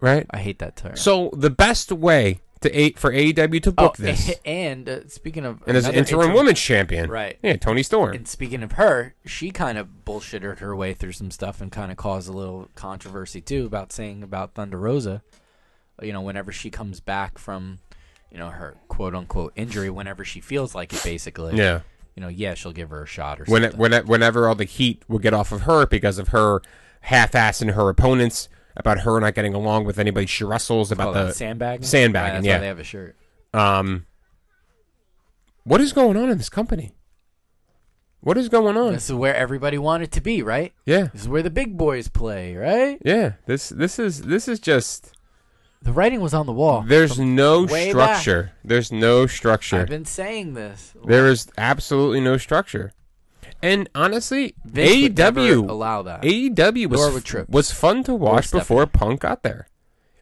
Right? 0.00 0.26
I 0.30 0.38
hate 0.38 0.58
that 0.60 0.76
term. 0.76 0.96
So 0.96 1.30
the 1.32 1.50
best 1.50 1.92
way 1.92 2.40
to 2.62 2.72
eight 2.72 2.98
for 2.98 3.12
AEW 3.12 3.62
to 3.62 3.72
book 3.72 3.96
oh, 3.98 4.02
this 4.02 4.34
and 4.44 4.88
uh, 4.88 5.08
speaking 5.08 5.44
of 5.44 5.62
and 5.66 5.76
as 5.76 5.84
an 5.84 5.94
another 5.94 5.98
interim, 5.98 6.32
women's 6.34 6.60
champion. 6.60 7.10
Right. 7.10 7.38
Yeah, 7.42 7.56
Toni 7.56 7.82
Storm. 7.82 8.14
And 8.14 8.26
speaking 8.26 8.62
of 8.62 8.72
her, 8.72 9.14
she 9.26 9.50
kind 9.50 9.78
of 9.78 9.88
bullshitted 10.04 10.58
her 10.58 10.74
way 10.74 10.94
through 10.94 11.12
some 11.12 11.30
stuff 11.30 11.60
and 11.60 11.70
kind 11.70 11.90
of 11.90 11.96
caused 11.96 12.28
a 12.28 12.32
little 12.32 12.68
controversy 12.74 13.40
too 13.40 13.66
about 13.66 13.92
saying 13.92 14.22
about 14.22 14.54
Thunder 14.54 14.78
Rosa. 14.78 15.22
You 16.00 16.12
know, 16.12 16.22
whenever 16.22 16.50
she 16.50 16.70
comes 16.70 17.00
back 17.00 17.38
from, 17.38 17.78
you 18.30 18.38
know, 18.38 18.48
her 18.48 18.76
quote 18.88 19.14
unquote 19.14 19.52
injury, 19.56 19.90
whenever 19.90 20.24
she 20.24 20.40
feels 20.40 20.74
like 20.74 20.92
it, 20.92 21.02
basically. 21.04 21.56
yeah. 21.56 21.80
You 22.14 22.20
know, 22.20 22.28
yeah, 22.28 22.52
she'll 22.52 22.72
give 22.72 22.90
her 22.90 23.04
a 23.04 23.06
shot 23.06 23.40
or 23.40 23.44
when 23.44 23.62
something. 23.62 23.80
when 23.80 24.06
whenever 24.06 24.46
all 24.46 24.54
the 24.54 24.64
heat 24.64 25.02
will 25.08 25.18
get 25.18 25.32
off 25.32 25.50
of 25.50 25.62
her 25.62 25.86
because 25.86 26.18
of 26.18 26.28
her 26.28 26.60
half-assing 27.02 27.72
her 27.72 27.88
opponents 27.88 28.48
about 28.76 29.00
her 29.00 29.20
not 29.20 29.34
getting 29.34 29.54
along 29.54 29.84
with 29.84 29.98
anybody 29.98 30.26
she 30.26 30.44
wrestles 30.44 30.90
about 30.92 31.14
Call 31.14 31.26
the 31.26 31.32
sandbagging. 31.34 31.84
sandbagging, 31.86 32.34
Right, 32.36 32.44
yeah. 32.44 32.58
they 32.58 32.66
have 32.66 32.78
a 32.78 32.84
shirt. 32.84 33.16
um 33.54 34.06
what 35.64 35.80
is 35.80 35.92
going 35.92 36.16
on 36.16 36.28
in 36.30 36.38
this 36.38 36.48
company 36.48 36.92
what 38.20 38.38
is 38.38 38.48
going 38.48 38.76
on 38.76 38.92
This 38.92 39.10
is 39.10 39.16
where 39.16 39.34
everybody 39.34 39.78
wanted 39.78 40.12
to 40.12 40.20
be, 40.20 40.42
right? 40.42 40.72
yeah 40.86 41.08
This 41.12 41.22
is 41.22 41.28
where 41.28 41.42
the 41.42 41.50
big 41.50 41.76
boys 41.76 42.08
play, 42.08 42.54
right? 42.56 42.98
yeah 43.04 43.32
this 43.46 43.68
this 43.70 43.98
is 43.98 44.22
this 44.22 44.46
is 44.48 44.60
just 44.60 45.12
The 45.82 45.92
writing 45.92 46.20
was 46.20 46.32
on 46.34 46.46
the 46.46 46.52
wall. 46.52 46.82
there's 46.86 47.18
no 47.18 47.64
way 47.64 47.92
back. 47.92 48.20
structure 48.20 48.52
there's 48.64 48.92
no 48.92 49.26
structure 49.26 49.80
I've 49.80 49.88
been 49.88 50.04
saying 50.04 50.54
this. 50.54 50.94
there 51.04 51.26
is 51.28 51.48
absolutely 51.58 52.20
no 52.20 52.36
structure 52.36 52.92
and 53.62 53.88
honestly 53.94 54.54
Vince 54.64 55.02
would 55.02 55.18
never 55.18 55.40
AEW 55.40 55.68
allow 55.68 56.02
that. 56.02 56.22
AEW 56.22 56.86
was 56.88 57.00
Nor 57.00 57.20
Trips. 57.20 57.48
was 57.48 57.70
fun 57.70 58.02
to 58.04 58.14
watch 58.14 58.48
Stephanie. 58.48 58.60
before 58.60 58.86
Punk 58.86 59.20
got 59.20 59.42
there. 59.42 59.68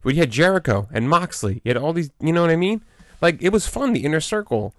We 0.05 0.17
had 0.17 0.31
Jericho 0.31 0.89
and 0.93 1.09
Moxley. 1.09 1.61
You 1.65 1.71
had 1.71 1.77
all 1.77 1.93
these, 1.93 2.11
you 2.21 2.33
know 2.33 2.43
what 2.43 2.51
I 2.51 2.57
mean? 2.57 2.83
Like 3.21 3.43
it 3.43 3.51
was 3.51 3.67
fun. 3.67 3.93
The 3.93 4.05
inner 4.05 4.21
circle, 4.21 4.75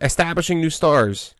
establishing 0.00 0.60
new 0.60 0.70
stars, 0.70 1.34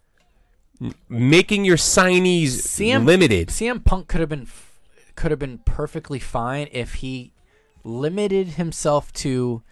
making 1.09 1.65
your 1.65 1.77
signees 1.77 2.49
CM 2.49 3.05
limited. 3.05 3.49
CM 3.49 3.85
Punk 3.85 4.09
could 4.09 4.21
have 4.21 4.29
been 4.29 4.47
could 5.15 5.31
have 5.31 5.39
been 5.39 5.59
perfectly 5.59 6.19
fine 6.19 6.69
if 6.73 6.95
he 6.95 7.33
limited 7.85 8.49
himself 8.49 9.13
to 9.13 9.63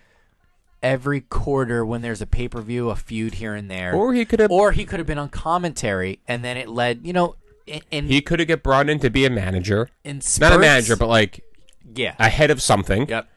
every 0.83 1.21
quarter 1.21 1.85
when 1.85 2.03
there's 2.03 2.21
a 2.21 2.27
pay 2.27 2.49
per 2.49 2.61
view, 2.61 2.91
a 2.91 2.97
feud 2.97 3.35
here 3.35 3.55
and 3.55 3.71
there, 3.71 3.95
Or 3.95 4.13
he 4.15 4.25
could 4.25 4.41
have, 4.41 4.51
or 4.51 4.73
he 4.73 4.85
could 4.85 4.99
have 4.99 5.07
been 5.07 5.19
on 5.19 5.29
commentary, 5.29 6.21
and 6.27 6.45
then 6.45 6.57
it 6.57 6.69
led, 6.69 7.07
you 7.07 7.13
know, 7.13 7.37
in 7.67 7.83
in, 7.91 8.07
he 8.07 8.21
could 8.21 8.39
have 8.39 8.49
get 8.49 8.63
brought 8.63 8.89
in 8.89 8.99
to 9.01 9.11
be 9.11 9.25
a 9.25 9.31
manager, 9.31 9.89
in 10.05 10.21
not 10.41 10.53
a 10.53 10.59
manager, 10.59 10.97
but 10.97 11.09
like 11.09 11.45
yeah, 11.95 12.15
a 12.19 12.29
head 12.29 12.51
of 12.51 12.63
something, 12.63 13.09
yep, 13.09 13.29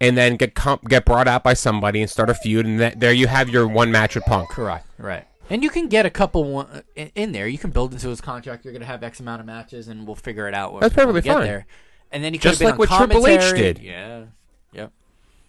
and 0.00 0.16
then 0.16 0.36
get 0.36 0.54
comp- 0.54 0.88
get 0.88 1.04
brought 1.04 1.28
out 1.28 1.44
by 1.44 1.54
somebody 1.54 2.00
and 2.00 2.10
start 2.10 2.30
a 2.30 2.34
feud, 2.34 2.66
and 2.66 2.80
that, 2.80 3.00
there 3.00 3.12
you 3.12 3.26
have 3.26 3.48
your 3.48 3.66
one 3.66 3.90
match 3.90 4.14
with 4.14 4.24
Punk. 4.24 4.48
correct, 4.50 4.86
right. 4.98 5.24
And 5.50 5.62
you 5.62 5.70
can 5.70 5.88
get 5.88 6.04
a 6.04 6.10
couple 6.10 6.44
one, 6.44 6.82
in, 6.94 7.32
there. 7.32 7.48
You 7.48 7.56
can 7.56 7.70
build 7.70 7.94
into 7.94 8.08
his 8.08 8.20
contract. 8.20 8.66
You're 8.66 8.72
going 8.72 8.82
to 8.82 8.86
have 8.86 9.02
X 9.02 9.18
amount 9.18 9.40
of 9.40 9.46
matches, 9.46 9.88
and 9.88 10.06
we'll 10.06 10.14
figure 10.14 10.46
it 10.46 10.52
out. 10.52 10.78
That's 10.78 10.94
perfectly 10.94 11.22
fine. 11.22 11.42
There. 11.42 11.66
And 12.12 12.22
then 12.22 12.34
you 12.34 12.38
Just 12.38 12.60
like 12.60 12.78
what 12.78 12.90
Triple 12.90 13.26
H 13.26 13.54
did. 13.54 13.78
Yeah. 13.78 14.24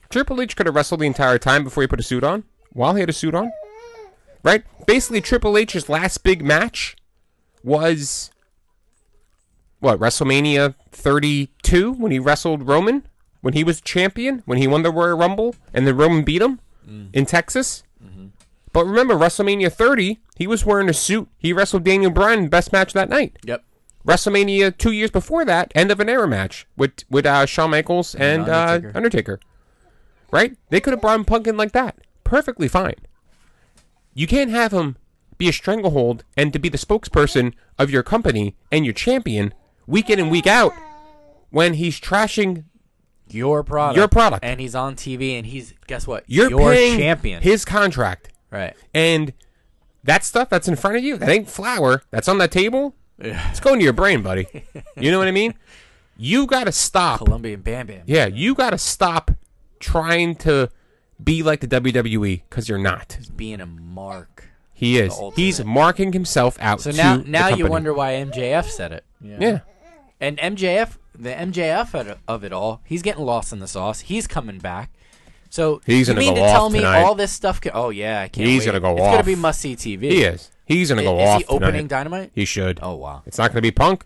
Triple 0.10 0.42
H 0.42 0.56
could 0.56 0.66
have 0.66 0.76
wrestled 0.76 1.02
the 1.02 1.06
entire 1.06 1.38
time 1.38 1.64
before 1.64 1.84
he 1.84 1.88
put 1.88 2.00
a 2.00 2.04
suit 2.04 2.24
on. 2.24 2.44
While 2.74 2.96
he 2.96 3.00
had 3.00 3.10
a 3.10 3.14
suit 3.14 3.34
on, 3.34 3.52
right? 4.44 4.64
Basically, 4.86 5.22
Triple 5.22 5.58
H's 5.58 5.90
last 5.90 6.24
big 6.24 6.44
match 6.44 6.96
was 7.64 8.30
what 9.80 10.00
WrestleMania 10.00 10.76
32 10.92 11.94
when 11.94 12.12
he 12.12 12.20
wrestled 12.20 12.68
Roman 12.68 13.08
when 13.42 13.54
he 13.54 13.64
was 13.64 13.82
champion 13.82 14.44
when 14.46 14.58
he 14.58 14.68
won 14.68 14.84
the 14.84 14.92
Royal 14.92 15.18
Rumble 15.18 15.56
and 15.74 15.88
then 15.88 15.98
Roman 15.98 16.24
beat 16.24 16.42
him 16.42 16.60
in 17.14 17.26
Texas. 17.26 17.84
But 18.72 18.86
remember, 18.86 19.16
WrestleMania 19.16 19.72
30, 19.74 20.20
he 20.38 20.46
was 20.46 20.64
wearing 20.66 20.90
a 20.90 20.94
suit. 20.94 21.28
He 21.40 21.54
wrestled 21.54 21.84
Daniel 21.84 22.12
Bryan 22.12 22.50
best 22.50 22.72
match 22.72 22.94
that 22.94 23.10
night. 23.10 23.38
Yep. 23.46 23.64
WrestleMania 24.06 24.78
two 24.78 24.92
years 24.92 25.10
before 25.12 25.44
that, 25.46 25.72
end 25.76 25.92
of 25.92 26.00
an 26.00 26.08
era 26.10 26.28
match 26.28 26.68
with 26.78 26.92
with 27.10 27.26
uh, 27.26 27.46
Shawn 27.48 27.72
Michaels 27.72 28.14
and, 28.16 28.48
And 28.48 28.86
uh, 28.86 28.92
Undertaker. 28.96 29.40
Right? 30.32 30.56
They 30.70 30.80
could 30.80 30.94
have 30.94 31.02
brought 31.02 31.16
him 31.20 31.26
Punk 31.26 31.48
in 31.48 31.58
like 31.58 31.72
that. 31.72 31.98
Perfectly 32.24 32.68
fine. 32.68 32.96
You 34.14 34.28
can't 34.28 34.52
have 34.52 34.72
him 34.72 34.98
be 35.38 35.48
a 35.50 35.54
stranglehold 35.54 36.24
and 36.36 36.52
to 36.54 36.60
be 36.60 36.70
the 36.70 36.78
spokesperson 36.78 37.54
of 37.78 37.90
your 37.90 38.04
company 38.04 38.56
and 38.72 38.86
your 38.86 38.94
champion 38.94 39.54
week 39.88 40.10
in 40.10 40.20
and 40.20 40.30
week 40.30 40.46
out 40.46 40.74
when 41.50 41.76
he's 41.76 42.00
trashing 42.00 42.66
Your 43.30 43.64
product. 43.64 43.98
Your 43.98 44.08
product. 44.08 44.44
And 44.44 44.60
he's 44.60 44.76
on 44.76 44.96
TV 44.96 45.38
and 45.38 45.46
he's 45.48 45.74
guess 45.88 46.06
what? 46.06 46.24
you're 46.28 46.50
Your 46.50 46.72
paying 46.72 47.00
champion. 47.00 47.42
his 47.42 47.64
contract 47.66 48.30
right. 48.52 48.76
and 48.94 49.34
that 50.04 50.24
stuff 50.24 50.50
that's 50.50 50.68
in 50.68 50.76
front 50.76 50.98
of 50.98 51.04
you 51.04 51.18
that 51.18 51.30
ain't 51.30 51.50
flour 51.50 52.02
that's 52.12 52.28
on 52.28 52.38
that 52.40 52.52
table 52.52 52.96
it's 53.20 53.60
going 53.60 53.80
to 53.80 53.84
your 53.84 53.94
brain 53.94 54.22
buddy 54.22 54.48
you 54.98 55.12
know 55.12 55.18
what 55.20 55.28
i 55.28 55.32
mean 55.32 55.54
you 56.18 56.46
got 56.48 56.64
to 56.66 56.72
stop 56.72 57.20
Colombian 57.20 57.62
Bam 57.62 57.88
Bam. 57.88 58.04
yeah 58.06 58.26
you 58.28 58.56
got 58.56 58.70
to 58.72 58.78
stop 58.78 59.32
trying 59.80 60.36
to 60.36 60.70
be 61.24 61.44
like 61.44 61.60
the 61.62 61.68
wwe 61.68 62.42
because 62.50 62.70
you're 62.70 62.78
not 62.78 63.14
He's 63.18 63.30
being 63.30 63.60
a 63.62 63.66
mark. 63.66 64.46
he 64.74 64.98
is 65.00 65.20
he's 65.36 65.64
marking 65.64 66.14
himself 66.14 66.58
out 66.60 66.82
So 66.82 66.92
now 66.92 67.18
now 67.26 67.50
you 67.50 67.68
wonder 67.68 67.94
why 67.94 68.14
MJF 68.14 68.66
said 68.66 68.92
it. 68.92 69.04
yeah 69.22 69.60
And 70.22 70.38
MJF, 70.38 70.98
the 71.18 71.30
MJF 71.32 72.18
of 72.28 72.44
it- 72.44 72.54
all, 72.54 72.82
he's 72.86 73.02
getting 73.02 73.24
lost 73.26 73.52
in 73.54 73.60
the 73.60 73.68
sauce. 73.68 74.02
He's 74.02 74.28
coming 74.28 74.60
back. 74.60 74.92
So 75.50 75.82
He's 75.86 76.08
you 76.08 76.14
gonna 76.14 76.20
mean 76.26 76.34
go 76.36 76.42
to 76.42 76.46
off 76.46 76.52
tell 76.52 76.70
me 76.70 76.80
tonight. 76.80 77.02
all 77.04 77.16
this 77.16 77.32
stuff? 77.32 77.60
Can, 77.60 77.72
oh 77.74 77.90
yeah, 77.90 78.22
I 78.22 78.28
can't. 78.28 78.48
He's 78.48 78.60
wait. 78.62 78.66
gonna 78.68 78.80
go 78.82 78.92
It's 78.92 79.02
gonna 79.02 79.24
be 79.24 79.36
must 79.36 79.60
see 79.62 79.76
TV. 79.76 80.02
he 80.12 80.24
is 80.24 80.52
he's 80.66 80.90
gonna 80.90 81.02
go 81.04 81.18
is 81.20 81.28
off 81.28 81.42
Is 81.42 81.48
he 81.48 81.54
opening 81.56 81.74
tonight. 81.88 81.90
Dynamite? 81.90 82.32
he 82.36 82.46
should 82.46 82.80
Oh 82.84 82.96
wow. 82.96 83.24
it's 83.26 83.38
not 83.38 83.52
gonna 83.52 83.62
be 83.62 83.72
punk 83.72 84.06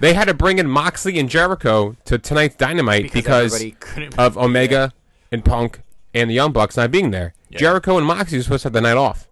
they 0.00 0.14
had 0.14 0.26
to 0.26 0.34
bring 0.34 0.58
in 0.58 0.66
moxley 0.68 1.18
and 1.18 1.28
jericho 1.28 1.96
to 2.04 2.18
tonight's 2.18 2.54
dynamite 2.56 3.12
Because 3.12 3.58
because, 3.62 4.14
of 4.18 4.36
omega 4.38 4.92
and 5.30 5.44
punk 5.44 5.80
and 6.14 6.28
the 6.30 6.34
young 6.34 6.52
bucks 6.52 6.76
not 6.76 6.90
being 6.90 7.10
there 7.10 7.34
jericho 7.50 7.96
and 7.98 8.06
moxley 8.06 8.38
were 8.38 8.42
supposed 8.44 8.62
to 8.62 8.66
have 8.66 8.72
the 8.72 8.80
night 8.80 8.96
off 8.96 9.28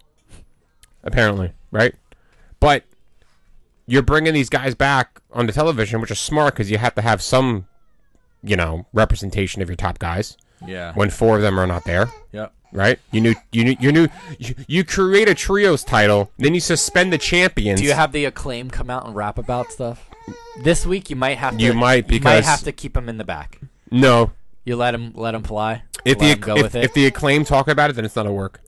apparently 1.03 1.53
right 1.71 1.95
but 2.59 2.85
you're 3.87 4.03
bringing 4.03 4.35
these 4.35 4.49
guys 4.51 4.75
back 4.75 5.21
onto 5.33 5.53
television 5.53 6.01
which 6.01 6.11
is 6.11 6.19
smart 6.19 6.55
because 6.55 6.71
you 6.71 6.79
have 6.79 6.95
to 6.95 7.03
have 7.03 7.23
some 7.23 7.67
you 8.43 8.57
know 8.57 8.87
representation 8.93 9.63
of 9.63 9.69
your 9.69 9.77
top 9.77 9.99
guys 9.99 10.37
Yeah. 10.67 10.93
when 10.95 11.11
four 11.11 11.37
of 11.37 11.43
them 11.43 11.59
are 11.59 11.67
not 11.67 11.85
there 11.85 12.11
Yep. 12.33 12.53
right? 12.73 12.99
You 13.11 13.21
knew 13.21 13.35
you 13.53 13.65
knew 13.65 13.77
you 13.81 13.93
knew 13.93 14.09
you, 14.39 14.55
you 14.69 14.85
create 14.85 15.29
a 15.29 15.35
trios 15.35 15.83
title, 15.85 16.31
then 16.39 16.55
you 16.55 16.61
suspend 16.61 17.13
the 17.13 17.19
champions. 17.19 17.81
Do 17.81 17.87
you 17.87 17.93
have 17.95 18.13
the 18.13 18.25
acclaim 18.27 18.71
come 18.71 18.89
out 18.91 19.07
and 19.07 19.15
rap 19.17 19.39
about 19.39 19.73
stuff? 19.73 20.09
This 20.63 20.85
week 20.85 21.11
you 21.11 21.17
might 21.17 21.39
have 21.39 21.57
to. 21.57 21.63
You 21.63 21.73
might, 21.73 22.07
because 22.07 22.31
you 22.31 22.37
might 22.37 22.45
have 22.45 22.63
to 22.65 22.73
keep 22.73 22.97
him 22.97 23.09
in 23.09 23.19
the 23.19 23.25
back. 23.25 23.61
no? 23.91 24.33
You 24.65 24.77
let 24.77 24.95
him 24.95 25.13
let 25.15 25.35
him 25.35 25.43
fly. 25.43 25.83
If 26.05 26.19
the 26.19 26.27
him 26.27 26.41
go 26.41 26.57
if, 26.57 26.63
with 26.63 26.75
it. 26.75 26.85
if 26.85 26.93
the 26.93 27.07
acclaim 27.07 27.45
talk 27.45 27.67
about 27.67 27.91
it, 27.91 27.95
then 27.95 28.05
it's 28.05 28.15
not 28.15 28.27
a 28.27 28.33
work. 28.33 28.61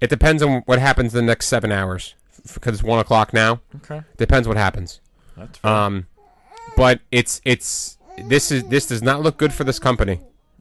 It 0.00 0.10
depends 0.10 0.42
on 0.42 0.62
what 0.66 0.78
happens 0.78 1.14
in 1.14 1.24
the 1.24 1.30
next 1.30 1.46
seven 1.46 1.72
hours 1.72 2.14
because 2.54 2.74
it's 2.74 2.82
one 2.82 2.98
o'clock 2.98 3.32
now. 3.32 3.60
okay. 3.76 4.02
Depends 4.16 4.48
what 4.48 4.56
happens. 4.56 5.00
That's 5.36 5.58
fair. 5.58 5.70
Um, 5.70 6.06
but 6.76 7.00
it's 7.10 7.40
it's 7.44 7.98
this 8.18 8.50
is 8.50 8.64
this 8.64 8.86
does 8.86 9.02
not 9.02 9.22
look 9.22 9.36
good 9.36 9.52
for 9.52 9.64
this 9.64 9.78
company. 9.78 10.20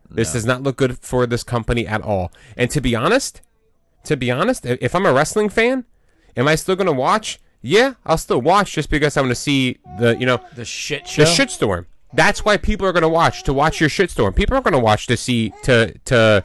This 0.09 0.33
does 0.33 0.45
not 0.45 0.63
look 0.63 0.77
good 0.77 0.99
for 0.99 1.25
this 1.25 1.43
company 1.43 1.85
at 1.87 2.01
all. 2.01 2.31
And 2.55 2.69
to 2.71 2.79
be 2.79 2.95
honest, 2.95 3.41
to 4.05 4.15
be 4.15 4.31
honest, 4.31 4.65
if 4.65 4.95
I'm 4.95 5.05
a 5.05 5.11
wrestling 5.11 5.49
fan, 5.49 5.85
am 6.37 6.47
I 6.47 6.55
still 6.55 6.75
going 6.75 6.87
to 6.87 6.93
watch? 6.93 7.39
Yeah, 7.65 7.95
I'll 8.05 8.19
still 8.19 8.41
watch 8.41 8.73
just 8.73 8.91
because 8.91 9.17
I 9.17 9.21
want 9.21 9.31
to 9.31 9.35
see 9.35 9.79
the 9.97 10.15
you 10.19 10.27
know 10.27 10.39
the 10.55 10.63
shit 10.63 11.07
show. 11.07 11.23
the 11.23 11.29
shitstorm. 11.29 11.87
That's 12.13 12.45
why 12.45 12.57
people 12.57 12.85
are 12.85 12.93
going 12.93 13.01
to 13.01 13.09
watch 13.09 13.41
to 13.43 13.53
watch 13.53 13.79
your 13.79 13.89
shitstorm. 13.89 14.35
People 14.35 14.55
are 14.55 14.61
going 14.61 14.73
to 14.73 14.79
watch 14.79 15.07
to 15.07 15.17
see 15.17 15.51
to 15.63 15.91
to 16.05 16.43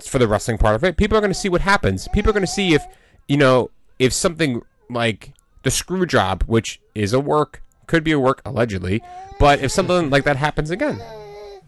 for 0.00 0.20
the 0.20 0.28
wrestling 0.28 0.58
part 0.58 0.76
of 0.76 0.84
it. 0.84 0.96
People 0.96 1.18
are 1.18 1.20
going 1.20 1.32
to 1.32 1.38
see 1.38 1.48
what 1.48 1.62
happens. 1.62 2.06
People 2.08 2.30
are 2.30 2.32
going 2.32 2.46
to 2.46 2.52
see 2.52 2.74
if 2.74 2.84
you 3.26 3.36
know 3.36 3.70
if 3.98 4.12
something 4.12 4.62
like 4.88 5.32
the 5.64 5.70
screw 5.70 6.06
job, 6.06 6.44
which 6.46 6.80
is 6.94 7.12
a 7.12 7.18
work, 7.18 7.60
could 7.88 8.04
be 8.04 8.12
a 8.12 8.20
work 8.20 8.40
allegedly, 8.44 9.02
but 9.40 9.60
if 9.60 9.72
something 9.72 10.10
like 10.10 10.22
that 10.22 10.36
happens 10.36 10.70
again. 10.70 11.02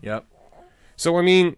Yep. 0.03 0.25
So 0.95 1.19
I 1.19 1.23
mean, 1.23 1.57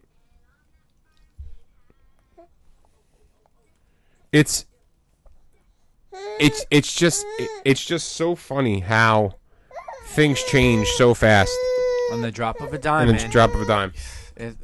it's 4.32 4.64
it's 6.40 6.64
it's 6.70 6.94
just 6.94 7.24
it's 7.64 7.84
just 7.84 8.10
so 8.10 8.34
funny 8.34 8.80
how 8.80 9.34
things 10.08 10.42
change 10.44 10.86
so 10.88 11.14
fast 11.14 11.56
On 12.12 12.20
the 12.22 12.30
drop 12.30 12.60
of 12.60 12.72
a 12.72 12.78
dime, 12.78 13.08
in 13.08 13.16
the 13.16 13.22
man. 13.22 13.30
drop 13.30 13.54
of 13.54 13.60
a 13.62 13.66
dime. 13.66 13.92
It, 14.36 14.56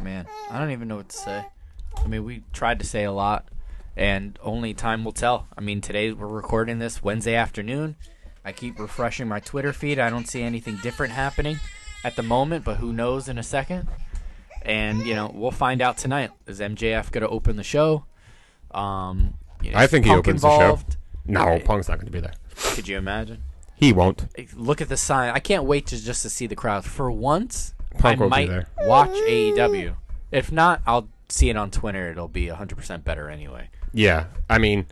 man, 0.00 0.26
I 0.50 0.58
don't 0.58 0.70
even 0.70 0.88
know 0.88 0.96
what 0.96 1.08
to 1.08 1.16
say. 1.16 1.44
I 1.96 2.06
mean, 2.06 2.24
we 2.24 2.42
tried 2.52 2.78
to 2.80 2.86
say 2.86 3.04
a 3.04 3.12
lot, 3.12 3.48
and 3.96 4.38
only 4.42 4.74
time 4.74 5.04
will 5.04 5.12
tell. 5.12 5.46
I 5.56 5.60
mean, 5.60 5.80
today 5.80 6.12
we're 6.12 6.26
recording 6.26 6.78
this 6.78 7.02
Wednesday 7.02 7.34
afternoon. 7.34 7.96
I 8.44 8.52
keep 8.52 8.78
refreshing 8.78 9.28
my 9.28 9.40
Twitter 9.40 9.72
feed. 9.72 9.98
I 9.98 10.10
don't 10.10 10.26
see 10.26 10.42
anything 10.42 10.76
different 10.82 11.12
happening 11.12 11.58
at 12.04 12.16
the 12.16 12.22
moment, 12.22 12.64
but 12.64 12.76
who 12.78 12.92
knows 12.92 13.28
in 13.28 13.38
a 13.38 13.42
second. 13.42 13.88
And 14.62 15.06
you 15.06 15.14
know, 15.14 15.30
we'll 15.34 15.50
find 15.50 15.80
out 15.80 15.96
tonight. 15.96 16.30
Is 16.46 16.60
MJF 16.60 17.10
going 17.12 17.22
to 17.22 17.28
open 17.28 17.56
the 17.56 17.62
show? 17.62 18.04
Um, 18.72 19.34
you 19.62 19.70
know, 19.72 19.78
I 19.78 19.86
think 19.86 20.04
he 20.06 20.12
opens 20.12 20.42
the 20.42 20.58
show. 20.58 20.78
No, 21.26 21.58
Punk's 21.64 21.88
not 21.88 21.96
going 21.96 22.06
to 22.06 22.12
be 22.12 22.20
there. 22.20 22.34
Could 22.74 22.88
you 22.88 22.98
imagine? 22.98 23.42
He 23.76 23.92
won't. 23.92 24.26
Look 24.54 24.80
at 24.80 24.88
the 24.88 24.96
sign. 24.96 25.30
I 25.34 25.38
can't 25.38 25.64
wait 25.64 25.86
to 25.88 26.02
just 26.02 26.22
to 26.22 26.30
see 26.30 26.46
the 26.46 26.56
crowd. 26.56 26.84
For 26.84 27.10
once, 27.10 27.74
Punk 27.98 28.20
I 28.20 28.26
might 28.26 28.48
there. 28.48 28.68
watch 28.82 29.10
AEW. 29.10 29.94
If 30.30 30.52
not, 30.52 30.82
I'll 30.86 31.08
see 31.28 31.48
it 31.50 31.56
on 31.56 31.70
Twitter. 31.70 32.10
It'll 32.10 32.28
be 32.28 32.46
100% 32.46 33.04
better 33.04 33.30
anyway. 33.30 33.70
Yeah, 33.92 34.26
I 34.48 34.58
mean, 34.58 34.86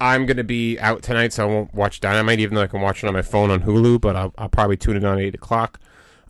I'm 0.00 0.26
going 0.26 0.36
to 0.36 0.44
be 0.44 0.78
out 0.78 1.02
tonight, 1.02 1.32
so 1.32 1.48
I 1.48 1.52
won't 1.52 1.74
watch 1.74 2.00
Dynamite, 2.00 2.40
even 2.40 2.54
though 2.54 2.62
I 2.62 2.66
can 2.66 2.80
watch 2.80 3.02
it 3.02 3.06
on 3.06 3.14
my 3.14 3.22
phone 3.22 3.50
on 3.50 3.62
Hulu. 3.62 4.00
But 4.00 4.16
I'll, 4.16 4.34
I'll 4.38 4.48
probably 4.48 4.76
tune 4.76 4.96
it 4.96 5.04
on 5.04 5.18
eight 5.18 5.34
o'clock. 5.34 5.80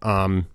Um, 0.03 0.47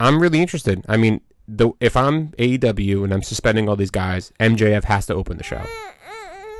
I'm 0.00 0.20
really 0.20 0.40
interested. 0.40 0.84
I 0.88 0.96
mean, 0.96 1.20
the 1.46 1.70
if 1.80 1.96
I'm 1.96 2.28
AEW 2.32 3.04
and 3.04 3.12
I'm 3.12 3.22
suspending 3.22 3.68
all 3.68 3.76
these 3.76 3.90
guys, 3.90 4.32
MJF 4.40 4.84
has 4.84 5.06
to 5.06 5.14
open 5.14 5.36
the 5.36 5.44
show. 5.44 5.62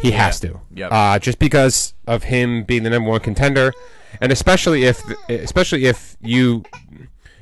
He 0.05 0.11
has 0.11 0.39
to. 0.41 0.61
Yep. 0.75 0.93
Uh, 0.93 1.19
just 1.19 1.39
because 1.39 1.95
of 2.07 2.25
him 2.25 2.63
being 2.65 2.83
the 2.83 2.91
number 2.91 3.09
one 3.09 3.21
contender, 3.21 3.73
and 4.21 4.31
especially 4.31 4.85
if 4.85 5.03
especially 5.31 5.87
if 5.87 6.19
you 6.21 6.63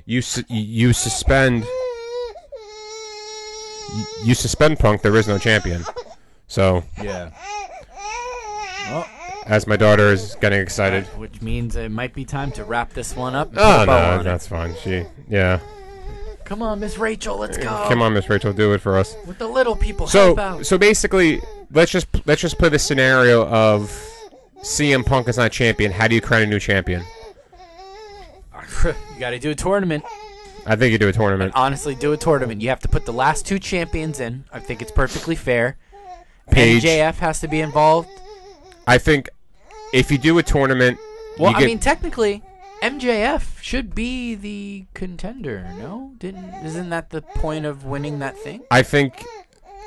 you 0.07 0.23
you 0.49 0.93
suspend 0.93 1.65
you- 4.25 4.35
suspend 4.37 4.79
Punk, 4.79 5.03
there 5.03 5.17
is 5.17 5.27
no 5.27 5.39
champion. 5.39 5.85
So, 6.47 6.85
Yeah. 7.03 7.31
as 9.47 9.67
my 9.67 9.77
daughter 9.77 10.13
is 10.13 10.37
getting 10.41 10.61
excited. 10.61 11.05
Which 11.19 11.43
means 11.43 11.75
it 11.75 11.91
might 11.91 12.15
be 12.15 12.25
time 12.25 12.53
to 12.53 12.63
wrap 12.65 12.93
this 12.93 13.17
one 13.17 13.35
up. 13.35 13.49
Oh 13.57 13.79
put 13.79 13.83
a 13.83 13.87
bow 13.87 14.01
no, 14.01 14.15
on 14.15 14.21
it. 14.21 14.23
that's 14.23 14.47
fine. 14.47 14.77
She, 14.85 15.05
yeah. 15.29 15.59
Come 16.45 16.63
on, 16.63 16.79
Miss 16.81 16.97
Rachel, 16.97 17.39
let's 17.39 17.59
go. 17.59 17.85
Come 17.89 18.03
on, 18.03 18.13
Miss 18.15 18.29
Rachel, 18.31 18.53
do 18.53 18.73
it 18.73 18.81
for 18.81 18.99
us. 18.99 19.17
With 19.27 19.39
the 19.39 19.49
little 19.49 19.75
people, 19.75 20.07
help 20.07 20.39
So, 20.39 20.63
so 20.63 20.79
basically, 20.79 21.41
let's 21.73 21.91
just 21.91 22.07
let's 22.27 22.41
just 22.41 22.59
play 22.59 22.68
the 22.68 22.79
scenario 22.79 23.47
of 23.47 23.91
CM 24.59 25.05
Punk 25.05 25.29
is 25.29 25.37
not 25.37 25.53
champion. 25.53 25.93
How 25.93 26.09
do 26.09 26.14
you 26.14 26.20
crown 26.20 26.43
a 26.43 26.47
new 26.47 26.61
champion? 26.61 27.03
you 28.85 28.95
got 29.18 29.31
to 29.31 29.39
do 29.39 29.51
a 29.51 29.55
tournament. 29.55 30.05
I 30.64 30.77
think 30.77 30.93
you 30.93 30.99
do 30.99 31.09
a 31.09 31.12
tournament. 31.12 31.53
Honestly, 31.57 31.95
do 31.95 32.12
a 32.12 32.16
tournament. 32.16 32.61
You 32.61 32.68
have 32.68 32.81
to 32.81 32.89
put 32.89 33.05
the 33.05 33.12
last 33.12 33.47
two 33.47 33.59
champions 33.59 34.20
in. 34.20 34.45
I 34.53 34.61
think 34.61 34.81
it's 34.81 34.93
perfectly 34.93 35.35
fair. 35.35 35.77
Page. 36.51 36.85
MJF 36.85 37.16
has 37.16 37.41
to 37.41 37.49
be 37.49 37.61
involved. 37.61 38.09
I 38.87 38.99
think 38.99 39.29
if 39.93 40.11
you 40.11 40.18
do 40.18 40.39
a 40.39 40.43
tournament, 40.43 40.99
Well, 41.39 41.55
I 41.55 41.61
get, 41.61 41.66
mean, 41.66 41.79
technically, 41.79 42.43
MJF 42.83 43.61
should 43.61 43.95
be 43.95 44.35
the 44.35 44.87
contender. 44.95 45.68
No, 45.79 46.12
didn't 46.18 46.53
isn't 46.64 46.91
that 46.91 47.11
the 47.11 47.23
point 47.23 47.64
of 47.64 47.85
winning 47.85 48.20
that 48.20 48.37
thing? 48.37 48.62
I 48.70 48.83
think 48.83 49.25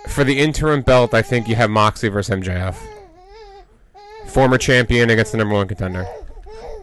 for 0.07 0.23
the 0.23 0.39
interim 0.39 0.81
belt, 0.81 1.13
I 1.13 1.21
think 1.21 1.47
you 1.47 1.55
have 1.55 1.69
Moxley 1.69 2.09
versus 2.09 2.35
MJF. 2.35 2.75
Former 4.27 4.57
champion 4.57 5.09
against 5.09 5.31
the 5.31 5.37
number 5.37 5.53
one 5.55 5.67
contender. 5.67 6.03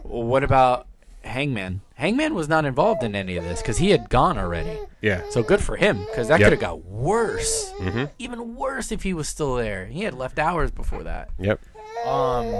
What 0.03 0.43
about 0.43 0.87
Hangman? 1.23 1.81
Hangman 1.95 2.33
was 2.33 2.47
not 2.49 2.65
involved 2.65 3.03
in 3.03 3.15
any 3.15 3.37
of 3.37 3.43
this 3.43 3.61
because 3.61 3.77
he 3.77 3.91
had 3.91 4.09
gone 4.09 4.37
already. 4.37 4.77
Yeah. 5.01 5.21
So 5.29 5.43
good 5.43 5.61
for 5.61 5.75
him 5.75 5.99
because 6.05 6.27
that 6.29 6.39
Yep. 6.39 6.45
could 6.47 6.53
have 6.53 6.61
got 6.61 6.85
worse. 6.85 7.71
Mhm. 7.79 8.09
Even 8.19 8.55
worse 8.55 8.91
if 8.91 9.03
he 9.03 9.13
was 9.13 9.27
still 9.27 9.55
there. 9.55 9.85
He 9.85 10.03
had 10.03 10.13
left 10.13 10.39
hours 10.39 10.71
before 10.71 11.03
that. 11.03 11.29
Yep. 11.39 11.59
Um. 12.05 12.53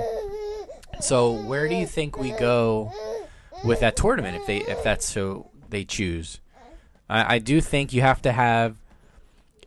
So 1.02 1.32
where 1.32 1.68
do 1.68 1.76
you 1.76 1.88
think 1.88 2.18
we 2.20 2.32
go 2.32 2.92
with 3.66 3.80
that 3.80 3.96
tournament 3.96 4.36
if 4.38 4.46
they 4.46 4.58
if 4.60 4.84
that's 4.84 5.06
so 5.06 5.50
they 5.70 5.84
choose? 5.84 6.40
I, 7.10 7.36
I 7.36 7.40
do 7.40 7.60
think 7.62 7.94
you 7.94 8.02
have 8.02 8.22
to 8.22 8.32
have. 8.32 8.76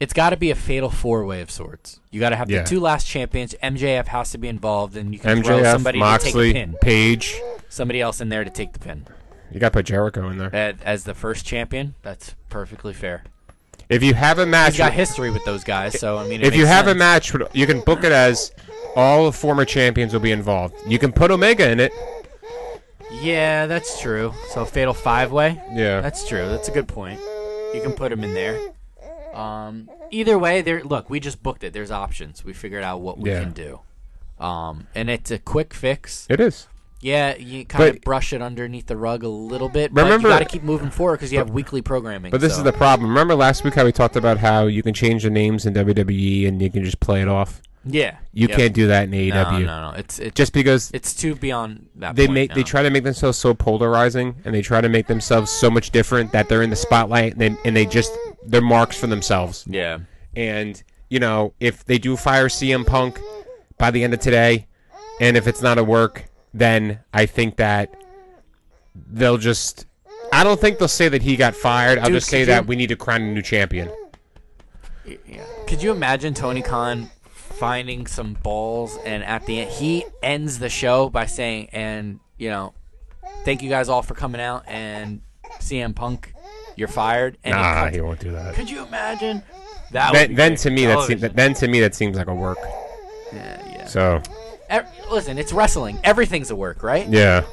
It's 0.01 0.12
got 0.12 0.30
to 0.30 0.36
be 0.36 0.51
a 0.51 0.55
fatal 0.55 0.90
four 0.90 1.24
way 1.24 1.40
of 1.40 1.51
sorts. 1.51 2.01
You 2.11 2.20
got 2.20 2.30
to 2.30 2.36
have 2.36 2.51
Yeah. 2.51 2.62
the 2.62 2.68
two 2.68 2.80
last 2.80 3.07
champions. 3.07 3.55
MJF 3.62 4.07
has 4.09 4.30
to 4.32 4.38
be 4.38 4.49
involved, 4.49 4.97
and 4.97 5.12
you 5.12 5.18
can 5.18 5.42
throw 5.42 5.59
MJF, 5.59 5.72
somebody 5.72 6.01
to 6.01 6.18
take 6.18 6.34
the 6.34 6.53
pin. 6.53 6.76
Page. 6.80 7.40
Somebody 7.68 8.01
else 8.01 8.20
in 8.20 8.28
there 8.28 8.44
to 8.44 8.51
take 8.51 8.72
the 8.72 8.78
pin 8.78 9.07
You 9.51 9.61
got 9.61 9.68
to 9.68 9.78
put 9.78 9.86
Jericho 9.86 10.28
in 10.28 10.38
there. 10.38 10.55
as, 10.55 10.74
as 10.84 11.05
the 11.05 11.14
first 11.14 11.44
champion. 11.47 11.94
That's 12.03 12.34
perfectly 12.51 12.92
fair. 12.92 13.24
If 13.88 14.03
you 14.03 14.14
have 14.14 14.38
a 14.38 14.47
match, 14.47 14.72
He's 14.72 14.78
got 14.78 14.92
history 14.92 15.30
with 15.30 15.44
those 15.44 15.62
guys, 15.62 15.99
so 16.01 16.18
I 16.18 16.26
mean, 16.26 16.42
if 16.42 16.57
you 16.57 16.66
have 16.66 16.88
a 16.88 16.94
match, 16.94 17.32
you 17.53 17.66
can 17.66 17.80
book 17.82 18.03
it 18.03 18.11
as 18.12 18.51
all 18.97 19.26
the 19.26 19.32
former 19.32 19.64
champions 19.64 20.12
will 20.12 20.20
be 20.20 20.32
involved. 20.32 20.74
You 20.88 20.99
can 20.99 21.12
put 21.12 21.30
Omega 21.30 21.70
in 21.70 21.78
it. 21.80 21.92
Yeah, 23.12 23.66
that's 23.66 24.01
true. 24.01 24.34
So 24.51 24.64
fatal 24.64 24.92
five 24.94 25.30
way. 25.32 25.61
Yeah. 25.72 26.01
That's 26.01 26.26
true. 26.26 26.49
That's 26.49 26.68
a 26.68 26.72
good 26.72 26.88
point. 26.88 27.20
You 27.74 27.80
can 27.80 27.92
put 27.92 28.11
him 28.11 28.24
in 28.24 28.34
there. 28.34 28.59
Um, 29.37 29.91
either 30.11 30.39
way, 30.39 30.62
there. 30.62 30.82
Look, 30.82 31.11
we 31.11 31.20
just 31.20 31.43
booked 31.43 31.62
it. 31.64 31.72
There's 31.72 31.91
options. 31.91 32.45
We 32.45 32.53
figured 32.53 32.82
out 32.82 33.01
what 33.01 33.18
we 33.18 33.30
Yeah. 33.30 33.41
can 33.41 33.53
do. 33.53 33.80
Um, 34.39 34.87
and 34.95 35.09
it's 35.11 35.30
a 35.30 35.39
quick 35.39 35.72
fix. 35.74 36.26
It 36.28 36.41
is. 36.41 36.66
Yeah, 37.01 37.37
you 37.37 37.64
kind 37.66 37.95
of 37.97 38.01
brush 38.03 38.32
it 38.32 38.41
underneath 38.43 38.87
the 38.87 38.97
rug 38.97 39.22
a 39.22 39.28
little 39.28 39.68
bit. 39.68 39.93
but 39.95 40.05
Remember- 40.05 40.28
you 40.28 40.34
got 40.34 40.39
to 40.41 40.45
keep 40.47 40.62
moving 40.62 40.91
forward 40.91 41.18
because 41.18 41.30
you 41.32 41.39
have 41.39 41.51
weekly 41.51 41.82
programming. 41.82 42.30
But 42.30 42.41
this 42.41 42.55
so- 42.55 42.59
is 42.61 42.64
the 42.64 42.72
problem. 42.72 43.11
Remember 43.11 43.34
last 43.34 43.64
week 43.64 43.74
how 43.74 43.84
we 43.84 43.93
talked 43.93 44.16
about 44.16 44.39
how 44.39 44.66
you 44.66 44.82
can 44.82 44.95
change 44.95 45.22
the 45.22 45.30
names 45.30 45.66
in 45.66 45.74
WWE 45.74 46.47
and 46.49 46.61
you 46.61 46.70
can 46.70 46.82
just 46.84 46.99
play 47.01 47.20
it 47.22 47.28
off. 47.28 47.61
Yeah. 47.87 48.16
You 48.32 48.49
Yep. 48.49 48.59
can't 48.59 48.74
do 48.74 48.87
that 48.89 49.05
in 49.05 49.11
AEW. 49.12 49.64
no, 49.64 49.91
no. 49.91 49.95
It's 49.97 50.18
it's 50.18 50.34
Just 50.34 50.53
because 50.53 50.91
it's 50.93 51.14
too 51.14 51.34
beyond 51.34 51.87
that. 51.97 52.16
they 52.16 52.26
point 52.26 52.34
make 52.34 52.55
they 52.55 52.62
try 52.62 52.82
to 52.82 52.91
make 52.91 53.05
themselves 53.05 53.39
so 53.39 53.55
polarizing 53.55 54.37
and 54.45 54.55
they 54.55 54.62
try 54.62 54.80
to 54.80 54.89
make 54.89 55.07
themselves 55.07 55.51
so 55.51 55.70
much 55.70 55.91
different 55.91 56.32
that 56.32 56.49
they're 56.49 56.62
in 56.62 56.70
the 56.70 56.76
spotlight 56.76 57.32
and 57.32 57.41
they, 57.41 57.57
and 57.64 57.76
they 57.76 57.87
just 57.87 58.12
they're 58.45 58.61
marks 58.61 58.97
for 58.99 59.07
themselves. 59.07 59.64
Yeah. 59.68 59.99
And 60.34 60.82
you 61.09 61.20
know, 61.20 61.55
if 61.61 61.84
they 61.84 61.99
do 61.99 62.16
fire 62.16 62.49
CM 62.49 62.84
Punk 62.87 63.18
by 63.78 63.91
the 63.91 64.03
end 64.05 64.12
of 64.14 64.20
today, 64.20 64.66
and 65.20 65.37
if 65.37 65.47
it's 65.47 65.62
not 65.62 65.78
a 65.78 65.84
work, 65.84 66.24
then 66.53 66.99
I 67.14 67.26
think 67.26 67.57
that 67.57 67.95
they'll 69.12 69.39
just. 69.39 69.87
I 70.32 70.43
don't 70.43 70.61
think 70.61 70.78
they'll 70.78 70.89
say 70.89 71.09
that 71.09 71.22
he 71.22 71.37
got 71.37 71.55
fired. 71.55 71.99
I'll 72.01 72.11
just 72.11 72.28
say 72.28 72.43
that 72.45 72.62
you- 72.62 72.66
we 72.68 72.76
need 72.76 72.89
to 72.89 72.97
crown 72.97 73.22
a 73.22 73.32
new 73.32 73.43
champion. 73.43 73.89
Yeah. 75.05 75.45
Could 75.68 75.82
you 75.82 75.93
imagine 75.93 76.34
Tony 76.34 76.62
Khan 76.62 77.11
finding 77.59 78.07
some 78.07 78.35
balls 78.43 78.97
and 79.05 79.25
at 79.25 79.45
the 79.47 79.61
end 79.61 79.71
he 79.71 80.05
ends 80.23 80.59
the 80.59 80.69
show 80.69 81.09
by 81.09 81.25
saying 81.27 81.69
and 81.73 82.21
you 82.39 82.49
know 82.51 82.75
thank 83.45 83.63
you 83.63 83.69
guys 83.71 83.89
all 83.89 84.03
for 84.03 84.15
coming 84.15 84.41
out 84.41 84.63
and 84.67 85.21
CM 85.61 85.95
Punk 85.95 86.33
you're 86.77 86.89
fired 86.89 87.39
and 87.45 87.55
Nah, 87.55 87.89
he 87.89 88.01
won't 88.01 88.21
do 88.21 88.33
that. 88.33 88.55
could 88.55 88.69
you 88.69 88.85
imagine 88.85 89.43
that 89.93 90.13
Then, 90.13 90.35
then 90.35 90.55
to 90.57 90.71
me 90.71 90.85
that 90.87 91.03
seems, 91.07 91.21
then 91.23 91.55
to 91.55 91.69
me 91.69 91.81
that 91.81 91.95
seems 91.95 92.17
like 92.17 92.27
a 92.27 92.35
work. 92.35 92.59
yeah, 93.33 93.63
yeah. 93.73 93.87
So 93.87 94.21
E- 94.73 94.81
listen 95.11 95.39
it's 95.39 95.53
wrestling 95.53 95.99
everything's 96.05 96.51
a 96.51 96.57
work 96.57 96.83
right 96.83 97.09
yeah, 97.09 97.45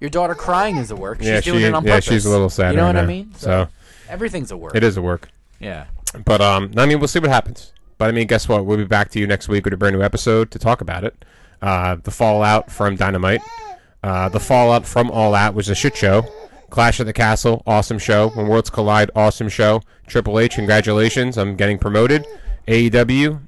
your 0.00 0.10
daughter 0.10 0.34
crying 0.34 0.76
is 0.78 0.90
a 0.90 0.96
work 0.96 1.18
she's 1.18 1.28
yeah, 1.28 1.40
doing 1.40 1.60
she, 1.60 1.64
it 1.66 1.74
on 1.74 1.84
yeah, 1.84 1.92
purpose 1.96 2.04
she's 2.06 2.24
a 2.26 2.30
little 2.30 2.48
sad. 2.50 2.72
you 2.72 2.78
know 2.78 2.84
right 2.86 2.94
what 2.94 2.96
I 2.96 3.02
now. 3.02 3.06
mean 3.08 3.34
So 3.34 3.68
everything's 4.08 4.50
a 4.50 4.56
work 4.56 4.74
it 4.74 4.82
is 4.82 4.96
a 4.96 5.02
work. 5.02 5.28
yeah 5.60 5.86
But 6.24 6.40
um, 6.40 6.72
I 6.76 6.86
mean, 6.86 6.98
we'll 6.98 7.08
see 7.08 7.18
what 7.20 7.30
happens. 7.30 7.72
But 7.98 8.08
I 8.08 8.12
mean, 8.12 8.26
guess 8.26 8.48
what? 8.48 8.66
We'll 8.66 8.76
be 8.76 8.84
back 8.84 9.10
to 9.10 9.20
you 9.20 9.26
next 9.26 9.48
week 9.48 9.64
with 9.64 9.74
a 9.74 9.76
brand 9.76 9.96
new 9.96 10.02
episode 10.02 10.50
to 10.50 10.58
talk 10.58 10.80
about 10.80 11.04
it. 11.04 11.24
Uh, 11.62 11.96
the 11.96 12.10
fallout 12.10 12.70
from 12.70 12.96
Dynamite, 12.96 13.40
uh, 14.02 14.28
the 14.28 14.40
fallout 14.40 14.84
from 14.84 15.10
All 15.10 15.34
Out 15.34 15.54
was 15.54 15.68
a 15.68 15.74
shit 15.74 15.96
show. 15.96 16.22
Clash 16.70 16.98
at 16.98 17.06
the 17.06 17.12
Castle, 17.12 17.62
awesome 17.66 17.98
show. 17.98 18.30
When 18.30 18.48
Worlds 18.48 18.68
Collide, 18.68 19.10
awesome 19.14 19.48
show. 19.48 19.80
Triple 20.06 20.38
H, 20.40 20.56
congratulations, 20.56 21.38
I'm 21.38 21.56
getting 21.56 21.78
promoted. 21.78 22.26
AEW, 22.66 23.40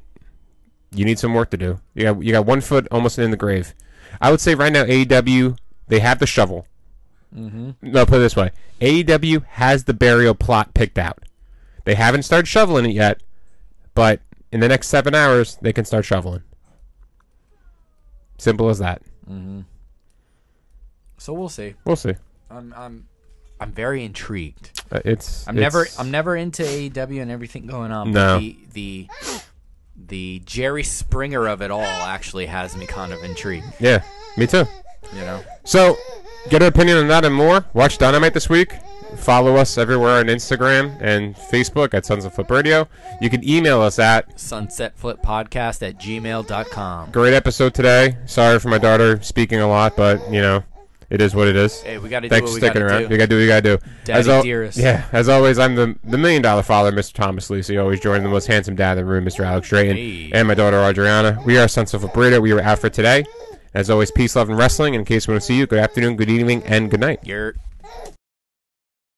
you 0.92 1.04
need 1.04 1.18
some 1.18 1.34
work 1.34 1.50
to 1.50 1.56
do. 1.56 1.80
You 1.94 2.04
got 2.04 2.22
you 2.22 2.32
got 2.32 2.46
one 2.46 2.60
foot 2.60 2.86
almost 2.90 3.18
in 3.18 3.30
the 3.30 3.36
grave. 3.36 3.74
I 4.20 4.30
would 4.30 4.40
say 4.40 4.54
right 4.54 4.72
now 4.72 4.84
AEW 4.84 5.58
they 5.88 5.98
have 5.98 6.18
the 6.18 6.26
shovel. 6.26 6.66
Mm-hmm. 7.34 7.70
No, 7.82 8.06
put 8.06 8.16
it 8.16 8.20
this 8.20 8.36
way: 8.36 8.52
AEW 8.80 9.44
has 9.44 9.84
the 9.84 9.94
burial 9.94 10.34
plot 10.34 10.72
picked 10.74 10.98
out. 10.98 11.18
They 11.84 11.94
haven't 11.94 12.22
started 12.22 12.46
shoveling 12.46 12.86
it 12.86 12.92
yet, 12.92 13.22
but 13.94 14.20
in 14.56 14.60
the 14.60 14.68
next 14.68 14.88
seven 14.88 15.14
hours 15.14 15.58
they 15.60 15.70
can 15.74 15.84
start 15.84 16.06
shoveling. 16.06 16.42
Simple 18.38 18.70
as 18.70 18.78
that. 18.78 19.02
so 21.18 21.32
we'll 21.34 21.50
see 21.50 21.74
We'll 21.84 21.96
see. 21.96 22.14
I'm 22.50 22.72
I'm 22.74 23.06
I'm 23.60 23.72
very 23.72 24.02
intrigued 24.02 24.82
Uh, 24.90 25.00
It's 25.04 25.46
I'm 25.46 25.56
never 25.56 25.86
I'm 25.98 26.10
never 26.10 26.36
into 26.36 26.62
AEW 26.62 27.20
and 27.20 27.30
everything 27.30 27.66
going 27.66 27.92
on. 27.92 28.12
No. 28.12 28.36
But 28.36 28.38
the 28.40 28.56
the 28.72 29.08
the 30.08 30.42
Jerry 30.46 30.82
Springer 30.84 31.46
of 31.48 31.60
it 31.60 31.70
all 31.70 31.82
actually 31.82 32.46
has 32.46 32.74
me 32.78 32.86
kind 32.86 33.12
of 33.12 33.22
intrigued. 33.24 33.66
Yeah, 33.78 34.02
me 34.38 34.46
too. 34.46 34.64
You 35.14 35.20
know. 35.20 35.42
So, 35.64 35.96
get 36.50 36.62
an 36.62 36.68
opinion 36.68 36.98
on 36.98 37.08
that 37.08 37.24
and 37.24 37.34
more. 37.34 37.64
Watch 37.74 37.96
Dynamite 37.98 38.34
this 38.34 38.48
week. 38.50 38.72
Follow 39.16 39.56
us 39.56 39.76
everywhere 39.78 40.18
on 40.18 40.26
Instagram 40.26 40.96
and 41.00 41.34
Facebook 41.34 41.94
at 41.94 42.06
Sons 42.06 42.24
of 42.24 42.34
Flip 42.34 42.50
Radio. 42.50 42.88
You 43.20 43.30
can 43.30 43.46
email 43.48 43.80
us 43.80 43.98
at 43.98 44.36
sunsetflippodcast 44.36 44.92
Flip 44.94 45.22
Podcast 45.22 45.88
at 45.88 45.98
gmail.com. 45.98 47.10
great 47.10 47.34
episode 47.34 47.74
today. 47.74 48.16
Sorry 48.26 48.58
for 48.58 48.68
my 48.68 48.78
daughter 48.78 49.20
speaking 49.22 49.60
a 49.60 49.68
lot, 49.68 49.96
but 49.96 50.20
you 50.32 50.40
know, 50.40 50.62
it 51.08 51.20
is 51.20 51.34
what 51.34 51.46
it 51.48 51.56
is. 51.56 51.80
Hey, 51.82 51.98
we 51.98 52.08
got 52.08 52.20
to 52.20 52.28
do 52.28 52.34
Thanks 52.34 52.50
for 52.52 52.58
sticking 52.58 52.82
around. 52.82 53.02
do. 53.04 53.08
You 53.10 53.16
gotta 53.16 53.26
do 53.28 53.36
what 53.36 53.42
you 53.42 53.48
gotta 53.48 53.62
do. 53.62 53.78
Daddy 54.04 54.30
al- 54.30 54.42
dearest. 54.42 54.76
Yeah, 54.78 55.04
as 55.12 55.28
always, 55.28 55.58
I'm 55.58 55.74
the 55.76 55.96
the 56.04 56.18
million 56.18 56.42
dollar 56.42 56.62
father, 56.62 56.90
Mr. 56.92 57.12
Thomas 57.12 57.48
Lucy. 57.48 57.78
Always 57.78 58.00
joining 58.00 58.22
the 58.24 58.28
most 58.28 58.46
handsome 58.46 58.74
dad 58.76 58.98
in 58.98 59.06
the 59.06 59.12
room, 59.12 59.24
Mr. 59.24 59.44
Alex 59.44 59.68
Drayton, 59.68 59.96
Hey. 59.96 60.30
and 60.32 60.48
my 60.48 60.54
daughter 60.54 60.78
Adriana. 60.82 61.40
We 61.46 61.58
are 61.58 61.68
Sons 61.68 61.94
of 61.94 62.02
a 62.04 62.08
Burrito. 62.08 62.40
We 62.42 62.52
are 62.52 62.60
out 62.60 62.78
for 62.80 62.90
today. 62.90 63.24
As 63.72 63.90
always, 63.90 64.10
peace, 64.10 64.34
love, 64.34 64.48
and 64.48 64.58
wrestling. 64.58 64.94
In 64.94 65.04
case 65.04 65.28
we 65.28 65.34
don't 65.34 65.40
see 65.42 65.56
you, 65.56 65.66
good 65.66 65.78
afternoon, 65.78 66.16
good 66.16 66.30
evening, 66.30 66.62
and 66.64 66.90
good 66.90 67.00
night. 67.00 67.20
You're 67.24 67.54